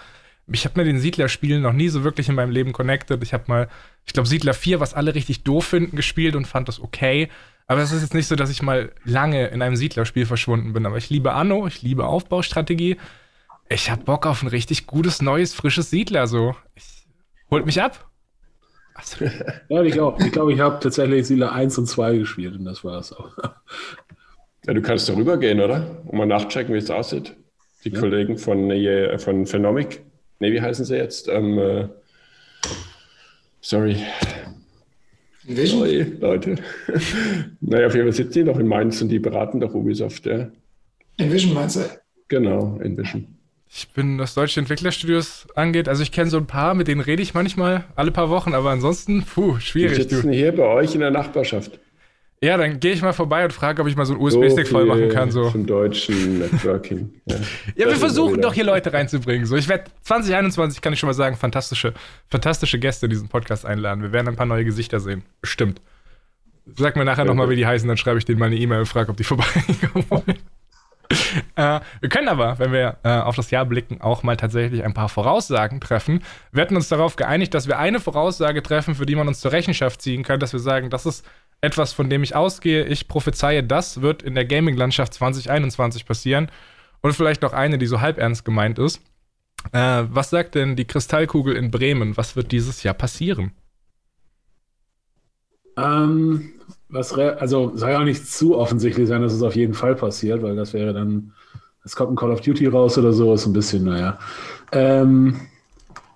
Ich 0.51 0.65
habe 0.65 0.79
mir 0.79 0.85
den 0.85 0.99
Siedler-Spielen 0.99 1.61
noch 1.61 1.73
nie 1.73 1.89
so 1.89 2.03
wirklich 2.03 2.29
in 2.29 2.35
meinem 2.35 2.51
Leben 2.51 2.73
connected. 2.73 3.21
Ich 3.23 3.33
habe 3.33 3.43
mal, 3.47 3.69
ich 4.05 4.13
glaube, 4.13 4.27
Siedler 4.27 4.53
4, 4.53 4.79
was 4.79 4.93
alle 4.93 5.15
richtig 5.15 5.43
doof 5.43 5.65
finden, 5.65 5.95
gespielt 5.95 6.35
und 6.35 6.45
fand 6.45 6.67
das 6.67 6.79
okay. 6.79 7.29
Aber 7.67 7.81
es 7.81 7.91
ist 7.91 8.01
jetzt 8.01 8.13
nicht 8.13 8.27
so, 8.27 8.35
dass 8.35 8.49
ich 8.49 8.61
mal 8.61 8.91
lange 9.05 9.47
in 9.47 9.61
einem 9.61 9.75
Siedlerspiel 9.75 10.25
verschwunden 10.25 10.73
bin. 10.73 10.85
Aber 10.85 10.97
ich 10.97 11.09
liebe 11.09 11.33
Anno, 11.33 11.67
ich 11.67 11.81
liebe 11.81 12.05
Aufbaustrategie. 12.05 12.97
Ich 13.69 13.89
habe 13.89 14.03
Bock 14.03 14.25
auf 14.25 14.43
ein 14.43 14.49
richtig 14.49 14.87
gutes, 14.87 15.21
neues, 15.21 15.53
frisches 15.53 15.89
Siedler. 15.89 16.27
So, 16.27 16.55
ich, 16.75 17.07
holt 17.49 17.65
mich 17.65 17.81
ab. 17.81 18.07
Ja, 19.69 19.81
ich 19.83 19.99
auch. 19.99 20.19
Ich 20.19 20.31
glaube, 20.31 20.53
ich 20.53 20.59
habe 20.59 20.79
tatsächlich 20.79 21.25
Siedler 21.25 21.53
1 21.53 21.77
und 21.77 21.87
2 21.87 22.17
gespielt 22.17 22.55
und 22.55 22.65
das 22.65 22.83
war 22.83 22.99
es 22.99 23.13
auch. 23.13 23.31
Ja, 24.67 24.75
du 24.75 24.81
kannst 24.83 25.09
darüber 25.09 25.37
gehen, 25.37 25.59
oder? 25.59 26.03
Und 26.05 26.19
mal 26.19 26.27
nachchecken, 26.27 26.73
wie 26.75 26.77
es 26.77 26.91
aussieht. 26.91 27.35
Die 27.83 27.89
ja. 27.89 27.99
Kollegen 27.99 28.37
von, 28.37 28.69
äh, 28.69 29.17
von 29.17 29.47
Phenomic, 29.47 30.03
ne, 30.41 30.51
wie 30.51 30.61
heißen 30.61 30.83
sie 30.83 30.97
jetzt? 30.97 31.29
Ähm, 31.29 31.57
äh, 31.57 31.87
sorry, 33.61 33.97
Vision? 35.43 35.79
Sorry, 35.79 36.01
Leute. 36.19 36.55
naja, 37.61 37.87
auf 37.87 37.95
jeden 37.95 38.05
Fall 38.05 38.13
sitzen 38.13 38.33
die 38.33 38.43
noch 38.43 38.59
in 38.59 38.67
Mainz 38.67 39.01
und 39.01 39.09
die 39.09 39.19
beraten 39.19 39.59
doch 39.59 39.73
Ubisoft, 39.73 40.25
ja. 40.25 40.49
Envision 41.17 41.53
meinst 41.53 41.77
du? 41.77 41.81
Genau, 42.27 42.79
Envision. 42.81 43.27
Ich 43.73 43.87
bin, 43.89 44.19
was 44.19 44.33
deutsche 44.33 44.59
Entwicklerstudios 44.59 45.47
angeht, 45.55 45.87
also 45.87 46.03
ich 46.03 46.11
kenne 46.11 46.29
so 46.29 46.37
ein 46.37 46.45
paar, 46.45 46.73
mit 46.73 46.87
denen 46.87 47.01
rede 47.01 47.21
ich 47.21 47.33
manchmal 47.33 47.85
alle 47.95 48.11
paar 48.11 48.29
Wochen, 48.29 48.53
aber 48.53 48.69
ansonsten, 48.69 49.23
puh, 49.23 49.59
schwierig. 49.59 49.95
Die 49.95 50.03
sitzen 50.03 50.27
du. 50.27 50.33
hier 50.33 50.53
bei 50.53 50.63
euch 50.63 50.93
in 50.93 50.99
der 50.99 51.11
Nachbarschaft. 51.11 51.79
Ja, 52.43 52.57
dann 52.57 52.79
gehe 52.79 52.93
ich 52.93 53.03
mal 53.03 53.13
vorbei 53.13 53.43
und 53.45 53.53
frage, 53.53 53.83
ob 53.83 53.87
ich 53.87 53.95
mal 53.95 54.05
so 54.05 54.13
einen 54.13 54.21
USB-Stick 54.23 54.65
so 54.65 54.71
voll 54.71 54.85
machen 54.85 55.09
kann. 55.09 55.29
So. 55.29 55.51
Zum 55.51 55.67
deutschen 55.67 56.39
Networking. 56.39 57.13
Ja, 57.25 57.35
ja 57.75 57.87
wir 57.87 57.97
versuchen 57.97 58.41
doch 58.41 58.53
hier 58.53 58.63
Leute 58.63 58.91
reinzubringen. 58.91 59.45
So, 59.45 59.55
ich 59.55 59.69
werde 59.69 59.83
2021, 60.01 60.81
kann 60.81 60.91
ich 60.91 60.99
schon 60.99 61.07
mal 61.07 61.13
sagen, 61.13 61.35
fantastische, 61.35 61.93
fantastische 62.29 62.79
Gäste 62.79 63.05
in 63.05 63.11
diesen 63.11 63.27
Podcast 63.27 63.63
einladen. 63.63 64.01
Wir 64.01 64.11
werden 64.11 64.27
ein 64.27 64.35
paar 64.35 64.47
neue 64.47 64.65
Gesichter 64.65 64.99
sehen. 64.99 65.23
Bestimmt. 65.39 65.81
Sag 66.65 66.95
mir 66.95 67.05
nachher 67.05 67.25
nochmal, 67.25 67.49
wie 67.49 67.55
die 67.55 67.67
heißen, 67.67 67.87
dann 67.87 67.97
schreibe 67.97 68.17
ich 68.17 68.25
denen 68.25 68.39
mal 68.39 68.47
eine 68.47 68.55
E-Mail 68.55 68.79
und 68.79 68.85
frage, 68.87 69.11
ob 69.11 69.17
die 69.17 69.23
vorbeikommen 69.23 70.05
wollen. 70.09 70.39
äh, 71.55 71.79
wir 71.99 72.09
können 72.09 72.27
aber, 72.27 72.57
wenn 72.57 72.71
wir 72.71 72.97
äh, 73.03 73.19
auf 73.19 73.35
das 73.35 73.51
Jahr 73.51 73.65
blicken, 73.65 74.01
auch 74.01 74.23
mal 74.23 74.37
tatsächlich 74.37 74.83
ein 74.83 74.95
paar 74.95 75.09
Voraussagen 75.09 75.79
treffen. 75.79 76.23
Wir 76.51 76.63
hatten 76.63 76.75
uns 76.75 76.89
darauf 76.89 77.17
geeinigt, 77.17 77.53
dass 77.53 77.67
wir 77.67 77.77
eine 77.77 77.99
Voraussage 77.99 78.63
treffen, 78.63 78.95
für 78.95 79.05
die 79.05 79.15
man 79.15 79.27
uns 79.27 79.41
zur 79.41 79.51
Rechenschaft 79.51 80.01
ziehen 80.01 80.23
kann, 80.23 80.39
dass 80.39 80.53
wir 80.53 80.59
sagen, 80.59 80.89
das 80.89 81.05
ist 81.05 81.23
etwas, 81.61 81.93
von 81.93 82.09
dem 82.09 82.23
ich 82.23 82.35
ausgehe. 82.35 82.85
Ich 82.85 83.07
prophezeie, 83.07 83.63
das 83.63 84.01
wird 84.01 84.23
in 84.23 84.35
der 84.35 84.45
Gaming-Landschaft 84.45 85.13
2021 85.13 86.05
passieren. 86.05 86.49
Und 87.01 87.13
vielleicht 87.13 87.41
noch 87.41 87.53
eine, 87.53 87.77
die 87.77 87.87
so 87.87 88.01
halb 88.01 88.17
ernst 88.17 88.45
gemeint 88.45 88.77
ist. 88.77 89.01
Äh, 89.71 90.03
was 90.09 90.29
sagt 90.29 90.55
denn 90.55 90.75
die 90.75 90.85
Kristallkugel 90.85 91.55
in 91.55 91.71
Bremen? 91.71 92.17
Was 92.17 92.35
wird 92.35 92.51
dieses 92.51 92.83
Jahr 92.83 92.93
passieren? 92.93 93.51
Ähm, 95.77 96.53
was 96.89 97.13
also 97.13 97.71
soll 97.75 97.91
ja 97.91 97.99
auch 97.99 98.03
nicht 98.03 98.27
zu 98.27 98.57
offensichtlich 98.57 99.07
sein, 99.07 99.21
dass 99.21 99.33
es 99.33 99.41
auf 99.41 99.55
jeden 99.55 99.73
Fall 99.73 99.95
passiert, 99.95 100.41
weil 100.43 100.55
das 100.55 100.73
wäre 100.73 100.93
dann, 100.93 101.31
es 101.83 101.95
kommt 101.95 102.11
ein 102.11 102.15
Call 102.15 102.31
of 102.31 102.41
Duty 102.41 102.67
raus 102.67 102.97
oder 102.97 103.13
so, 103.13 103.33
ist 103.33 103.45
ein 103.45 103.53
bisschen, 103.53 103.85
naja. 103.85 104.19
Ähm, 104.71 105.39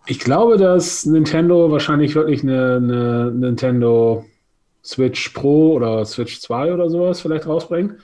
ich 0.05 0.19
glaube, 0.19 0.58
dass 0.58 1.05
Nintendo 1.05 1.71
wahrscheinlich 1.71 2.13
wirklich 2.13 2.43
eine, 2.43 2.75
eine 2.75 3.31
Nintendo 3.31 4.25
Switch 4.85 5.29
Pro 5.29 5.73
oder 5.73 6.05
Switch 6.05 6.39
2 6.39 6.73
oder 6.73 6.89
sowas 6.89 7.21
vielleicht 7.21 7.47
rausbringen. 7.47 7.97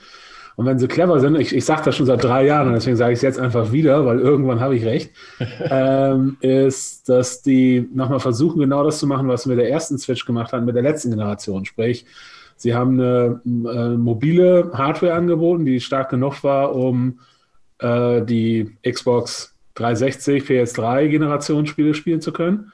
Und 0.56 0.66
wenn 0.66 0.78
sie 0.78 0.88
clever 0.88 1.18
sind, 1.18 1.38
ich, 1.38 1.54
ich 1.54 1.64
sage 1.64 1.82
das 1.84 1.96
schon 1.96 2.06
seit 2.06 2.22
drei 2.22 2.44
Jahren, 2.44 2.74
deswegen 2.74 2.96
sage 2.96 3.12
ich 3.12 3.18
es 3.18 3.22
jetzt 3.22 3.38
einfach 3.38 3.72
wieder, 3.72 4.04
weil 4.04 4.18
irgendwann 4.18 4.60
habe 4.60 4.76
ich 4.76 4.84
recht, 4.84 5.10
ähm, 5.70 6.36
ist, 6.40 7.08
dass 7.08 7.42
die 7.42 7.88
nochmal 7.94 8.20
versuchen, 8.20 8.60
genau 8.60 8.84
das 8.84 8.98
zu 8.98 9.06
machen, 9.06 9.28
was 9.28 9.44
sie 9.44 9.48
mit 9.48 9.58
der 9.58 9.70
ersten 9.70 9.96
Switch 9.98 10.26
gemacht 10.26 10.52
haben, 10.52 10.66
mit 10.66 10.74
der 10.74 10.82
letzten 10.82 11.10
Generation. 11.10 11.64
Sprich, 11.64 12.04
sie 12.56 12.74
haben 12.74 13.00
eine 13.00 13.40
äh, 13.44 13.96
mobile 13.96 14.70
Hardware 14.74 15.14
angeboten, 15.14 15.64
die 15.64 15.80
stark 15.80 16.10
genug 16.10 16.44
war, 16.44 16.74
um 16.74 17.20
äh, 17.78 18.22
die 18.22 18.76
Xbox 18.88 19.54
360, 19.74 20.44
PS3 20.44 21.08
Generationsspiele 21.08 21.94
spielen 21.94 22.20
zu 22.20 22.32
können. 22.32 22.72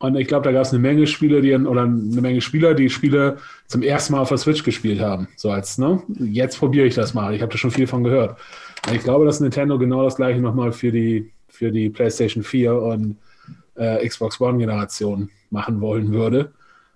Und 0.00 0.16
ich 0.16 0.28
glaube, 0.28 0.44
da 0.44 0.52
gab 0.52 0.62
es 0.62 0.70
eine 0.70 0.78
Menge 0.78 1.06
Spieler, 1.06 1.40
die 1.40 1.54
oder 1.54 1.82
eine 1.82 2.20
Menge 2.20 2.40
Spieler, 2.40 2.74
die 2.74 2.88
Spiele 2.88 3.38
zum 3.66 3.82
ersten 3.82 4.12
Mal 4.12 4.20
auf 4.20 4.28
der 4.28 4.38
Switch 4.38 4.62
gespielt 4.62 5.00
haben. 5.00 5.28
So 5.36 5.50
als, 5.50 5.76
ne? 5.76 6.02
Jetzt 6.18 6.58
probiere 6.58 6.86
ich 6.86 6.94
das 6.94 7.14
mal. 7.14 7.34
Ich 7.34 7.42
habe 7.42 7.50
da 7.50 7.58
schon 7.58 7.72
viel 7.72 7.88
von 7.88 8.04
gehört. 8.04 8.38
Und 8.86 8.94
ich 8.94 9.02
glaube, 9.02 9.24
dass 9.24 9.40
Nintendo 9.40 9.76
genau 9.78 10.04
das 10.04 10.16
gleiche 10.16 10.40
nochmal 10.40 10.72
für 10.72 10.92
die, 10.92 11.32
für 11.48 11.72
die 11.72 11.90
PlayStation 11.90 12.44
4 12.44 12.74
und 12.74 13.16
äh, 13.74 14.06
Xbox 14.06 14.40
One 14.40 14.58
Generation 14.58 15.30
machen 15.50 15.80
wollen 15.80 16.12
würde. 16.12 16.52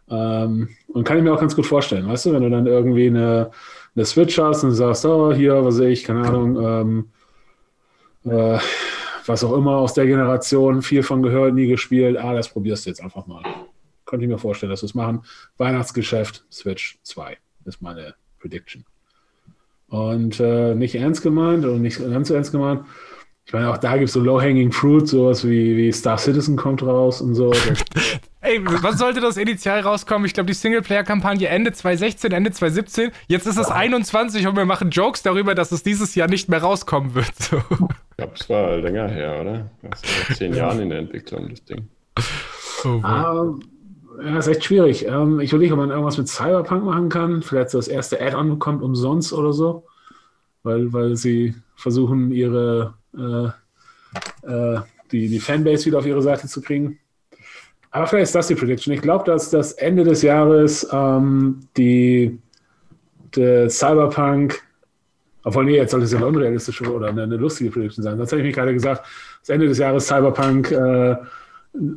Ähm, 0.09 0.69
und 0.89 1.05
kann 1.05 1.19
ich 1.19 1.25
mir 1.25 1.33
auch 1.33 1.41
ganz 1.41 1.57
gut 1.57 1.67
vorstellen, 1.67 2.07
weißt 2.09 2.27
du, 2.27 2.33
wenn 2.33 2.43
du 2.43 2.51
dann 2.51 2.67
irgendwie 2.67 3.07
eine, 3.07 3.51
eine 3.97 4.05
Switch 4.05 4.39
hast 4.39 4.63
und 4.63 4.73
sagst, 4.73 5.07
oh, 5.07 5.33
hier, 5.33 5.65
was 5.65 5.77
sehe 5.77 5.91
ich, 5.91 6.05
keine 6.05 6.23
Ahnung, 6.23 7.07
ähm, 8.25 8.31
äh, 8.31 8.59
was 9.27 9.45
auch 9.45 9.57
immer 9.57 9.77
aus 9.77 9.95
der 9.95 10.07
Generation, 10.07 10.83
viel 10.83 11.03
von 11.03 11.23
gehört, 11.23 11.55
nie 11.55 11.67
gespielt. 11.67 12.17
Ah, 12.17 12.35
das 12.35 12.49
probierst 12.49 12.87
du 12.87 12.91
jetzt 12.91 13.03
einfach 13.03 13.27
mal. 13.27 13.43
Könnte 14.05 14.25
ich 14.25 14.31
mir 14.31 14.39
vorstellen, 14.39 14.71
dass 14.71 14.83
wir 14.83 14.87
es 14.87 14.95
machen. 14.95 15.23
Weihnachtsgeschäft, 15.57 16.45
Switch 16.51 16.99
2 17.03 17.37
ist 17.65 17.81
meine 17.81 18.15
Prediction. 18.41 18.85
Und 19.89 20.41
äh, 20.41 20.75
nicht 20.75 20.95
ernst 20.95 21.23
gemeint 21.23 21.65
und 21.65 21.83
nicht 21.83 21.99
ganz 21.99 22.29
so 22.29 22.35
ernst 22.35 22.53
gemeint. 22.53 22.85
Ich 23.45 23.53
meine, 23.53 23.71
auch 23.71 23.79
da 23.79 23.97
gibt 23.97 24.09
es 24.09 24.15
so 24.15 24.21
Low-Hanging 24.21 24.73
Fruit, 24.73 25.07
sowas 25.09 25.47
wie, 25.47 25.77
wie 25.77 25.93
Star 25.93 26.17
Citizen 26.19 26.57
kommt 26.57 26.83
raus 26.83 27.21
und 27.21 27.35
so. 27.35 27.53
Ey, 28.53 28.61
was 28.83 28.99
sollte 28.99 29.21
das 29.21 29.39
initial 29.39 29.81
rauskommen? 29.81 30.27
Ich 30.27 30.35
glaube, 30.35 30.49
die 30.49 30.53
Singleplayer-Kampagne 30.53 31.49
Ende 31.49 31.73
2016, 31.73 32.33
Ende 32.33 32.51
2017. 32.51 33.11
Jetzt 33.27 33.47
ist 33.47 33.57
es 33.57 33.69
ja. 33.69 33.75
21 33.75 34.47
und 34.47 34.57
wir 34.57 34.67
machen 34.67 34.91
Jokes 34.91 35.23
darüber, 35.23 35.55
dass 35.55 35.73
es 35.73 35.83
dieses 35.83 36.15
Jahr 36.15 36.29
nicht 36.29 36.51
mehr 36.51 36.61
rauskommen 36.61 37.15
wird. 37.15 37.35
So. 37.35 37.57
Ich 37.57 38.17
glaube, 38.19 38.35
es 38.35 38.51
war 38.51 38.77
länger 38.77 39.09
her, 39.09 39.41
oder? 39.41 39.71
Das 39.83 40.03
war 40.03 40.37
zehn 40.37 40.53
ja. 40.53 40.67
Jahren 40.67 40.81
in 40.81 40.91
der 40.91 40.99
Entwicklung, 40.99 41.49
das 41.49 41.65
Ding. 41.65 41.89
Oh, 42.85 42.89
um, 42.89 43.63
ja, 44.23 44.39
ist 44.39 44.49
echt 44.49 44.65
schwierig. 44.65 45.09
Um, 45.09 45.41
ich 45.41 45.51
überlege, 45.53 45.73
ob 45.73 45.81
man 45.81 45.91
irgendwas 45.91 46.19
mit 46.19 46.29
Cyberpunk 46.29 46.85
machen 46.85 47.09
kann. 47.09 47.43
Vielleicht 47.43 47.71
so 47.71 47.79
das 47.79 47.89
erste 47.89 48.21
Add-on 48.21 48.51
bekommt 48.51 48.83
umsonst 48.83 49.33
oder 49.33 49.55
so. 49.55 49.87
Weil, 50.63 50.93
weil 50.93 51.17
sie 51.17 51.55
versuchen, 51.75 52.31
ihre 52.33 52.95
äh, 53.17 53.47
äh, 54.47 54.81
die, 55.11 55.29
die 55.29 55.41
Fanbase 55.41 55.87
wieder 55.87 55.99
auf 55.99 56.07
ihre 56.07 56.23
Seite 56.23 56.49
zu 56.49 56.61
kriegen. 56.61 56.99
Aber 57.93 58.07
vielleicht 58.07 58.25
ist 58.25 58.35
das 58.35 58.47
die 58.49 58.55
Prediction. 58.55 58.95
Ich 58.95 59.03
glaube, 59.03 59.25
dass 59.25 59.51
das 59.51 59.73
Ende 59.73 60.03
des 60.03 60.23
Jahres 60.23 60.89
ähm, 60.93 61.61
die, 61.77 62.39
der 63.37 63.69
Cyberpunk, 63.69 64.63
obwohl 65.45 65.67
nee, 65.67 65.77
jetzt 65.77 65.91
sollte 65.91 66.07
es 66.07 66.13
ja 66.13 66.19
eine 66.19 66.27
unrealistische 66.27 66.91
oder 66.91 67.09
eine, 67.09 67.25
eine 67.25 67.37
lustige 67.37 67.71
Prediction 67.71 68.03
sein. 68.03 68.17
Sonst 68.17 68.33
hätte 68.33 68.41
ich 68.41 68.47
mich 68.47 68.55
gerade 68.55 68.73
gesagt, 68.73 69.07
das 69.41 69.49
Ende 69.51 69.69
des 69.69 69.77
Jahres 69.77 70.07
Cyberpunk 70.07 70.71
äh, 70.73 71.17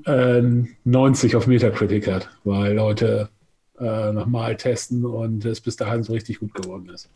äh, 0.05 0.65
90 0.83 1.35
auf 1.37 1.47
Metacritic 1.47 2.07
hat, 2.07 2.29
weil 2.43 2.73
Leute 2.73 3.29
äh, 3.79 4.11
nochmal 4.11 4.57
testen 4.57 5.05
und 5.05 5.45
es 5.45 5.61
bis 5.61 5.77
dahin 5.77 6.03
so 6.03 6.11
richtig 6.11 6.39
gut 6.39 6.53
geworden 6.53 6.89
ist. 6.89 7.09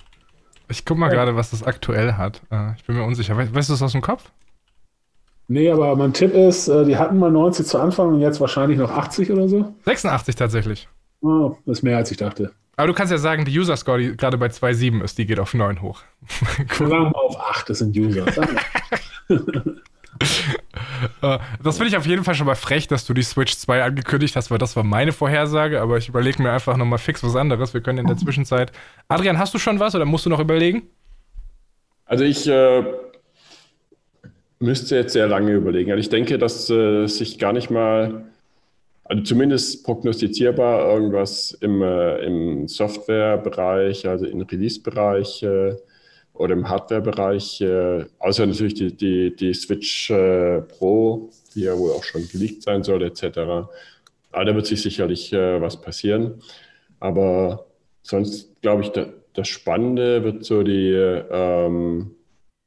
Ich 0.69 0.85
guck 0.85 0.97
mal 0.97 1.09
gerade, 1.09 1.35
was 1.35 1.51
das 1.51 1.63
aktuell 1.63 2.13
hat. 2.13 2.41
Äh, 2.49 2.75
ich 2.77 2.85
bin 2.85 2.95
mir 2.95 3.03
unsicher. 3.03 3.35
weißt 3.35 3.69
du 3.69 3.73
das 3.73 3.81
aus 3.81 3.91
dem 3.91 4.01
Kopf? 4.01 4.31
Nee, 5.51 5.71
aber 5.71 5.95
mein 5.95 6.13
Tipp 6.13 6.33
ist, 6.35 6.67
äh, 6.67 6.85
die 6.85 6.95
hatten 6.95 7.17
mal 7.17 7.31
90 7.31 7.65
zu 7.65 7.79
Anfang 7.79 8.13
und 8.13 8.21
jetzt 8.21 8.39
wahrscheinlich 8.39 8.77
noch 8.77 8.91
80 8.91 9.31
oder 9.31 9.49
so. 9.49 9.73
86 9.83 10.35
tatsächlich. 10.35 10.87
Oh, 11.21 11.55
das 11.65 11.79
ist 11.79 11.83
mehr 11.83 11.97
als 11.97 12.11
ich 12.11 12.17
dachte. 12.17 12.51
Aber 12.77 12.87
du 12.87 12.93
kannst 12.93 13.11
ja 13.11 13.17
sagen, 13.17 13.45
die 13.45 13.59
User 13.59 13.75
Score, 13.75 13.97
die 13.97 14.15
gerade 14.15 14.37
bei 14.37 14.45
2,7 14.45 15.03
ist, 15.03 15.17
die 15.17 15.25
geht 15.25 15.39
auf 15.39 15.55
9 15.55 15.81
hoch. 15.81 16.03
cool. 16.79 16.87
Sagen 16.87 17.11
auf 17.13 17.39
8, 17.39 17.69
das 17.69 17.79
sind 17.79 17.97
User. 17.97 18.25
Äh, 21.21 21.39
das 21.63 21.77
finde 21.77 21.89
ich 21.89 21.97
auf 21.97 22.05
jeden 22.05 22.25
Fall 22.25 22.35
schon 22.35 22.45
mal 22.45 22.55
frech, 22.55 22.87
dass 22.87 23.05
du 23.05 23.13
die 23.13 23.23
Switch 23.23 23.55
2 23.55 23.83
angekündigt 23.83 24.35
hast, 24.35 24.51
weil 24.51 24.57
das 24.57 24.75
war 24.75 24.83
meine 24.83 25.13
Vorhersage, 25.13 25.81
aber 25.81 25.97
ich 25.97 26.09
überlege 26.09 26.41
mir 26.41 26.51
einfach 26.51 26.75
nochmal 26.75 26.99
fix 26.99 27.23
was 27.23 27.37
anderes. 27.37 27.73
Wir 27.73 27.79
können 27.79 27.99
in 27.99 28.07
der 28.07 28.17
Zwischenzeit. 28.17 28.73
Adrian, 29.07 29.37
hast 29.37 29.53
du 29.53 29.59
schon 29.59 29.79
was 29.79 29.95
oder 29.95 30.05
musst 30.05 30.25
du 30.25 30.29
noch 30.29 30.39
überlegen? 30.39 30.83
Also 32.05 32.25
ich 32.25 32.47
äh, 32.47 32.83
müsste 34.59 34.95
jetzt 34.95 35.13
sehr 35.13 35.27
lange 35.27 35.53
überlegen. 35.53 35.91
Also 35.91 36.01
ich 36.01 36.09
denke, 36.09 36.37
dass 36.37 36.69
äh, 36.69 37.07
sich 37.07 37.39
gar 37.39 37.53
nicht 37.53 37.69
mal, 37.69 38.25
also 39.05 39.23
zumindest 39.23 39.85
prognostizierbar 39.85 40.93
irgendwas 40.93 41.53
im, 41.61 41.81
äh, 41.81 42.17
im 42.25 42.67
Softwarebereich, 42.67 44.07
also 44.07 44.25
im 44.25 44.41
Release-Bereich 44.41 45.43
äh, 45.43 45.75
oder 46.33 46.53
im 46.53 46.69
Hardware-Bereich, 46.69 47.61
äh, 47.61 48.05
außer 48.19 48.45
natürlich 48.45 48.75
die, 48.75 48.95
die, 48.95 49.35
die 49.35 49.53
Switch 49.53 50.09
äh, 50.09 50.61
Pro, 50.61 51.29
die 51.55 51.61
ja 51.61 51.77
wohl 51.77 51.91
auch 51.91 52.03
schon 52.03 52.27
geleakt 52.27 52.63
sein 52.63 52.83
soll, 52.83 53.03
etc. 53.03 53.37
Aber 54.31 54.45
da 54.45 54.55
wird 54.55 54.65
sich 54.67 54.81
sicherlich 54.81 55.33
äh, 55.33 55.61
was 55.61 55.81
passieren. 55.81 56.41
Aber 56.99 57.65
sonst 58.03 58.61
glaube 58.61 58.83
ich, 58.83 58.89
da, 58.89 59.07
das 59.33 59.47
Spannende 59.47 60.23
wird 60.23 60.43
so 60.43 60.63
die 60.63 60.91
ähm, 60.91 62.11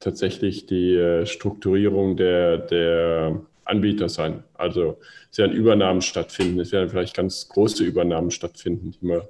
tatsächlich 0.02 0.66
die 0.66 0.94
äh, 0.94 1.26
Strukturierung 1.26 2.16
der, 2.16 2.58
der 2.58 3.40
Anbieter 3.64 4.08
sein. 4.08 4.42
Also 4.54 4.98
es 5.30 5.38
werden 5.38 5.52
Übernahmen 5.52 6.02
stattfinden, 6.02 6.60
es 6.60 6.72
werden 6.72 6.90
vielleicht 6.90 7.16
ganz 7.16 7.48
große 7.48 7.84
Übernahmen 7.84 8.30
stattfinden, 8.30 8.90
die, 8.90 9.06
man, 9.06 9.22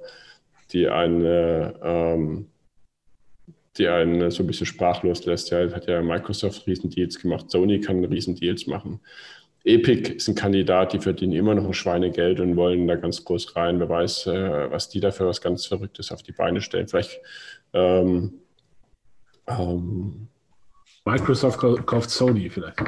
die 0.71 0.87
einen, 0.87 1.73
ähm, 1.83 2.47
die 3.77 3.87
einen 3.87 4.31
so 4.31 4.43
ein 4.43 4.47
bisschen 4.47 4.67
sprachlos 4.67 5.25
lässt. 5.25 5.51
Ja, 5.51 5.69
hat 5.71 5.87
ja 5.87 6.01
Microsoft 6.01 6.67
Riesendeals 6.67 7.19
gemacht, 7.19 7.49
Sony 7.51 7.79
kann 7.79 8.03
Riesendeals 8.03 8.67
machen. 8.67 8.99
Epic 9.65 10.11
ist 10.11 10.27
ein 10.27 10.35
Kandidat, 10.35 10.91
die 10.91 10.99
verdienen 10.99 11.33
immer 11.33 11.55
noch 11.55 11.63
ein 11.65 11.73
Schweinegeld 11.73 12.41
und 12.41 12.57
wollen 12.57 12.85
da 12.85 12.95
ganz 12.95 13.23
groß 13.23 13.55
rein. 13.55 13.79
Wer 13.79 13.87
weiß, 13.87 14.27
äh, 14.27 14.71
was 14.71 14.89
die 14.89 14.99
dafür 14.99 15.27
was 15.27 15.39
ganz 15.39 15.65
Verrücktes 15.65 16.11
auf 16.11 16.21
die 16.21 16.33
Beine 16.33 16.59
stellen. 16.59 16.89
Vielleicht 16.89 17.21
ähm, 17.71 18.41
ähm, 19.47 20.27
Microsoft 21.05 21.59
kauft 21.85 22.09
Sony 22.09 22.49
vielleicht. 22.49 22.79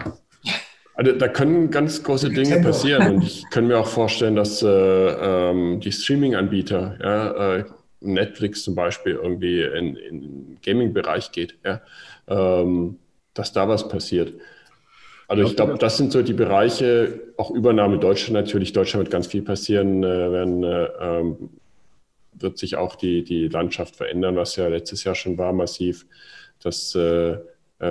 Also 0.98 1.12
da 1.12 1.28
können 1.28 1.72
ganz 1.72 2.02
große 2.04 2.30
Dinge 2.30 2.62
passieren 2.62 3.16
und 3.16 3.24
ich 3.24 3.44
kann 3.50 3.68
mir 3.68 3.78
auch 3.78 3.88
vorstellen, 3.88 4.36
dass 4.36 4.62
äh, 4.62 4.68
ähm, 4.68 5.82
die 5.82 5.92
Streaming-Anbieter, 5.92 6.98
ja, 7.02 7.56
äh, 7.58 7.66
Netflix 8.00 8.64
zum 8.64 8.76
Beispiel 8.76 9.14
irgendwie 9.14 9.62
in, 9.62 9.96
in 9.98 10.22
den 10.22 10.58
Gaming-Bereich 10.64 11.32
geht, 11.32 11.58
ja, 11.66 11.82
ähm, 12.28 12.98
dass 13.34 13.52
da 13.52 13.68
was 13.68 13.90
passiert. 13.90 14.34
Also 15.28 15.44
ich 15.44 15.56
glaube, 15.56 15.78
das 15.78 15.98
sind 15.98 16.12
so 16.12 16.22
die 16.22 16.34
Bereiche, 16.34 17.20
auch 17.36 17.52
Übernahme 17.52 17.98
Deutschland 17.98 18.34
natürlich. 18.34 18.74
Deutschland 18.74 19.06
wird 19.06 19.12
ganz 19.12 19.28
viel 19.28 19.42
passieren, 19.42 20.04
äh, 20.04 20.32
werden, 20.32 20.64
äh, 20.64 20.86
ähm, 21.02 21.50
wird 22.34 22.58
sich 22.58 22.78
auch 22.78 22.96
die, 22.96 23.24
die 23.24 23.48
Landschaft 23.48 23.96
verändern, 23.96 24.36
was 24.36 24.56
ja 24.56 24.68
letztes 24.68 25.04
Jahr 25.04 25.16
schon 25.16 25.38
war, 25.38 25.52
massiv. 25.52 26.06
Dass 26.62 26.94
äh, 26.96 27.32
äh, 27.32 27.40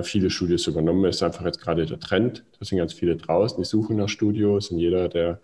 viele 0.02 0.30
Studios 0.30 0.66
übernommen. 0.66 1.02
Das 1.02 1.16
ist 1.16 1.22
einfach 1.22 1.44
jetzt 1.44 1.60
gerade 1.60 1.84
der 1.86 2.00
Trend. 2.00 2.44
Da 2.58 2.64
sind 2.64 2.78
ganz 2.78 2.92
viele 2.92 3.16
draußen, 3.16 3.58
die 3.58 3.64
suchen 3.68 3.96
nach 3.96 4.08
Studios 4.08 4.70
und 4.70 4.78
jeder, 4.78 5.08
der 5.08 5.40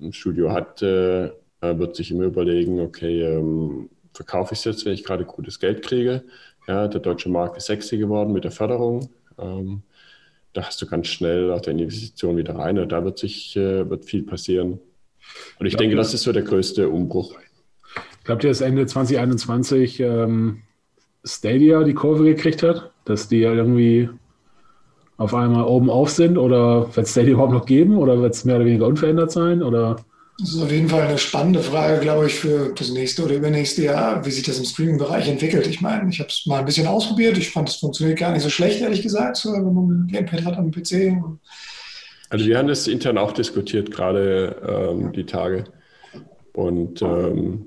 ein 0.00 0.12
Studio 0.12 0.52
hat, 0.52 0.82
äh, 0.82 1.26
äh 1.26 1.30
wird 1.60 1.96
sich 1.96 2.10
immer 2.10 2.24
überlegen, 2.24 2.80
okay, 2.80 3.22
ähm, 3.22 3.90
verkaufe 4.14 4.54
ich 4.54 4.60
es 4.60 4.64
jetzt, 4.64 4.84
wenn 4.84 4.92
ich 4.92 5.04
gerade 5.04 5.24
gutes 5.24 5.58
Geld 5.58 5.82
kriege. 5.82 6.22
Ja, 6.68 6.86
der 6.86 7.00
deutsche 7.00 7.28
Markt 7.28 7.56
ist 7.56 7.66
sexy 7.66 7.98
geworden 7.98 8.32
mit 8.32 8.44
der 8.44 8.50
Förderung. 8.52 9.10
Ähm, 9.38 9.82
da 10.52 10.64
hast 10.64 10.80
du 10.82 10.86
ganz 10.86 11.08
schnell 11.08 11.50
auch 11.50 11.60
deine 11.60 11.82
Investition 11.82 12.36
wieder 12.36 12.54
rein 12.54 12.78
und 12.78 12.92
da 12.92 13.04
wird 13.04 13.18
sich 13.18 13.56
äh, 13.56 13.88
wird 13.88 14.04
viel 14.04 14.22
passieren. 14.22 14.78
Und 15.58 15.66
ich, 15.66 15.72
ich 15.72 15.76
denke, 15.76 15.96
das 15.96 16.14
ist 16.14 16.22
so 16.22 16.32
der 16.32 16.42
größte 16.42 16.88
Umbruch. 16.88 17.34
Glaubt 18.24 18.44
ihr, 18.44 18.50
dass 18.50 18.60
Ende 18.60 18.86
2021 18.86 20.00
ähm, 20.00 20.62
Stadia 21.24 21.84
die 21.84 21.94
Kurve 21.94 22.24
gekriegt 22.24 22.62
hat? 22.62 22.92
dass 23.04 23.28
die 23.28 23.42
irgendwie 23.42 24.08
auf 25.16 25.34
einmal 25.34 25.64
oben 25.64 25.90
auf 25.90 26.10
sind 26.10 26.38
oder 26.38 26.94
wird 26.94 27.06
es 27.06 27.12
Stadia 27.12 27.32
überhaupt 27.32 27.52
noch 27.52 27.66
geben 27.66 27.96
oder 27.96 28.20
wird 28.20 28.34
es 28.34 28.44
mehr 28.44 28.56
oder 28.56 28.64
weniger 28.64 28.86
unverändert 28.86 29.30
sein? 29.30 29.62
Oder? 29.62 29.96
Das 30.38 30.54
ist 30.54 30.62
auf 30.62 30.72
jeden 30.72 30.88
Fall 30.88 31.02
eine 31.02 31.18
spannende 31.18 31.60
Frage, 31.60 32.00
glaube 32.00 32.26
ich, 32.26 32.34
für 32.34 32.72
das 32.74 32.90
nächste 32.90 33.24
oder 33.24 33.34
übernächste 33.34 33.84
Jahr, 33.84 34.24
wie 34.24 34.30
sich 34.30 34.42
das 34.42 34.58
im 34.58 34.64
Streaming-Bereich 34.64 35.28
entwickelt. 35.28 35.66
Ich 35.66 35.80
meine, 35.80 36.08
ich 36.08 36.18
habe 36.18 36.30
es 36.30 36.46
mal 36.46 36.60
ein 36.60 36.64
bisschen 36.64 36.86
ausprobiert. 36.86 37.38
Ich 37.38 37.50
fand, 37.50 37.68
es 37.68 37.76
funktioniert 37.76 38.18
gar 38.18 38.32
nicht 38.32 38.42
so 38.42 38.48
schlecht, 38.48 38.80
ehrlich 38.80 39.02
gesagt, 39.02 39.44
wenn 39.44 39.74
man 39.74 39.88
ein 39.88 40.08
Gamepad 40.10 40.44
hat 40.44 40.56
am 40.56 40.70
PC. 40.70 41.16
Also 42.30 42.46
wir 42.46 42.58
haben 42.58 42.68
das 42.68 42.88
intern 42.88 43.18
auch 43.18 43.32
diskutiert, 43.32 43.90
gerade 43.90 44.56
ähm, 44.66 45.12
die 45.12 45.26
Tage. 45.26 45.64
Und 46.54 47.02
ähm, 47.02 47.66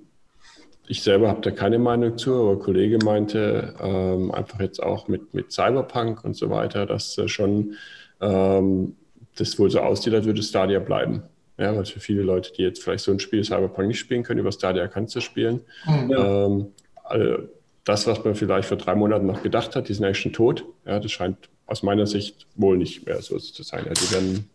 ich 0.88 1.04
selber 1.04 1.30
habe 1.30 1.41
da 1.41 1.52
keine 1.52 1.80
Meinung 1.80 2.17
zu, 2.17 2.34
aber 2.34 2.52
ein 2.52 2.60
Kollege 2.60 2.98
meinte 3.04 3.76
ähm, 3.80 4.32
einfach 4.32 4.60
jetzt 4.60 4.82
auch 4.82 5.08
mit, 5.08 5.34
mit 5.34 5.52
Cyberpunk 5.52 6.24
und 6.24 6.36
so 6.36 6.50
weiter, 6.50 6.86
dass 6.86 7.17
äh, 7.17 7.28
schon 7.28 7.76
ähm, 8.21 8.95
das 9.36 9.58
wohl 9.60 9.69
so 9.69 9.80
aussieht, 9.80 10.13
als 10.13 10.26
würde 10.26 10.41
Stadia 10.43 10.80
bleiben. 10.80 11.24
Ja, 11.58 11.76
weil 11.76 11.86
für 11.86 12.00
viele 12.00 12.21
Leute, 12.21 12.52
die 12.52 12.63
jetzt 12.63 12.84
vielleicht 12.84 13.04
so 13.04 13.12
ein 13.12 13.19
Spiel 13.19 13.43
Cyberpunk 13.43 13.88
nicht 13.88 14.00
spielen 14.00 14.24
können, 14.24 14.39
über 14.39 14.52
Stadia 14.52 14.88
kannst 14.88 15.15
du 15.15 15.21
spielen. 15.21 15.62
Mhm. 15.86 16.12
Ähm, 16.17 16.67
also 17.04 17.38
das, 17.86 18.08
was 18.08 18.24
man 18.24 18.36
vielleicht 18.36 18.67
vor 18.67 18.78
drei 18.78 18.95
Monaten 18.95 19.26
noch 19.26 19.41
gedacht 19.41 19.76
hat, 19.76 19.88
die 19.88 19.93
sind 19.93 20.06
eigentlich 20.06 20.19
schon 20.19 20.34
tot. 20.34 20.65
Ja, 20.86 21.00
das 21.00 21.12
scheint 21.12 21.38
aus 21.67 21.84
meiner 21.84 22.08
Sicht 22.08 22.45
wohl 22.56 22.78
nicht 22.78 23.06
mehr 23.06 23.21
so 23.21 23.38
zu 23.39 23.63
sein. 23.63 23.86
Ja, 23.86 23.93
die 23.93 24.12
werden, 24.12 24.50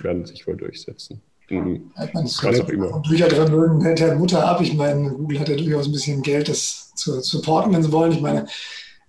werden 0.00 0.24
sich 0.24 0.46
wohl 0.46 0.56
durchsetzen. 0.56 1.20
Mhm. 1.48 1.90
Was 2.12 2.44
auch 2.44 2.68
immer. 2.68 3.00
Büchervermögen 3.00 3.82
hält 3.82 4.00
ja 4.00 4.14
Mutter 4.14 4.46
ab. 4.46 4.60
Ich 4.60 4.74
meine, 4.74 5.10
Google 5.10 5.40
hat 5.40 5.48
ja 5.48 5.56
durchaus 5.56 5.86
ein 5.86 5.92
bisschen 5.92 6.22
Geld, 6.22 6.48
das 6.48 6.92
zu 6.94 7.20
supporten, 7.20 7.72
wenn 7.72 7.82
sie 7.82 7.92
wollen. 7.92 8.12
Ich 8.12 8.20
meine, 8.20 8.46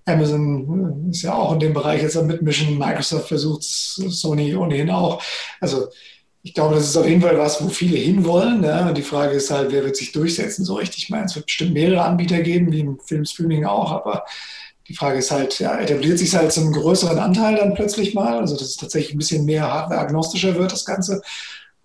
Amazon 0.05 1.09
ist 1.09 1.23
ja 1.23 1.33
auch 1.33 1.53
in 1.53 1.59
dem 1.59 1.73
Bereich 1.73 2.01
jetzt 2.01 2.17
am 2.17 2.27
Mitmischen. 2.27 2.77
Microsoft 2.77 3.27
versucht 3.27 3.61
es, 3.61 3.95
Sony 4.09 4.55
ohnehin 4.55 4.89
auch. 4.89 5.21
Also 5.59 5.87
ich 6.43 6.53
glaube, 6.53 6.75
das 6.75 6.85
ist 6.85 6.95
auf 6.95 7.07
jeden 7.07 7.21
Fall 7.21 7.37
was, 7.37 7.61
wo 7.63 7.67
viele 7.67 7.97
hinwollen. 7.97 8.63
Ja. 8.63 8.93
Die 8.93 9.01
Frage 9.01 9.33
ist 9.33 9.51
halt, 9.51 9.71
wer 9.71 9.83
wird 9.83 9.97
sich 9.97 10.11
durchsetzen 10.13 10.63
so 10.63 10.75
richtig? 10.75 11.03
Ich 11.03 11.09
meine, 11.09 11.25
es 11.25 11.35
wird 11.35 11.47
bestimmt 11.47 11.73
mehrere 11.73 12.03
Anbieter 12.03 12.39
geben, 12.39 12.71
wie 12.71 12.79
im 12.79 12.99
Filmstreaming 12.99 13.65
auch, 13.65 13.91
aber 13.91 14.23
die 14.87 14.93
Frage 14.93 15.19
ist 15.19 15.31
halt, 15.31 15.59
ja, 15.59 15.77
etabliert 15.77 16.17
sich 16.17 16.33
halt 16.33 16.53
zu 16.53 16.61
einem 16.61 16.71
größeren 16.71 17.19
Anteil 17.19 17.57
dann 17.57 17.73
plötzlich 17.73 18.13
mal, 18.13 18.37
also 18.37 18.55
dass 18.55 18.69
es 18.69 18.77
tatsächlich 18.77 19.15
ein 19.15 19.17
bisschen 19.17 19.43
mehr 19.43 19.69
hardware-agnostischer 19.69 20.55
wird, 20.55 20.71
das 20.71 20.85
Ganze. 20.85 21.21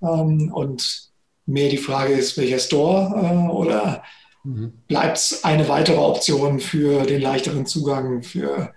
Ähm, 0.03 0.53
und 0.53 1.11
mehr 1.47 1.69
die 1.69 1.77
Frage 1.77 2.13
ist, 2.13 2.37
welcher 2.39 2.59
Store 2.59 3.13
äh, 3.17 3.53
oder 3.53 4.03
mhm. 4.45 4.73
bleibt 4.89 5.19
es 5.19 5.45
eine 5.45 5.69
weitere 5.69 5.99
Option 5.99 6.61
für 6.61 7.05
den 7.05 7.21
leichteren 7.21 7.67
Zugang 7.67 8.23
für 8.23 8.73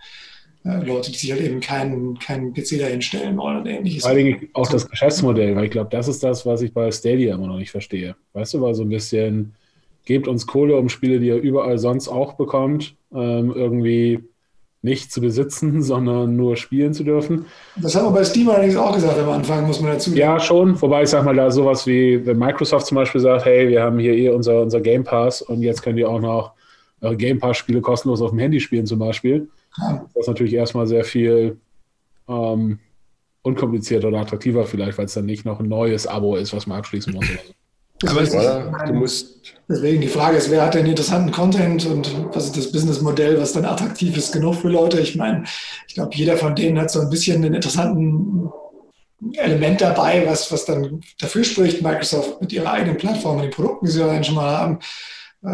äh, 0.64 0.84
Leute, 0.84 1.12
die 1.12 1.18
sich 1.18 1.32
halt 1.32 1.42
eben 1.42 1.60
keinen 1.60 2.18
kein 2.18 2.54
PC 2.54 2.80
dahinstellen 2.80 3.38
wollen 3.38 3.58
und 3.58 3.68
ähnliches. 3.68 4.04
Vor 4.04 4.12
allem 4.12 4.50
auch 4.54 4.68
das 4.68 4.90
Geschäftsmodell, 4.90 5.56
weil 5.56 5.66
ich 5.66 5.72
glaube, 5.72 5.90
das 5.92 6.08
ist 6.08 6.24
das, 6.24 6.46
was 6.46 6.62
ich 6.62 6.74
bei 6.74 6.92
Stadia 6.92 7.36
immer 7.36 7.48
noch 7.48 7.58
nicht 7.58 7.72
verstehe. 7.72 8.16
Weißt 8.34 8.54
du, 8.56 8.62
weil 8.62 8.74
so 8.74 8.84
ein 8.84 8.90
bisschen, 8.90 9.54
gebt 10.06 10.28
uns 10.28 10.48
Kohle, 10.48 10.78
um 10.78 10.90
Spiele, 10.90 11.20
die 11.20 11.28
ihr 11.28 11.38
überall 11.38 11.78
sonst 11.78 12.08
auch 12.08 12.34
bekommt, 12.34 12.96
ähm, 13.14 13.54
irgendwie 13.56 14.24
nicht 14.86 15.12
zu 15.12 15.20
besitzen, 15.20 15.82
sondern 15.82 16.38
nur 16.38 16.56
spielen 16.56 16.94
zu 16.94 17.04
dürfen. 17.04 17.46
Das 17.76 17.96
haben 17.96 18.06
wir 18.06 18.12
bei 18.12 18.24
Steam 18.24 18.50
allerdings 18.50 18.78
auch 18.78 18.96
gesagt 18.96 19.20
am 19.20 19.30
Anfang, 19.30 19.68
muss 19.68 19.82
man 19.82 19.92
dazu 19.92 20.12
sagen. 20.12 20.20
Ja, 20.20 20.40
schon. 20.40 20.82
Wobei 20.82 21.04
ich 21.04 21.10
sag 21.10 21.26
mal, 21.26 21.36
da 21.36 21.52
sowas 21.52 21.86
wie, 21.86 22.26
wenn 22.26 22.38
Microsoft 22.38 22.86
zum 22.86 22.96
Beispiel 22.96 23.20
sagt, 23.20 23.44
hey, 23.44 23.68
wir 23.68 23.84
haben 23.84 24.00
hier 24.00 24.14
eh 24.14 24.30
unser, 24.30 24.62
unser 24.62 24.80
Game 24.80 25.04
Pass 25.04 25.42
und 25.42 25.62
jetzt 25.62 25.82
könnt 25.82 26.00
ihr 26.00 26.10
auch 26.10 26.22
noch 26.22 26.54
eure 27.02 27.18
Game 27.18 27.40
Pass-Spiele 27.40 27.82
kostenlos 27.82 28.22
auf 28.22 28.30
dem 28.30 28.40
Handy 28.40 28.62
spielen 28.62 28.86
zum 28.86 29.00
Beispiel. 29.00 29.50
Ja. 29.78 30.06
Das 30.14 30.22
ist 30.22 30.28
natürlich 30.28 30.54
erstmal 30.54 30.88
sehr 30.88 31.04
viel 31.04 31.58
ähm, 32.30 32.80
unkomplizierter 33.42 34.08
oder 34.08 34.20
attraktiver 34.20 34.66
vielleicht, 34.66 34.98
weil 34.98 35.06
es 35.06 35.14
dann 35.14 35.26
nicht 35.26 35.46
noch 35.46 35.60
ein 35.60 35.68
neues 35.68 36.08
Abo 36.08 36.36
ist, 36.36 36.54
was 36.54 36.66
man 36.68 36.80
abschließen 36.80 37.14
muss. 37.14 37.26
Aber 38.04 38.22
es 38.22 38.34
ist, 38.34 38.46
du 38.88 38.94
musst. 38.94 39.36
Deswegen 39.68 40.02
die 40.02 40.08
Frage 40.08 40.38
ist, 40.38 40.52
wer 40.52 40.64
hat 40.64 40.76
denn 40.76 40.86
interessanten 40.86 41.32
Content 41.32 41.86
und 41.88 42.12
was 42.36 42.46
ist 42.46 42.58
das 42.58 42.72
Businessmodell, 42.72 43.40
was 43.40 43.54
dann 43.54 43.66
attraktiv 43.66 44.16
ist 44.16 44.32
genug 44.32 44.56
für 44.56 44.70
Leute? 44.70 45.00
Ich 45.00 45.16
meine, 45.16 45.44
ich 45.88 45.96
glaube, 45.96 46.12
jeder 46.14 46.38
von 46.38 46.56
denen 46.56 46.80
hat 46.80 46.92
so 46.92 47.02
ein 47.02 47.10
bisschen 47.10 47.44
einen 47.44 47.56
interessanten 47.56 48.52
Element 49.34 49.82
dabei, 49.82 50.24
was, 50.28 50.52
was 50.52 50.66
dann 50.66 51.02
dafür 51.20 51.44
spricht, 51.44 51.82
Microsoft 51.82 52.42
mit 52.42 52.54
ihrer 52.54 52.72
eigenen 52.72 52.98
Plattform 52.98 53.38
und 53.38 53.44
den 53.44 53.52
Produkten, 53.52 53.86
die 53.86 53.92
sie 53.92 54.02
ja 54.02 54.24
schon 54.24 54.36
mal 54.36 54.56
haben, 54.56 54.80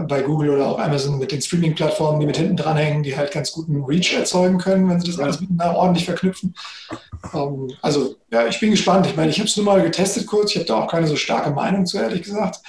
bei 0.07 0.21
Google 0.21 0.51
oder 0.51 0.67
auch 0.67 0.79
Amazon 0.79 1.19
mit 1.19 1.31
den 1.31 1.41
Streaming-Plattformen, 1.41 2.19
die 2.19 2.25
mit 2.25 2.37
hinten 2.37 2.55
dranhängen, 2.55 3.03
die 3.03 3.15
halt 3.15 3.31
ganz 3.31 3.51
guten 3.51 3.83
Reach 3.83 4.13
erzeugen 4.13 4.57
können, 4.57 4.89
wenn 4.89 4.99
sie 4.99 5.07
das 5.11 5.19
alles 5.19 5.41
miteinander 5.41 5.75
ordentlich 5.75 6.05
verknüpfen. 6.05 6.55
Ähm, 7.33 7.71
also, 7.81 8.15
ja, 8.31 8.47
ich 8.47 8.59
bin 8.59 8.71
gespannt. 8.71 9.05
Ich 9.07 9.15
meine, 9.15 9.29
ich 9.29 9.39
habe 9.39 9.47
es 9.47 9.57
nur 9.57 9.65
mal 9.65 9.81
getestet 9.81 10.27
kurz. 10.27 10.51
Ich 10.51 10.57
habe 10.57 10.65
da 10.65 10.75
auch 10.75 10.87
keine 10.89 11.07
so 11.07 11.15
starke 11.15 11.51
Meinung 11.51 11.85
zu, 11.85 11.97
ehrlich 11.97 12.23
gesagt. 12.23 12.59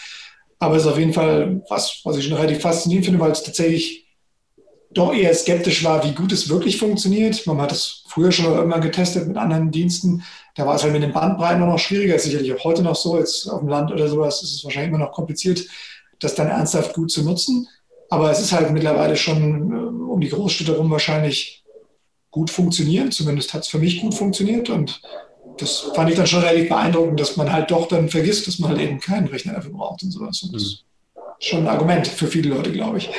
Aber 0.59 0.77
es 0.77 0.83
ist 0.83 0.89
auf 0.89 0.99
jeden 0.99 1.13
Fall 1.13 1.63
was, 1.69 2.01
was 2.05 2.17
ich 2.17 2.27
schon 2.27 2.37
relativ 2.37 2.61
faszinierend 2.61 3.07
finde, 3.07 3.21
weil 3.21 3.33
es 3.33 3.43
tatsächlich 3.43 4.07
doch 4.91 5.15
eher 5.15 5.35
skeptisch 5.35 5.85
war, 5.85 6.05
wie 6.05 6.13
gut 6.13 6.33
es 6.33 6.49
wirklich 6.49 6.79
funktioniert. 6.79 7.47
Man 7.47 7.61
hat 7.61 7.73
es 7.73 8.05
früher 8.09 8.31
schon 8.31 8.47
irgendwann 8.47 8.81
getestet 8.81 9.27
mit 9.27 9.37
anderen 9.37 9.71
Diensten. 9.71 10.23
Da 10.55 10.67
war 10.67 10.75
es 10.75 10.83
halt 10.83 10.93
mit 10.93 11.03
den 11.03 11.13
Bandbreiten 11.13 11.61
noch 11.61 11.79
schwieriger. 11.79 12.15
Ist 12.15 12.25
sicherlich 12.25 12.53
auch 12.53 12.65
heute 12.65 12.83
noch 12.83 12.97
so. 12.97 13.19
Jetzt 13.19 13.49
auf 13.49 13.61
dem 13.61 13.69
Land 13.69 13.91
oder 13.91 14.09
sowas 14.09 14.43
ist 14.43 14.55
es 14.55 14.65
wahrscheinlich 14.65 14.91
immer 14.91 15.05
noch 15.05 15.13
kompliziert, 15.13 15.65
das 16.23 16.35
dann 16.35 16.49
ernsthaft 16.49 16.95
gut 16.95 17.11
zu 17.11 17.23
nutzen. 17.23 17.69
Aber 18.11 18.31
es 18.31 18.41
ist 18.41 18.53
halt 18.53 18.71
mittlerweile 18.73 19.17
schon 19.17 19.73
äh, 19.73 20.11
um 20.13 20.21
die 20.21 20.29
Großstädte 20.29 20.73
herum 20.73 20.91
wahrscheinlich 20.91 21.65
gut 22.31 22.51
funktioniert. 22.51 23.13
Zumindest 23.13 23.55
hat 23.55 23.63
es 23.63 23.69
für 23.69 23.79
mich 23.79 24.01
gut 24.01 24.15
funktioniert. 24.15 24.71
Und 24.71 25.01
das 25.59 25.91
fand 25.95 26.11
ich 26.11 26.17
dann 26.17 26.27
schon 26.27 26.43
relativ 26.43 26.69
beeindruckend, 26.69 27.21
dass 27.21 27.37
man 27.37 27.53
halt 27.53 27.71
doch 27.71 27.89
dann 27.89 28.09
vergisst, 28.09 28.47
dass 28.47 28.59
man 28.59 28.71
halt 28.71 28.81
eben 28.81 29.01
keinen 29.01 29.29
Rechner 29.29 29.55
dafür 29.55 29.73
braucht 29.73 30.03
und 30.03 30.11
sowas. 30.11 30.43
Und 30.43 30.55
das 30.55 30.63
ist 30.63 30.85
schon 31.39 31.61
ein 31.61 31.69
Argument 31.69 32.07
für 32.07 32.27
viele 32.27 32.51
Leute, 32.51 32.73
glaube 32.73 32.99
ich. 32.99 33.11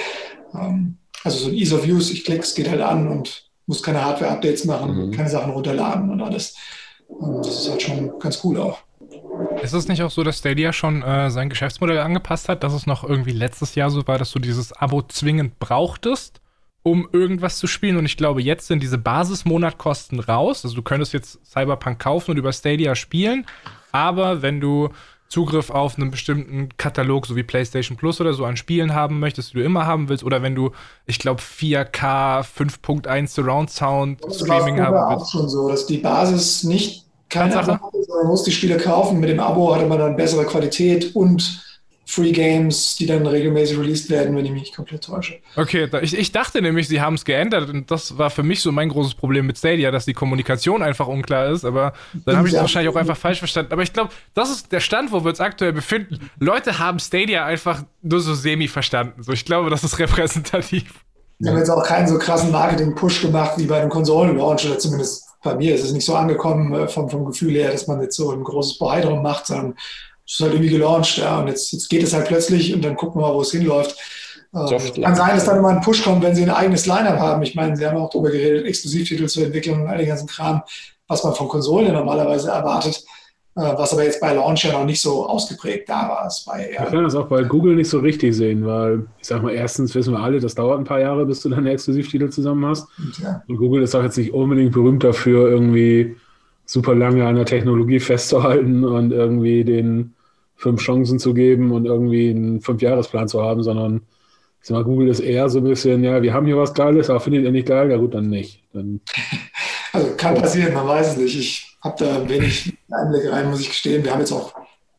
Ähm, 0.53 0.97
also 1.23 1.37
so 1.37 1.49
ein 1.49 1.55
Ease 1.55 1.75
of 1.75 1.85
Use, 1.85 2.11
ich 2.11 2.25
klicke, 2.25 2.43
es 2.43 2.53
geht 2.53 2.69
halt 2.69 2.81
an 2.81 3.07
und 3.07 3.49
muss 3.65 3.81
keine 3.81 4.03
Hardware-Updates 4.03 4.65
machen, 4.65 5.07
mhm. 5.07 5.11
keine 5.11 5.29
Sachen 5.29 5.51
runterladen 5.51 6.09
und 6.09 6.21
alles. 6.21 6.55
Und 7.07 7.45
das 7.45 7.61
ist 7.61 7.69
halt 7.69 7.81
schon 7.81 8.19
ganz 8.19 8.41
cool 8.43 8.59
auch. 8.59 8.79
Ist 9.61 9.73
es 9.73 9.87
nicht 9.87 10.03
auch 10.03 10.11
so, 10.11 10.23
dass 10.23 10.39
Stadia 10.39 10.73
schon 10.73 11.01
äh, 11.01 11.29
sein 11.29 11.49
Geschäftsmodell 11.49 11.99
angepasst 11.99 12.49
hat, 12.49 12.63
dass 12.63 12.73
es 12.73 12.85
noch 12.85 13.03
irgendwie 13.03 13.31
letztes 13.31 13.75
Jahr 13.75 13.89
so 13.89 14.05
war, 14.07 14.17
dass 14.17 14.31
du 14.31 14.39
dieses 14.39 14.73
Abo 14.73 15.01
zwingend 15.03 15.59
brauchtest, 15.59 16.41
um 16.83 17.07
irgendwas 17.11 17.57
zu 17.57 17.67
spielen? 17.67 17.97
Und 17.97 18.05
ich 18.05 18.17
glaube, 18.17 18.41
jetzt 18.41 18.67
sind 18.67 18.83
diese 18.83 18.97
Basismonatkosten 18.97 20.19
raus. 20.19 20.65
Also 20.65 20.75
du 20.75 20.81
könntest 20.81 21.13
jetzt 21.13 21.39
Cyberpunk 21.45 21.99
kaufen 21.99 22.31
und 22.31 22.37
über 22.37 22.51
Stadia 22.51 22.95
spielen, 22.95 23.45
aber 23.91 24.41
wenn 24.41 24.59
du 24.59 24.89
Zugriff 25.29 25.71
auf 25.71 25.97
einen 25.97 26.11
bestimmten 26.11 26.69
Katalog, 26.77 27.25
so 27.25 27.35
wie 27.35 27.41
PlayStation 27.41 27.97
Plus 27.97 28.21
oder 28.21 28.33
so, 28.33 28.45
an 28.45 28.55
Spielen 28.55 28.93
haben 28.93 29.19
möchtest, 29.19 29.53
die 29.53 29.57
du 29.57 29.63
immer 29.63 29.87
haben 29.87 30.07
willst, 30.07 30.23
oder 30.23 30.43
wenn 30.43 30.53
du, 30.53 30.71
ich 31.07 31.17
glaube, 31.17 31.41
4K 31.41 32.41
5.1 32.43 33.27
Surround 33.29 33.71
Sound 33.71 34.21
Streaming 34.31 34.79
haben 34.79 34.93
willst. 34.93 35.11
Das 35.11 35.21
auch 35.23 35.31
schon 35.31 35.49
so, 35.49 35.69
dass 35.69 35.87
die 35.87 35.97
Basis 35.97 36.63
nicht 36.63 37.07
keine 37.33 37.53
Sache, 37.53 37.79
man 37.81 38.27
muss 38.27 38.43
die 38.43 38.51
Spiele 38.51 38.77
kaufen. 38.77 39.19
Mit 39.19 39.29
dem 39.29 39.39
Abo 39.39 39.75
hatte 39.75 39.85
man 39.85 39.99
dann 39.99 40.15
bessere 40.15 40.45
Qualität 40.45 41.15
und 41.15 41.63
Free 42.05 42.31
Games, 42.31 42.95
die 42.97 43.05
dann 43.05 43.25
regelmäßig 43.25 43.79
released 43.79 44.09
werden, 44.09 44.35
wenn 44.35 44.45
ich 44.45 44.51
mich 44.51 44.61
nicht 44.63 44.75
komplett 44.75 45.03
täusche. 45.03 45.39
Okay, 45.55 45.89
ich, 46.01 46.17
ich 46.17 46.31
dachte 46.31 46.61
nämlich, 46.61 46.87
sie 46.87 47.01
haben 47.01 47.13
es 47.13 47.23
geändert 47.23 47.69
und 47.69 47.89
das 47.89 48.17
war 48.17 48.29
für 48.29 48.43
mich 48.43 48.61
so 48.61 48.71
mein 48.71 48.89
großes 48.89 49.15
Problem 49.15 49.47
mit 49.47 49.57
Stadia, 49.57 49.89
dass 49.89 50.05
die 50.05 50.13
Kommunikation 50.13 50.83
einfach 50.83 51.07
unklar 51.07 51.47
ist, 51.47 51.63
aber 51.63 51.93
dann 52.25 52.37
habe 52.37 52.47
ich 52.47 52.53
es 52.53 52.59
wahrscheinlich 52.59 52.93
auch 52.93 52.97
einfach 52.97 53.17
falsch 53.17 53.39
verstanden. 53.39 53.71
Aber 53.71 53.83
ich 53.83 53.93
glaube, 53.93 54.11
das 54.33 54.51
ist 54.51 54.71
der 54.71 54.81
Stand, 54.81 55.11
wo 55.13 55.23
wir 55.23 55.29
uns 55.29 55.39
aktuell 55.39 55.71
befinden. 55.71 56.29
Leute 56.39 56.77
haben 56.77 56.99
Stadia 56.99 57.45
einfach 57.45 57.83
nur 58.01 58.19
so 58.19 58.33
semi 58.33 58.67
verstanden. 58.67 59.23
So, 59.23 59.31
ich 59.31 59.45
glaube, 59.45 59.69
das 59.69 59.83
ist 59.83 59.97
repräsentativ. 59.97 60.83
Wir 61.39 61.51
haben 61.51 61.57
jetzt 61.57 61.69
auch 61.69 61.83
keinen 61.83 62.07
so 62.07 62.19
krassen 62.19 62.51
Marketing-Push 62.51 63.21
gemacht 63.21 63.53
wie 63.57 63.65
bei 63.65 63.79
einem 63.79 63.89
Konsolen-Launch 63.89 64.65
oder 64.65 64.77
zumindest 64.77 65.32
bei 65.43 65.55
mir 65.55 65.75
ist 65.75 65.83
es 65.83 65.91
nicht 65.91 66.05
so 66.05 66.15
angekommen 66.15 66.73
äh, 66.73 66.87
vom, 66.87 67.09
vom 67.09 67.25
Gefühl 67.25 67.53
her, 67.53 67.71
dass 67.71 67.87
man 67.87 68.01
jetzt 68.01 68.15
so 68.15 68.31
ein 68.31 68.43
großes 68.43 68.77
Bohai 68.77 69.01
drum 69.01 69.21
macht, 69.21 69.47
sondern 69.47 69.75
es 70.25 70.33
ist 70.33 70.39
halt 70.39 70.53
irgendwie 70.53 70.71
gelauncht, 70.71 71.17
ja, 71.17 71.39
und 71.39 71.47
jetzt, 71.47 71.71
jetzt 71.73 71.89
geht 71.89 72.03
es 72.03 72.13
halt 72.13 72.27
plötzlich 72.27 72.73
und 72.73 72.83
dann 72.83 72.95
gucken 72.95 73.21
wir 73.21 73.27
mal, 73.27 73.33
wo 73.33 73.41
es 73.41 73.51
hinläuft. 73.51 73.97
Ähm, 74.55 75.01
kann 75.01 75.15
sein, 75.15 75.35
dass 75.35 75.45
dann 75.45 75.57
immer 75.57 75.69
ein 75.69 75.81
Push 75.81 76.03
kommt, 76.03 76.23
wenn 76.23 76.35
sie 76.35 76.43
ein 76.43 76.49
eigenes 76.49 76.85
Line-Up 76.85 77.19
haben. 77.19 77.41
Ich 77.43 77.55
meine, 77.55 77.75
sie 77.75 77.85
haben 77.85 77.97
auch 77.97 78.09
darüber 78.09 78.29
geredet, 78.29 78.65
Exklusivtitel 78.65 79.27
zu 79.27 79.43
entwickeln 79.43 79.81
und 79.81 79.87
all 79.87 79.97
den 79.97 80.07
ganzen 80.07 80.27
Kram, 80.27 80.61
was 81.07 81.23
man 81.23 81.33
von 81.33 81.47
Konsolen 81.47 81.91
normalerweise 81.91 82.51
erwartet. 82.51 83.03
Äh, 83.55 83.61
was 83.77 83.93
aber 83.93 84.03
jetzt 84.03 84.19
bei 84.19 84.33
Launch 84.33 84.63
ja 84.63 84.71
noch 84.71 84.85
nicht 84.85 84.99
so 84.99 85.27
ausgeprägt 85.27 85.87
da 85.87 86.09
war. 86.09 86.31
War 86.45 86.71
ja, 86.71 86.85
kann 86.85 87.03
das 87.03 87.13
auch 87.13 87.27
bei 87.27 87.43
Google 87.43 87.75
nicht 87.75 87.89
so 87.89 87.99
richtig 87.99 88.35
sehen, 88.35 88.65
weil 88.65 89.05
ich 89.19 89.27
sag 89.27 89.43
mal, 89.43 89.53
erstens 89.53 89.93
wissen 89.93 90.13
wir 90.13 90.19
alle, 90.19 90.39
das 90.39 90.55
dauert 90.55 90.79
ein 90.79 90.85
paar 90.85 90.99
Jahre, 90.99 91.25
bis 91.25 91.41
du 91.41 91.49
deine 91.49 91.71
Exklusivtitel 91.71 92.29
zusammen 92.29 92.65
hast. 92.65 92.87
Und, 92.97 93.19
ja. 93.19 93.43
und 93.47 93.57
Google 93.57 93.83
ist 93.83 93.93
auch 93.93 94.01
jetzt 94.01 94.17
nicht 94.17 94.33
unbedingt 94.33 94.71
berühmt 94.71 95.03
dafür, 95.03 95.49
irgendwie 95.49 96.15
super 96.65 96.95
lange 96.95 97.27
an 97.27 97.35
der 97.35 97.45
Technologie 97.45 97.99
festzuhalten 97.99 98.83
und 98.85 99.11
irgendwie 99.11 99.63
den 99.63 100.15
fünf 100.55 100.81
Chancen 100.81 101.19
zu 101.19 101.33
geben 101.33 101.71
und 101.71 101.85
irgendwie 101.85 102.29
einen 102.31 102.61
Fünfjahresplan 102.61 103.27
zu 103.27 103.43
haben, 103.43 103.61
sondern 103.61 104.01
ich 104.61 104.69
sag 104.69 104.75
mal, 104.75 104.83
Google 104.83 105.09
ist 105.09 105.19
eher 105.19 105.49
so 105.49 105.59
ein 105.59 105.65
bisschen, 105.65 106.03
ja, 106.03 106.21
wir 106.21 106.33
haben 106.33 106.45
hier 106.45 106.57
was 106.57 106.73
Geiles, 106.73 107.09
aber 107.09 107.19
findet 107.19 107.43
ihr 107.43 107.51
nicht 107.51 107.67
geil? 107.67 107.91
Ja 107.91 107.97
gut, 107.97 108.13
dann 108.13 108.29
nicht. 108.29 108.63
Dann, 108.71 109.01
also 109.93 110.15
kann 110.17 110.35
passieren, 110.35 110.73
man 110.73 110.87
weiß 110.87 111.11
es 111.11 111.17
nicht. 111.17 111.37
Ich 111.37 111.77
habe 111.81 112.03
da 112.03 112.27
wenig 112.27 112.73
Einblicke 112.89 113.31
rein, 113.31 113.49
muss 113.49 113.61
ich 113.61 113.69
gestehen. 113.69 114.03
Wir 114.03 114.11
haben 114.11 114.19
jetzt 114.19 114.31
auch 114.31 114.53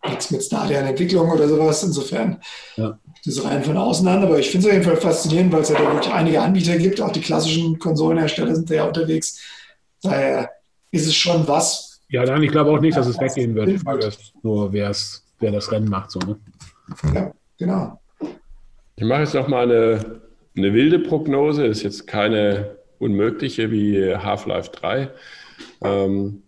nichts 0.06 0.30
mit 0.30 0.42
Stadia 0.42 0.80
in 0.80 0.86
Entwicklung 0.86 1.30
oder 1.30 1.48
sowas. 1.48 1.82
Insofern 1.82 2.40
ja. 2.76 2.96
das 3.24 3.36
ist 3.36 3.44
rein 3.44 3.64
von 3.64 3.76
außen 3.76 4.06
an. 4.06 4.22
Aber 4.22 4.38
ich 4.38 4.50
finde 4.50 4.68
es 4.68 4.72
auf 4.72 4.78
jeden 4.78 4.84
Fall 4.84 4.96
faszinierend, 4.96 5.52
weil 5.52 5.62
es 5.62 5.68
ja 5.68 5.78
da 5.78 5.92
wirklich 5.92 6.12
einige 6.12 6.40
Anbieter 6.40 6.76
gibt. 6.78 7.00
Auch 7.00 7.10
die 7.10 7.20
klassischen 7.20 7.78
Konsolenhersteller 7.78 8.54
sind 8.54 8.70
da 8.70 8.74
ja 8.74 8.84
unterwegs. 8.84 9.40
Daher 10.00 10.50
ist 10.92 11.06
es 11.06 11.14
schon 11.16 11.46
was. 11.48 12.00
Ja, 12.08 12.24
nein, 12.24 12.44
ich 12.44 12.52
glaube 12.52 12.70
auch 12.70 12.80
nicht, 12.80 12.96
dass 12.96 13.08
es 13.08 13.18
weggehen 13.18 13.56
wird. 13.56 13.68
Die 13.68 13.78
Frage 13.78 14.06
ist 14.06 14.32
nur, 14.42 14.72
wer 14.72 14.90
das 14.90 15.72
Rennen 15.72 15.88
macht. 15.88 16.12
So, 16.12 16.20
ne? 16.20 16.38
Ja, 17.12 17.32
genau. 17.58 18.00
Ich 18.94 19.04
mache 19.04 19.22
jetzt 19.22 19.34
noch 19.34 19.48
mal 19.48 19.64
eine, 19.64 20.20
eine 20.56 20.72
wilde 20.72 21.00
Prognose. 21.00 21.66
Das 21.66 21.78
ist 21.78 21.82
jetzt 21.82 22.06
keine 22.06 22.76
unmögliche 23.04 23.70
wie 23.70 24.14
Half-Life 24.14 24.70
3. 24.72 25.10
Ähm, 25.82 26.42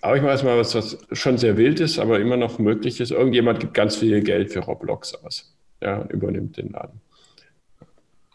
aber 0.00 0.16
ich 0.16 0.22
mache 0.22 0.32
jetzt 0.32 0.44
mal 0.44 0.58
was, 0.58 0.74
was 0.74 0.98
schon 1.12 1.38
sehr 1.38 1.56
wild 1.56 1.80
ist, 1.80 1.98
aber 1.98 2.20
immer 2.20 2.36
noch 2.36 2.58
möglich 2.58 3.00
ist. 3.00 3.10
Irgendjemand 3.10 3.60
gibt 3.60 3.74
ganz 3.74 3.96
viel 3.96 4.20
Geld 4.22 4.52
für 4.52 4.60
Roblox 4.60 5.14
aus. 5.14 5.54
Ja, 5.80 5.98
und 5.98 6.12
übernimmt 6.12 6.56
den 6.56 6.70
Laden. 6.70 7.00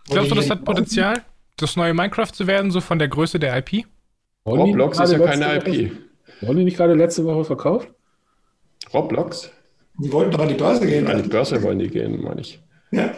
Glaubst 0.10 0.32
du, 0.32 0.36
das 0.36 0.50
hat 0.50 0.66
Potenzial, 0.66 1.22
das 1.58 1.76
neue 1.76 1.94
Minecraft 1.94 2.32
zu 2.32 2.48
werden, 2.48 2.72
so 2.72 2.82
von 2.82 3.00
der 3.00 3.08
Größe 3.08 3.40
der 3.40 3.58
IP? 3.58 3.86
Roblox 4.46 5.00
ist 5.00 5.12
ja 5.14 5.20
keine 5.20 5.58
IP. 5.58 5.92
Wollen 6.42 6.58
die 6.58 6.64
nicht 6.66 6.78
gerade 6.78 6.94
letzte 6.94 7.24
Woche 7.24 7.46
verkauft? 7.46 7.90
Roblox? 8.94 9.52
Die 10.00 10.12
wollten 10.12 10.32
doch 10.32 10.40
an 10.40 10.50
die 10.50 10.56
Börse 10.56 10.86
gehen. 10.86 11.08
An 11.08 11.24
die 11.24 11.30
Börse 11.30 11.62
wollen 11.64 11.80
die 11.80 11.88
gehen, 11.88 12.22
meine 12.22 12.42
ich. 12.42 12.60
Ja. 12.92 13.12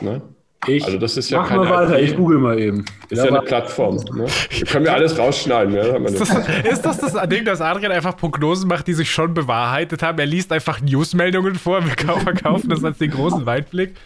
Ne? 0.00 0.22
Ich 0.68 0.84
also 0.84 0.96
das 0.96 1.16
ist 1.16 1.28
ja 1.28 1.40
mach 1.40 1.48
keine 1.48 1.64
mal 1.64 1.88
weiter, 1.88 1.98
IP. 1.98 2.10
ich 2.10 2.16
google 2.16 2.38
mal 2.38 2.58
eben. 2.58 2.84
Ist 3.08 3.18
ja, 3.18 3.24
ja 3.24 3.30
eine 3.30 3.42
Plattform. 3.42 3.96
Ne? 3.96 4.26
Wir 4.50 4.66
können 4.66 4.84
wir 4.84 4.94
alles 4.94 5.18
rausschneiden. 5.18 5.74
Ja? 5.74 5.96
Ist, 5.96 6.20
das, 6.20 6.30
ist 6.64 6.82
das 6.82 6.98
das 6.98 7.28
Ding, 7.28 7.44
dass 7.44 7.60
Adrian 7.60 7.90
einfach 7.90 8.16
Prognosen 8.16 8.68
macht, 8.68 8.86
die 8.86 8.92
sich 8.92 9.10
schon 9.10 9.34
bewahrheitet 9.34 10.04
haben? 10.04 10.20
Er 10.20 10.26
liest 10.26 10.52
einfach 10.52 10.80
Newsmeldungen 10.80 11.56
vor, 11.56 11.84
wir 11.84 11.90
verkaufen 12.20 12.68
das 12.68 12.84
als 12.84 12.98
den 12.98 13.10
großen 13.10 13.44
Weitblick. 13.44 13.96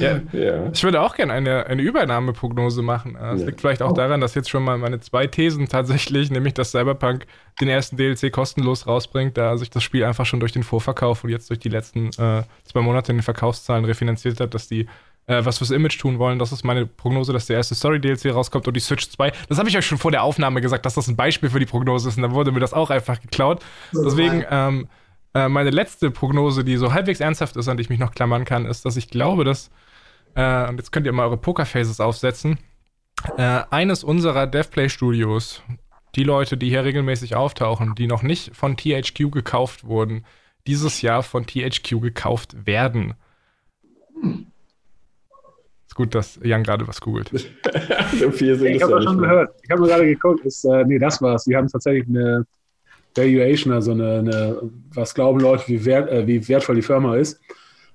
Ja. 0.00 0.20
ja. 0.32 0.70
Ich 0.72 0.82
würde 0.84 1.02
auch 1.02 1.14
gerne 1.14 1.34
eine, 1.34 1.66
eine 1.66 1.82
Übernahmeprognose 1.82 2.80
machen. 2.80 3.18
Das 3.20 3.40
ja. 3.40 3.46
liegt 3.46 3.60
vielleicht 3.60 3.82
auch 3.82 3.92
daran, 3.92 4.22
dass 4.22 4.34
jetzt 4.34 4.48
schon 4.48 4.64
mal 4.64 4.78
meine 4.78 5.00
zwei 5.00 5.26
Thesen 5.26 5.68
tatsächlich, 5.68 6.30
nämlich 6.30 6.54
dass 6.54 6.70
Cyberpunk 6.70 7.26
den 7.60 7.68
ersten 7.68 7.96
DLC 7.96 8.32
kostenlos 8.32 8.86
rausbringt, 8.86 9.36
da 9.36 9.56
sich 9.56 9.70
das 9.70 9.82
Spiel 9.82 10.04
einfach 10.04 10.26
schon 10.26 10.40
durch 10.40 10.52
den 10.52 10.62
Vorverkauf 10.62 11.24
und 11.24 11.30
jetzt 11.30 11.50
durch 11.50 11.58
die 11.58 11.68
letzten 11.68 12.08
äh, 12.18 12.42
zwei 12.64 12.80
Monate 12.80 13.12
in 13.12 13.18
den 13.18 13.22
Verkaufszahlen 13.22 13.84
refinanziert 13.84 14.40
hat, 14.40 14.54
dass 14.54 14.68
die 14.68 14.86
äh, 15.26 15.44
was 15.44 15.58
fürs 15.58 15.70
Image 15.70 15.98
tun 15.98 16.18
wollen. 16.18 16.38
Das 16.38 16.52
ist 16.52 16.64
meine 16.64 16.86
Prognose, 16.86 17.32
dass 17.32 17.46
der 17.46 17.56
erste 17.56 17.74
Story-DLC 17.74 18.32
rauskommt 18.34 18.66
und 18.68 18.74
die 18.74 18.80
Switch 18.80 19.08
2. 19.08 19.32
Das 19.48 19.58
habe 19.58 19.68
ich 19.68 19.76
euch 19.76 19.86
schon 19.86 19.98
vor 19.98 20.10
der 20.10 20.22
Aufnahme 20.22 20.60
gesagt, 20.60 20.86
dass 20.86 20.94
das 20.94 21.08
ein 21.08 21.16
Beispiel 21.16 21.50
für 21.50 21.60
die 21.60 21.66
Prognose 21.66 22.08
ist 22.08 22.16
und 22.16 22.22
dann 22.22 22.32
wurde 22.32 22.52
mir 22.52 22.60
das 22.60 22.72
auch 22.72 22.90
einfach 22.90 23.20
geklaut. 23.20 23.64
Deswegen, 23.92 24.44
ähm, 24.50 24.88
äh, 25.34 25.48
meine 25.48 25.70
letzte 25.70 26.10
Prognose, 26.10 26.64
die 26.64 26.76
so 26.76 26.92
halbwegs 26.92 27.20
ernsthaft 27.20 27.56
ist, 27.56 27.68
an 27.68 27.76
die 27.76 27.82
ich 27.82 27.90
mich 27.90 27.98
noch 27.98 28.12
klammern 28.12 28.44
kann, 28.44 28.66
ist, 28.66 28.84
dass 28.84 28.96
ich 28.96 29.08
glaube, 29.08 29.44
dass, 29.44 29.70
äh, 30.34 30.68
und 30.68 30.78
jetzt 30.78 30.92
könnt 30.92 31.06
ihr 31.06 31.12
mal 31.12 31.26
eure 31.26 31.36
Pokerfaces 31.36 32.00
aufsetzen, 32.00 32.58
äh, 33.36 33.62
eines 33.70 34.04
unserer 34.04 34.46
DevPlay-Studios, 34.46 35.62
die 36.14 36.24
Leute, 36.24 36.56
die 36.56 36.68
hier 36.68 36.84
regelmäßig 36.84 37.34
auftauchen, 37.34 37.94
die 37.94 38.06
noch 38.06 38.22
nicht 38.22 38.54
von 38.56 38.76
THQ 38.76 39.30
gekauft 39.30 39.84
wurden, 39.84 40.24
dieses 40.66 41.02
Jahr 41.02 41.22
von 41.22 41.46
THQ 41.46 42.00
gekauft 42.00 42.66
werden. 42.66 43.14
Hm. 44.20 44.46
Gut, 45.96 46.14
dass 46.14 46.38
Jan 46.42 46.62
gerade 46.62 46.86
was 46.86 47.00
googelt. 47.00 47.30
so 48.20 48.30
viel 48.30 48.58
sind 48.58 48.74
ich 48.74 48.82
habe 48.82 48.96
das 48.96 49.04
schon 49.04 49.16
gehört. 49.16 49.54
Ich 49.62 49.70
habe 49.70 49.86
gerade 49.86 50.04
geguckt. 50.04 50.44
Ist, 50.44 50.62
äh, 50.64 50.84
nee, 50.84 50.98
das 50.98 51.22
war's. 51.22 51.44
Die 51.44 51.56
haben 51.56 51.68
tatsächlich 51.68 52.06
eine 52.06 52.44
Valuation, 53.14 53.72
also 53.72 53.92
eine, 53.92 54.18
eine 54.18 54.60
was 54.92 55.14
glauben 55.14 55.40
Leute, 55.40 55.66
wie, 55.68 55.82
wert, 55.86 56.10
äh, 56.10 56.26
wie 56.26 56.46
wertvoll 56.48 56.74
die 56.74 56.82
Firma 56.82 57.16
ist, 57.16 57.40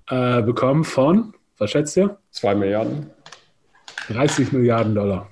äh, 0.09 0.41
bekommen 0.41 0.83
von, 0.83 1.35
was 1.59 1.69
schätzt 1.69 1.95
ihr? 1.95 2.17
Zwei 2.31 2.55
Milliarden. 2.55 3.11
30 4.07 4.51
Milliarden 4.51 4.95
Dollar. 4.95 5.29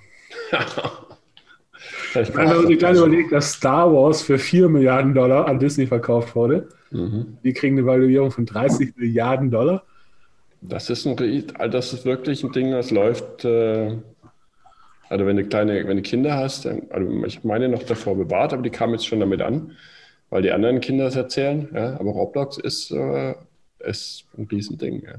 Wenn 2.13 2.33
man 2.33 2.67
sich 2.67 2.77
gerade 2.77 2.99
überlegt, 2.99 3.31
dass 3.31 3.53
Star 3.53 3.91
Wars 3.91 4.21
für 4.21 4.37
4 4.37 4.69
Milliarden 4.69 5.15
Dollar 5.15 5.47
an 5.47 5.57
Disney 5.57 5.87
verkauft 5.87 6.35
wurde, 6.35 6.69
mhm. 6.91 7.39
die 7.43 7.53
kriegen 7.53 7.79
eine 7.79 7.87
Valuierung 7.87 8.29
von 8.29 8.45
30 8.45 8.95
Milliarden 8.95 9.49
Dollar. 9.49 9.83
Das 10.61 10.89
ist, 10.89 11.05
ein, 11.05 11.15
das 11.71 11.93
ist 11.93 12.05
wirklich 12.05 12.43
ein 12.43 12.51
Ding, 12.51 12.71
das 12.71 12.91
läuft. 12.91 13.45
Äh, 13.45 13.97
also, 15.09 15.25
wenn 15.25 15.37
du 15.37 15.45
kleine, 15.45 15.87
wenn 15.87 15.97
du 15.97 16.03
Kinder 16.03 16.35
hast, 16.35 16.67
also 16.67 17.25
ich 17.25 17.43
meine 17.43 17.69
noch 17.69 17.83
davor 17.83 18.15
bewahrt, 18.15 18.53
aber 18.53 18.61
die 18.61 18.69
kamen 18.69 18.93
jetzt 18.93 19.07
schon 19.07 19.21
damit 19.21 19.41
an, 19.41 19.71
weil 20.29 20.41
die 20.41 20.51
anderen 20.51 20.81
Kinder 20.81 21.07
es 21.07 21.15
erzählen. 21.15 21.67
Ja, 21.73 21.99
aber 21.99 22.11
Roblox 22.11 22.57
ist, 22.57 22.91
äh, 22.91 23.33
ist 23.79 24.25
ein 24.37 24.47
Riesending. 24.51 25.01
Ja. 25.03 25.15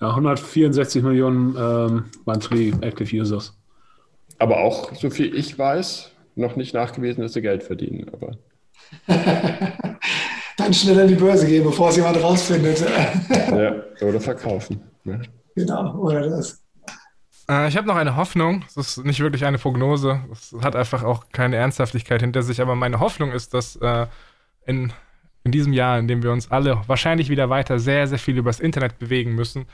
ja 0.00 0.10
164 0.10 1.02
Millionen 1.02 1.54
ähm, 1.56 2.04
Monthly 2.24 2.74
Active 2.80 3.14
Users. 3.14 3.54
Aber 4.38 4.58
auch, 4.58 4.92
so 4.94 5.10
viel 5.10 5.36
ich 5.36 5.56
weiß, 5.56 6.10
noch 6.34 6.56
nicht 6.56 6.74
nachgewiesen, 6.74 7.22
dass 7.22 7.34
sie 7.34 7.42
Geld 7.42 7.62
verdienen. 7.62 8.10
Aber 8.12 8.32
Dann 10.56 10.74
schnell 10.74 11.00
an 11.00 11.08
die 11.08 11.14
Börse 11.14 11.46
gehen, 11.46 11.64
bevor 11.64 11.88
es 11.88 11.96
jemand 11.96 12.22
rausfindet. 12.22 12.84
ja, 13.30 13.76
oder 14.04 14.20
verkaufen. 14.20 14.80
Ja. 15.04 15.20
Genau, 15.54 15.96
oder 15.96 16.28
das. 16.28 16.62
Äh, 17.48 17.68
ich 17.68 17.76
habe 17.76 17.86
noch 17.86 17.96
eine 17.96 18.16
Hoffnung. 18.16 18.64
Das 18.74 18.96
ist 18.96 19.04
nicht 19.04 19.20
wirklich 19.20 19.44
eine 19.44 19.58
Prognose. 19.58 20.20
Es 20.32 20.54
hat 20.62 20.76
einfach 20.76 21.02
auch 21.02 21.24
keine 21.32 21.56
Ernsthaftigkeit 21.56 22.20
hinter 22.20 22.42
sich. 22.42 22.60
Aber 22.60 22.74
meine 22.74 23.00
Hoffnung 23.00 23.32
ist, 23.32 23.54
dass 23.54 23.76
äh, 23.76 24.06
in, 24.66 24.92
in 25.44 25.52
diesem 25.52 25.72
Jahr, 25.72 25.98
in 25.98 26.08
dem 26.08 26.22
wir 26.22 26.32
uns 26.32 26.50
alle 26.50 26.80
wahrscheinlich 26.86 27.28
wieder 27.28 27.50
weiter 27.50 27.78
sehr, 27.78 28.06
sehr 28.06 28.18
viel 28.18 28.36
übers 28.36 28.60
Internet 28.60 28.98
bewegen 28.98 29.34
müssen, 29.34 29.66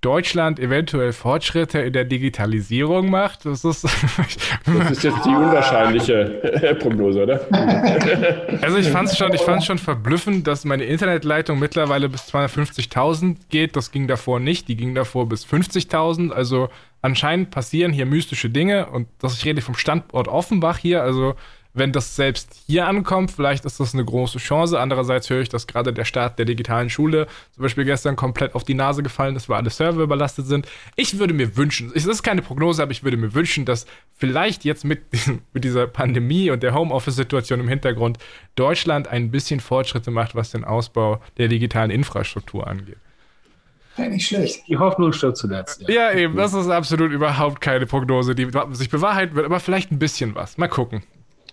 Deutschland 0.00 0.60
eventuell 0.60 1.12
Fortschritte 1.12 1.80
in 1.80 1.92
der 1.92 2.04
Digitalisierung 2.04 3.10
macht. 3.10 3.44
Das 3.44 3.64
ist, 3.64 3.84
das 4.64 4.90
ist 4.90 5.02
jetzt 5.02 5.24
die 5.24 5.30
unwahrscheinliche 5.30 6.76
Prognose, 6.78 7.22
oder? 7.24 7.40
Also 8.62 8.78
ich 8.78 8.88
fand 8.88 9.08
es 9.08 9.16
schon, 9.16 9.62
schon 9.62 9.78
verblüffend, 9.78 10.46
dass 10.46 10.64
meine 10.64 10.84
Internetleitung 10.84 11.58
mittlerweile 11.58 12.08
bis 12.08 12.32
250.000 12.32 13.36
geht. 13.48 13.76
Das 13.76 13.90
ging 13.90 14.06
davor 14.06 14.40
nicht. 14.40 14.68
Die 14.68 14.76
ging 14.76 14.94
davor 14.94 15.28
bis 15.28 15.44
50.000. 15.44 16.30
Also 16.30 16.68
anscheinend 17.02 17.50
passieren 17.50 17.92
hier 17.92 18.06
mystische 18.06 18.50
Dinge 18.50 18.86
und 18.86 19.08
das, 19.20 19.34
ich 19.34 19.44
rede 19.44 19.62
vom 19.62 19.74
Standort 19.74 20.28
Offenbach 20.28 20.78
hier. 20.78 21.02
Also 21.02 21.34
wenn 21.78 21.92
das 21.92 22.16
selbst 22.16 22.62
hier 22.66 22.86
ankommt, 22.86 23.30
vielleicht 23.30 23.64
ist 23.64 23.80
das 23.80 23.94
eine 23.94 24.04
große 24.04 24.38
Chance. 24.38 24.78
Andererseits 24.78 25.30
höre 25.30 25.42
ich, 25.42 25.48
dass 25.48 25.66
gerade 25.66 25.92
der 25.92 26.04
Start 26.04 26.38
der 26.38 26.46
digitalen 26.46 26.90
Schule 26.90 27.26
zum 27.52 27.62
Beispiel 27.62 27.84
gestern 27.84 28.16
komplett 28.16 28.54
auf 28.54 28.64
die 28.64 28.74
Nase 28.74 29.02
gefallen 29.02 29.36
ist, 29.36 29.48
weil 29.48 29.58
alle 29.58 29.70
Server 29.70 30.02
überlastet 30.02 30.46
sind. 30.46 30.68
Ich 30.96 31.18
würde 31.18 31.34
mir 31.34 31.56
wünschen, 31.56 31.92
es 31.94 32.06
ist 32.06 32.22
keine 32.22 32.42
Prognose, 32.42 32.82
aber 32.82 32.92
ich 32.92 33.04
würde 33.04 33.16
mir 33.16 33.34
wünschen, 33.34 33.64
dass 33.64 33.86
vielleicht 34.16 34.64
jetzt 34.64 34.84
mit, 34.84 35.02
mit 35.52 35.64
dieser 35.64 35.86
Pandemie 35.86 36.50
und 36.50 36.62
der 36.62 36.74
Homeoffice-Situation 36.74 37.60
im 37.60 37.68
Hintergrund 37.68 38.18
Deutschland 38.54 39.08
ein 39.08 39.30
bisschen 39.30 39.60
Fortschritte 39.60 40.10
macht, 40.10 40.34
was 40.34 40.50
den 40.50 40.64
Ausbau 40.64 41.20
der 41.36 41.48
digitalen 41.48 41.90
Infrastruktur 41.90 42.66
angeht. 42.66 42.98
Ja, 43.98 44.08
nicht 44.08 44.26
schlecht. 44.26 44.66
Die 44.68 44.78
Hoffnung 44.78 45.12
stirbt 45.12 45.36
zuletzt. 45.36 45.82
Ja. 45.82 46.12
ja, 46.12 46.12
eben. 46.12 46.36
Das 46.36 46.54
ist 46.54 46.68
absolut 46.68 47.10
überhaupt 47.10 47.60
keine 47.60 47.84
Prognose, 47.86 48.34
die 48.34 48.48
sich 48.72 48.90
bewahrheiten 48.90 49.34
wird, 49.34 49.46
aber 49.46 49.58
vielleicht 49.58 49.90
ein 49.90 49.98
bisschen 49.98 50.34
was. 50.34 50.56
Mal 50.56 50.68
gucken. 50.68 51.02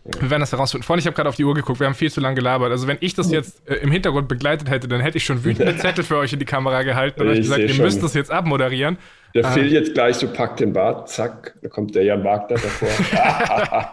Wir 0.06 0.30
werden 0.30 0.42
das 0.42 0.52
herausfinden. 0.52 0.84
Vorhin, 0.84 1.00
ich 1.00 1.08
habe 1.08 1.16
gerade 1.16 1.30
auf 1.30 1.36
die 1.36 1.44
Uhr 1.44 1.56
geguckt, 1.56 1.80
wir 1.80 1.88
haben 1.88 1.96
viel 1.96 2.12
zu 2.12 2.22
lange 2.22 2.36
gelabert. 2.36 2.72
Also 2.72 2.88
wenn 2.88 2.98
ich 3.00 3.16
das 3.16 3.32
jetzt 3.32 3.68
äh, 3.68 3.76
im 3.76 3.92
Hintergrund 3.92 4.28
begleitet 4.28 4.70
hätte, 4.70 4.88
dann 4.88 5.02
hätte 5.02 5.18
ich 5.18 5.26
schon 5.26 5.44
wütende 5.44 5.76
Zettel 5.78 6.04
für 6.04 6.18
euch 6.18 6.32
in 6.32 6.40
die 6.40 6.46
Kamera 6.46 6.84
gehalten 6.84 7.22
und 7.22 7.30
euch 7.30 7.40
gesagt, 7.40 7.62
ihr 7.62 7.70
schon. 7.70 7.86
müsst 7.86 8.04
das 8.04 8.14
jetzt 8.14 8.30
abmoderieren. 8.30 8.98
Der 9.36 9.46
ah. 9.46 9.52
Phil 9.52 9.72
jetzt 9.72 9.94
gleich 9.94 10.16
so 10.16 10.28
packt 10.28 10.62
den 10.62 10.72
Bart, 10.72 11.10
zack, 11.10 11.56
da 11.62 11.68
kommt 11.68 11.94
der 11.94 12.04
Jan 12.04 12.24
Wagner 12.24 12.56
davor. 12.56 12.88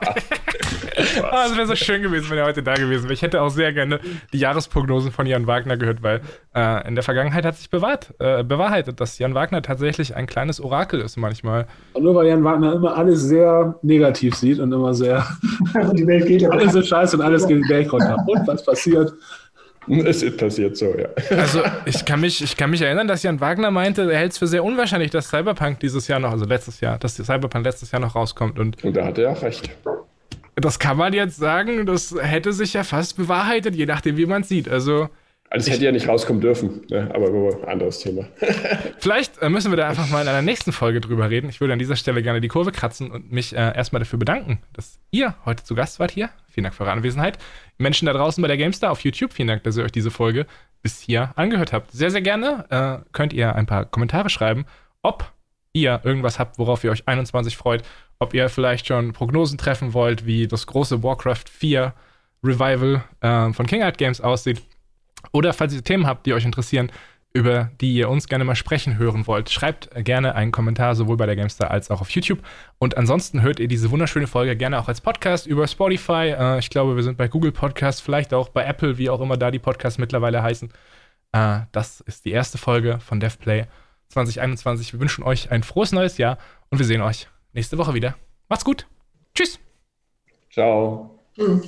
ah, 1.33 1.47
es 1.47 1.57
wäre 1.57 1.67
so 1.67 1.75
schön 1.75 2.01
gewesen, 2.01 2.31
wenn 2.31 2.39
er 2.39 2.45
heute 2.45 2.63
da 2.63 2.75
gewesen 2.75 3.05
wäre. 3.05 3.13
Ich 3.13 3.23
hätte 3.23 3.43
auch 3.43 3.49
sehr 3.49 3.73
gerne 3.73 3.99
die 4.33 4.39
Jahresprognosen 4.39 5.11
von 5.11 5.27
Jan 5.27 5.49
Wagner 5.49 5.77
gehört, 5.77 6.01
weil 6.03 6.21
äh, 6.55 6.87
in 6.87 6.95
der 6.95 7.03
Vergangenheit 7.03 7.45
hat 7.45 7.57
sich 7.57 7.71
bewahrt, 7.71 8.15
äh, 8.21 8.45
bewahrheitet, 8.45 9.01
dass 9.01 9.19
Jan 9.19 9.35
Wagner 9.35 9.63
tatsächlich 9.63 10.15
ein 10.15 10.27
kleines 10.27 10.61
Orakel 10.61 11.01
ist 11.01 11.17
manchmal. 11.17 11.67
Und 11.95 12.05
nur 12.05 12.15
weil 12.15 12.29
Jan 12.29 12.45
Wagner 12.45 12.75
immer 12.75 12.97
alles 12.97 13.23
sehr 13.23 13.75
negativ 13.83 14.37
sieht 14.37 14.61
und 14.61 14.73
immer 14.73 14.95
sehr. 14.95 15.27
die 15.93 16.07
Welt 16.07 16.27
geht 16.27 16.43
ja 16.43 16.51
Alles 16.51 16.75
ist 16.75 16.87
scheiße 16.87 17.17
und 17.17 17.23
alles 17.23 17.49
geht 17.49 17.59
den 17.59 17.69
Berg 17.69 17.93
runter. 17.93 18.17
Und 18.27 18.47
was 18.47 18.65
passiert? 18.65 19.13
Es 20.05 20.23
ist 20.23 20.37
passiert 20.37 20.77
so, 20.77 20.95
ja. 20.97 21.09
Also 21.37 21.63
ich 21.87 22.05
kann 22.05 22.21
mich, 22.21 22.43
ich 22.43 22.57
kann 22.57 22.71
mich 22.71 22.83
erinnern, 22.83 23.09
dass 23.09 23.23
Jan 23.23 23.41
Wagner 23.41 23.71
meinte, 23.71 24.11
er 24.11 24.19
hält 24.19 24.33
es 24.33 24.39
für 24.39 24.47
sehr 24.47 24.65
unwahrscheinlich, 24.65 25.11
dass 25.11 25.29
Cyberpunk 25.29 25.81
dieses 25.81 26.09
Jahr 26.09 26.21
noch, 26.21 26.31
also 26.31 26.45
letztes 26.45 26.81
Jahr, 26.81 26.99
dass 26.99 27.17
Cyberpunk 27.17 27.65
letztes 27.65 27.91
Jahr 27.91 28.01
noch 28.01 28.15
rauskommt. 28.15 28.59
Und, 28.59 28.83
und 28.85 28.97
da 28.97 29.07
hat 29.07 29.19
er 29.19 29.33
auch 29.33 29.43
recht. 29.43 29.71
Das 30.55 30.79
kann 30.79 30.97
man 30.97 31.13
jetzt 31.13 31.37
sagen, 31.37 31.87
das 31.87 32.15
hätte 32.21 32.53
sich 32.53 32.75
ja 32.75 32.85
fast 32.85 33.17
bewahrheitet, 33.17 33.75
je 33.75 33.87
nachdem, 33.87 34.17
wie 34.17 34.27
man 34.27 34.43
es 34.43 34.49
sieht. 34.49 34.69
Also 34.69 35.09
also 35.53 35.67
es 35.67 35.75
hätte 35.75 35.85
ja 35.85 35.93
nicht 35.93 36.09
rauskommen 36.09 36.41
dürfen, 36.41 36.81
ne? 36.89 37.11
aber 37.13 37.29
ein 37.29 37.69
anderes 37.69 37.99
Thema. 37.99 38.27
Vielleicht 39.01 39.43
äh, 39.43 39.51
müssen 39.51 39.71
wir 39.71 39.77
da 39.77 39.87
einfach 39.87 40.09
mal 40.09 40.23
in 40.23 40.29
einer 40.29 40.41
nächsten 40.41 40.73
Folge 40.73 41.03
drüber 41.03 41.29
reden. 41.29 41.51
Ich 41.51 41.61
würde 41.61 41.75
an 41.75 41.79
dieser 41.79 41.97
Stelle 41.97 42.23
gerne 42.23 42.41
die 42.41 42.49
Kurve 42.49 42.73
kratzen 42.73 43.11
und 43.11 43.31
mich 43.31 43.55
äh, 43.55 43.77
erstmal 43.77 44.01
dafür 44.01 44.19
bedanken, 44.19 44.61
dass 44.73 44.99
ihr 45.11 45.35
heute 45.45 45.63
zu 45.63 45.75
Gast 45.75 46.01
wart 46.01 46.11
hier. 46.11 46.31
Vielen 46.53 46.65
Dank 46.65 46.75
für 46.75 46.85
eure 46.85 46.93
Anwesenheit. 46.93 47.39
Menschen 47.79 48.07
da 48.07 48.13
draußen 48.13 48.41
bei 48.43 48.49
der 48.49 48.57
GameStar 48.57 48.91
auf 48.91 49.03
YouTube, 49.03 49.33
vielen 49.33 49.49
Dank, 49.49 49.65
dass 49.65 49.77
ihr 49.77 49.85
euch 49.85 49.93
diese 49.93 50.11
Folge 50.11 50.47
bis 50.83 51.01
hier 51.01 51.33
angehört 51.37 51.73
habt. 51.73 51.91
Sehr, 51.93 52.11
sehr 52.11 52.23
gerne 52.23 52.67
äh, 52.71 53.11
könnt 53.13 53.33
ihr 53.33 53.55
ein 53.55 53.67
paar 53.67 53.85
Kommentare 53.87 54.29
schreiben, 54.29 54.67
ob 55.03 55.33
ihr 55.73 56.01
irgendwas 56.05 56.39
habt, 56.39 56.59
worauf 56.59 56.85
ihr 56.85 56.91
euch 56.91 57.09
21 57.09 57.57
freut, 57.57 57.83
ob 58.19 58.35
ihr 58.35 58.49
vielleicht 58.49 58.87
schon 58.87 59.13
Prognosen 59.13 59.59
treffen 59.59 59.95
wollt, 59.95 60.27
wie 60.27 60.47
das 60.47 60.67
große 60.67 61.03
Warcraft 61.03 61.45
4 61.51 61.95
Revival 62.45 63.03
äh, 63.21 63.53
von 63.53 63.67
King 63.67 63.83
Art 63.83 63.99
Games 63.99 64.21
aussieht 64.21 64.63
oder 65.33 65.53
falls 65.53 65.75
ihr 65.75 65.85
Themen 65.85 66.07
habt, 66.07 66.27
die 66.27 66.35
euch 66.35 66.45
interessieren, 66.45 66.91
über 67.35 67.71
die 67.81 67.95
ihr 67.95 68.09
uns 68.11 68.29
gerne 68.29 68.45
mal 68.45 68.55
sprechen 68.55 68.99
hören 68.99 69.27
wollt, 69.27 69.49
schreibt 69.51 69.91
gerne 70.05 70.35
einen 70.35 70.53
Kommentar 70.53 70.95
sowohl 70.95 71.17
bei 71.17 71.27
der 71.27 71.37
Gamestar 71.37 71.71
als 71.71 71.91
auch 71.91 72.01
auf 72.01 72.11
YouTube. 72.11 72.41
Und 72.79 72.97
ansonsten 72.97 73.43
hört 73.43 73.59
ihr 73.59 73.69
diese 73.69 73.91
wunderschöne 73.91 74.27
Folge 74.27 74.57
gerne 74.57 74.79
auch 74.79 74.89
als 74.89 75.01
Podcast 75.01 75.47
über 75.47 75.67
Spotify. 75.67 76.35
Äh, 76.39 76.59
ich 76.59 76.69
glaube, 76.69 76.95
wir 76.97 77.03
sind 77.03 77.17
bei 77.17 77.29
Google 77.29 77.53
Podcasts, 77.53 78.01
vielleicht 78.01 78.35
auch 78.35 78.51
bei 78.51 78.65
Apple, 78.65 78.99
wie 78.99 79.09
auch 79.09 79.21
immer 79.21 79.37
da 79.37 79.51
die 79.51 79.59
Podcasts 79.59 79.99
mittlerweile 79.99 80.43
heißen. 80.43 80.71
Äh, 81.33 81.61
das 81.73 82.01
ist 82.01 82.25
die 82.25 82.33
erste 82.33 82.59
Folge 82.59 82.99
von 83.01 83.19
DevPlay 83.19 83.65
2021. 84.09 84.93
Wir 84.93 85.01
wünschen 85.01 85.25
euch 85.25 85.51
ein 85.51 85.63
frohes 85.63 85.93
neues 85.93 86.19
Jahr 86.19 86.37
und 86.71 86.79
wir 86.79 86.87
sehen 86.87 87.01
euch 87.01 87.29
nächste 87.55 87.79
Woche 87.79 87.95
wieder. 87.95 88.15
Macht's 88.49 88.65
gut. 88.65 88.87
Tschüss. 89.35 89.59
Ciao. 90.51 91.19
Mhm. 91.39 91.63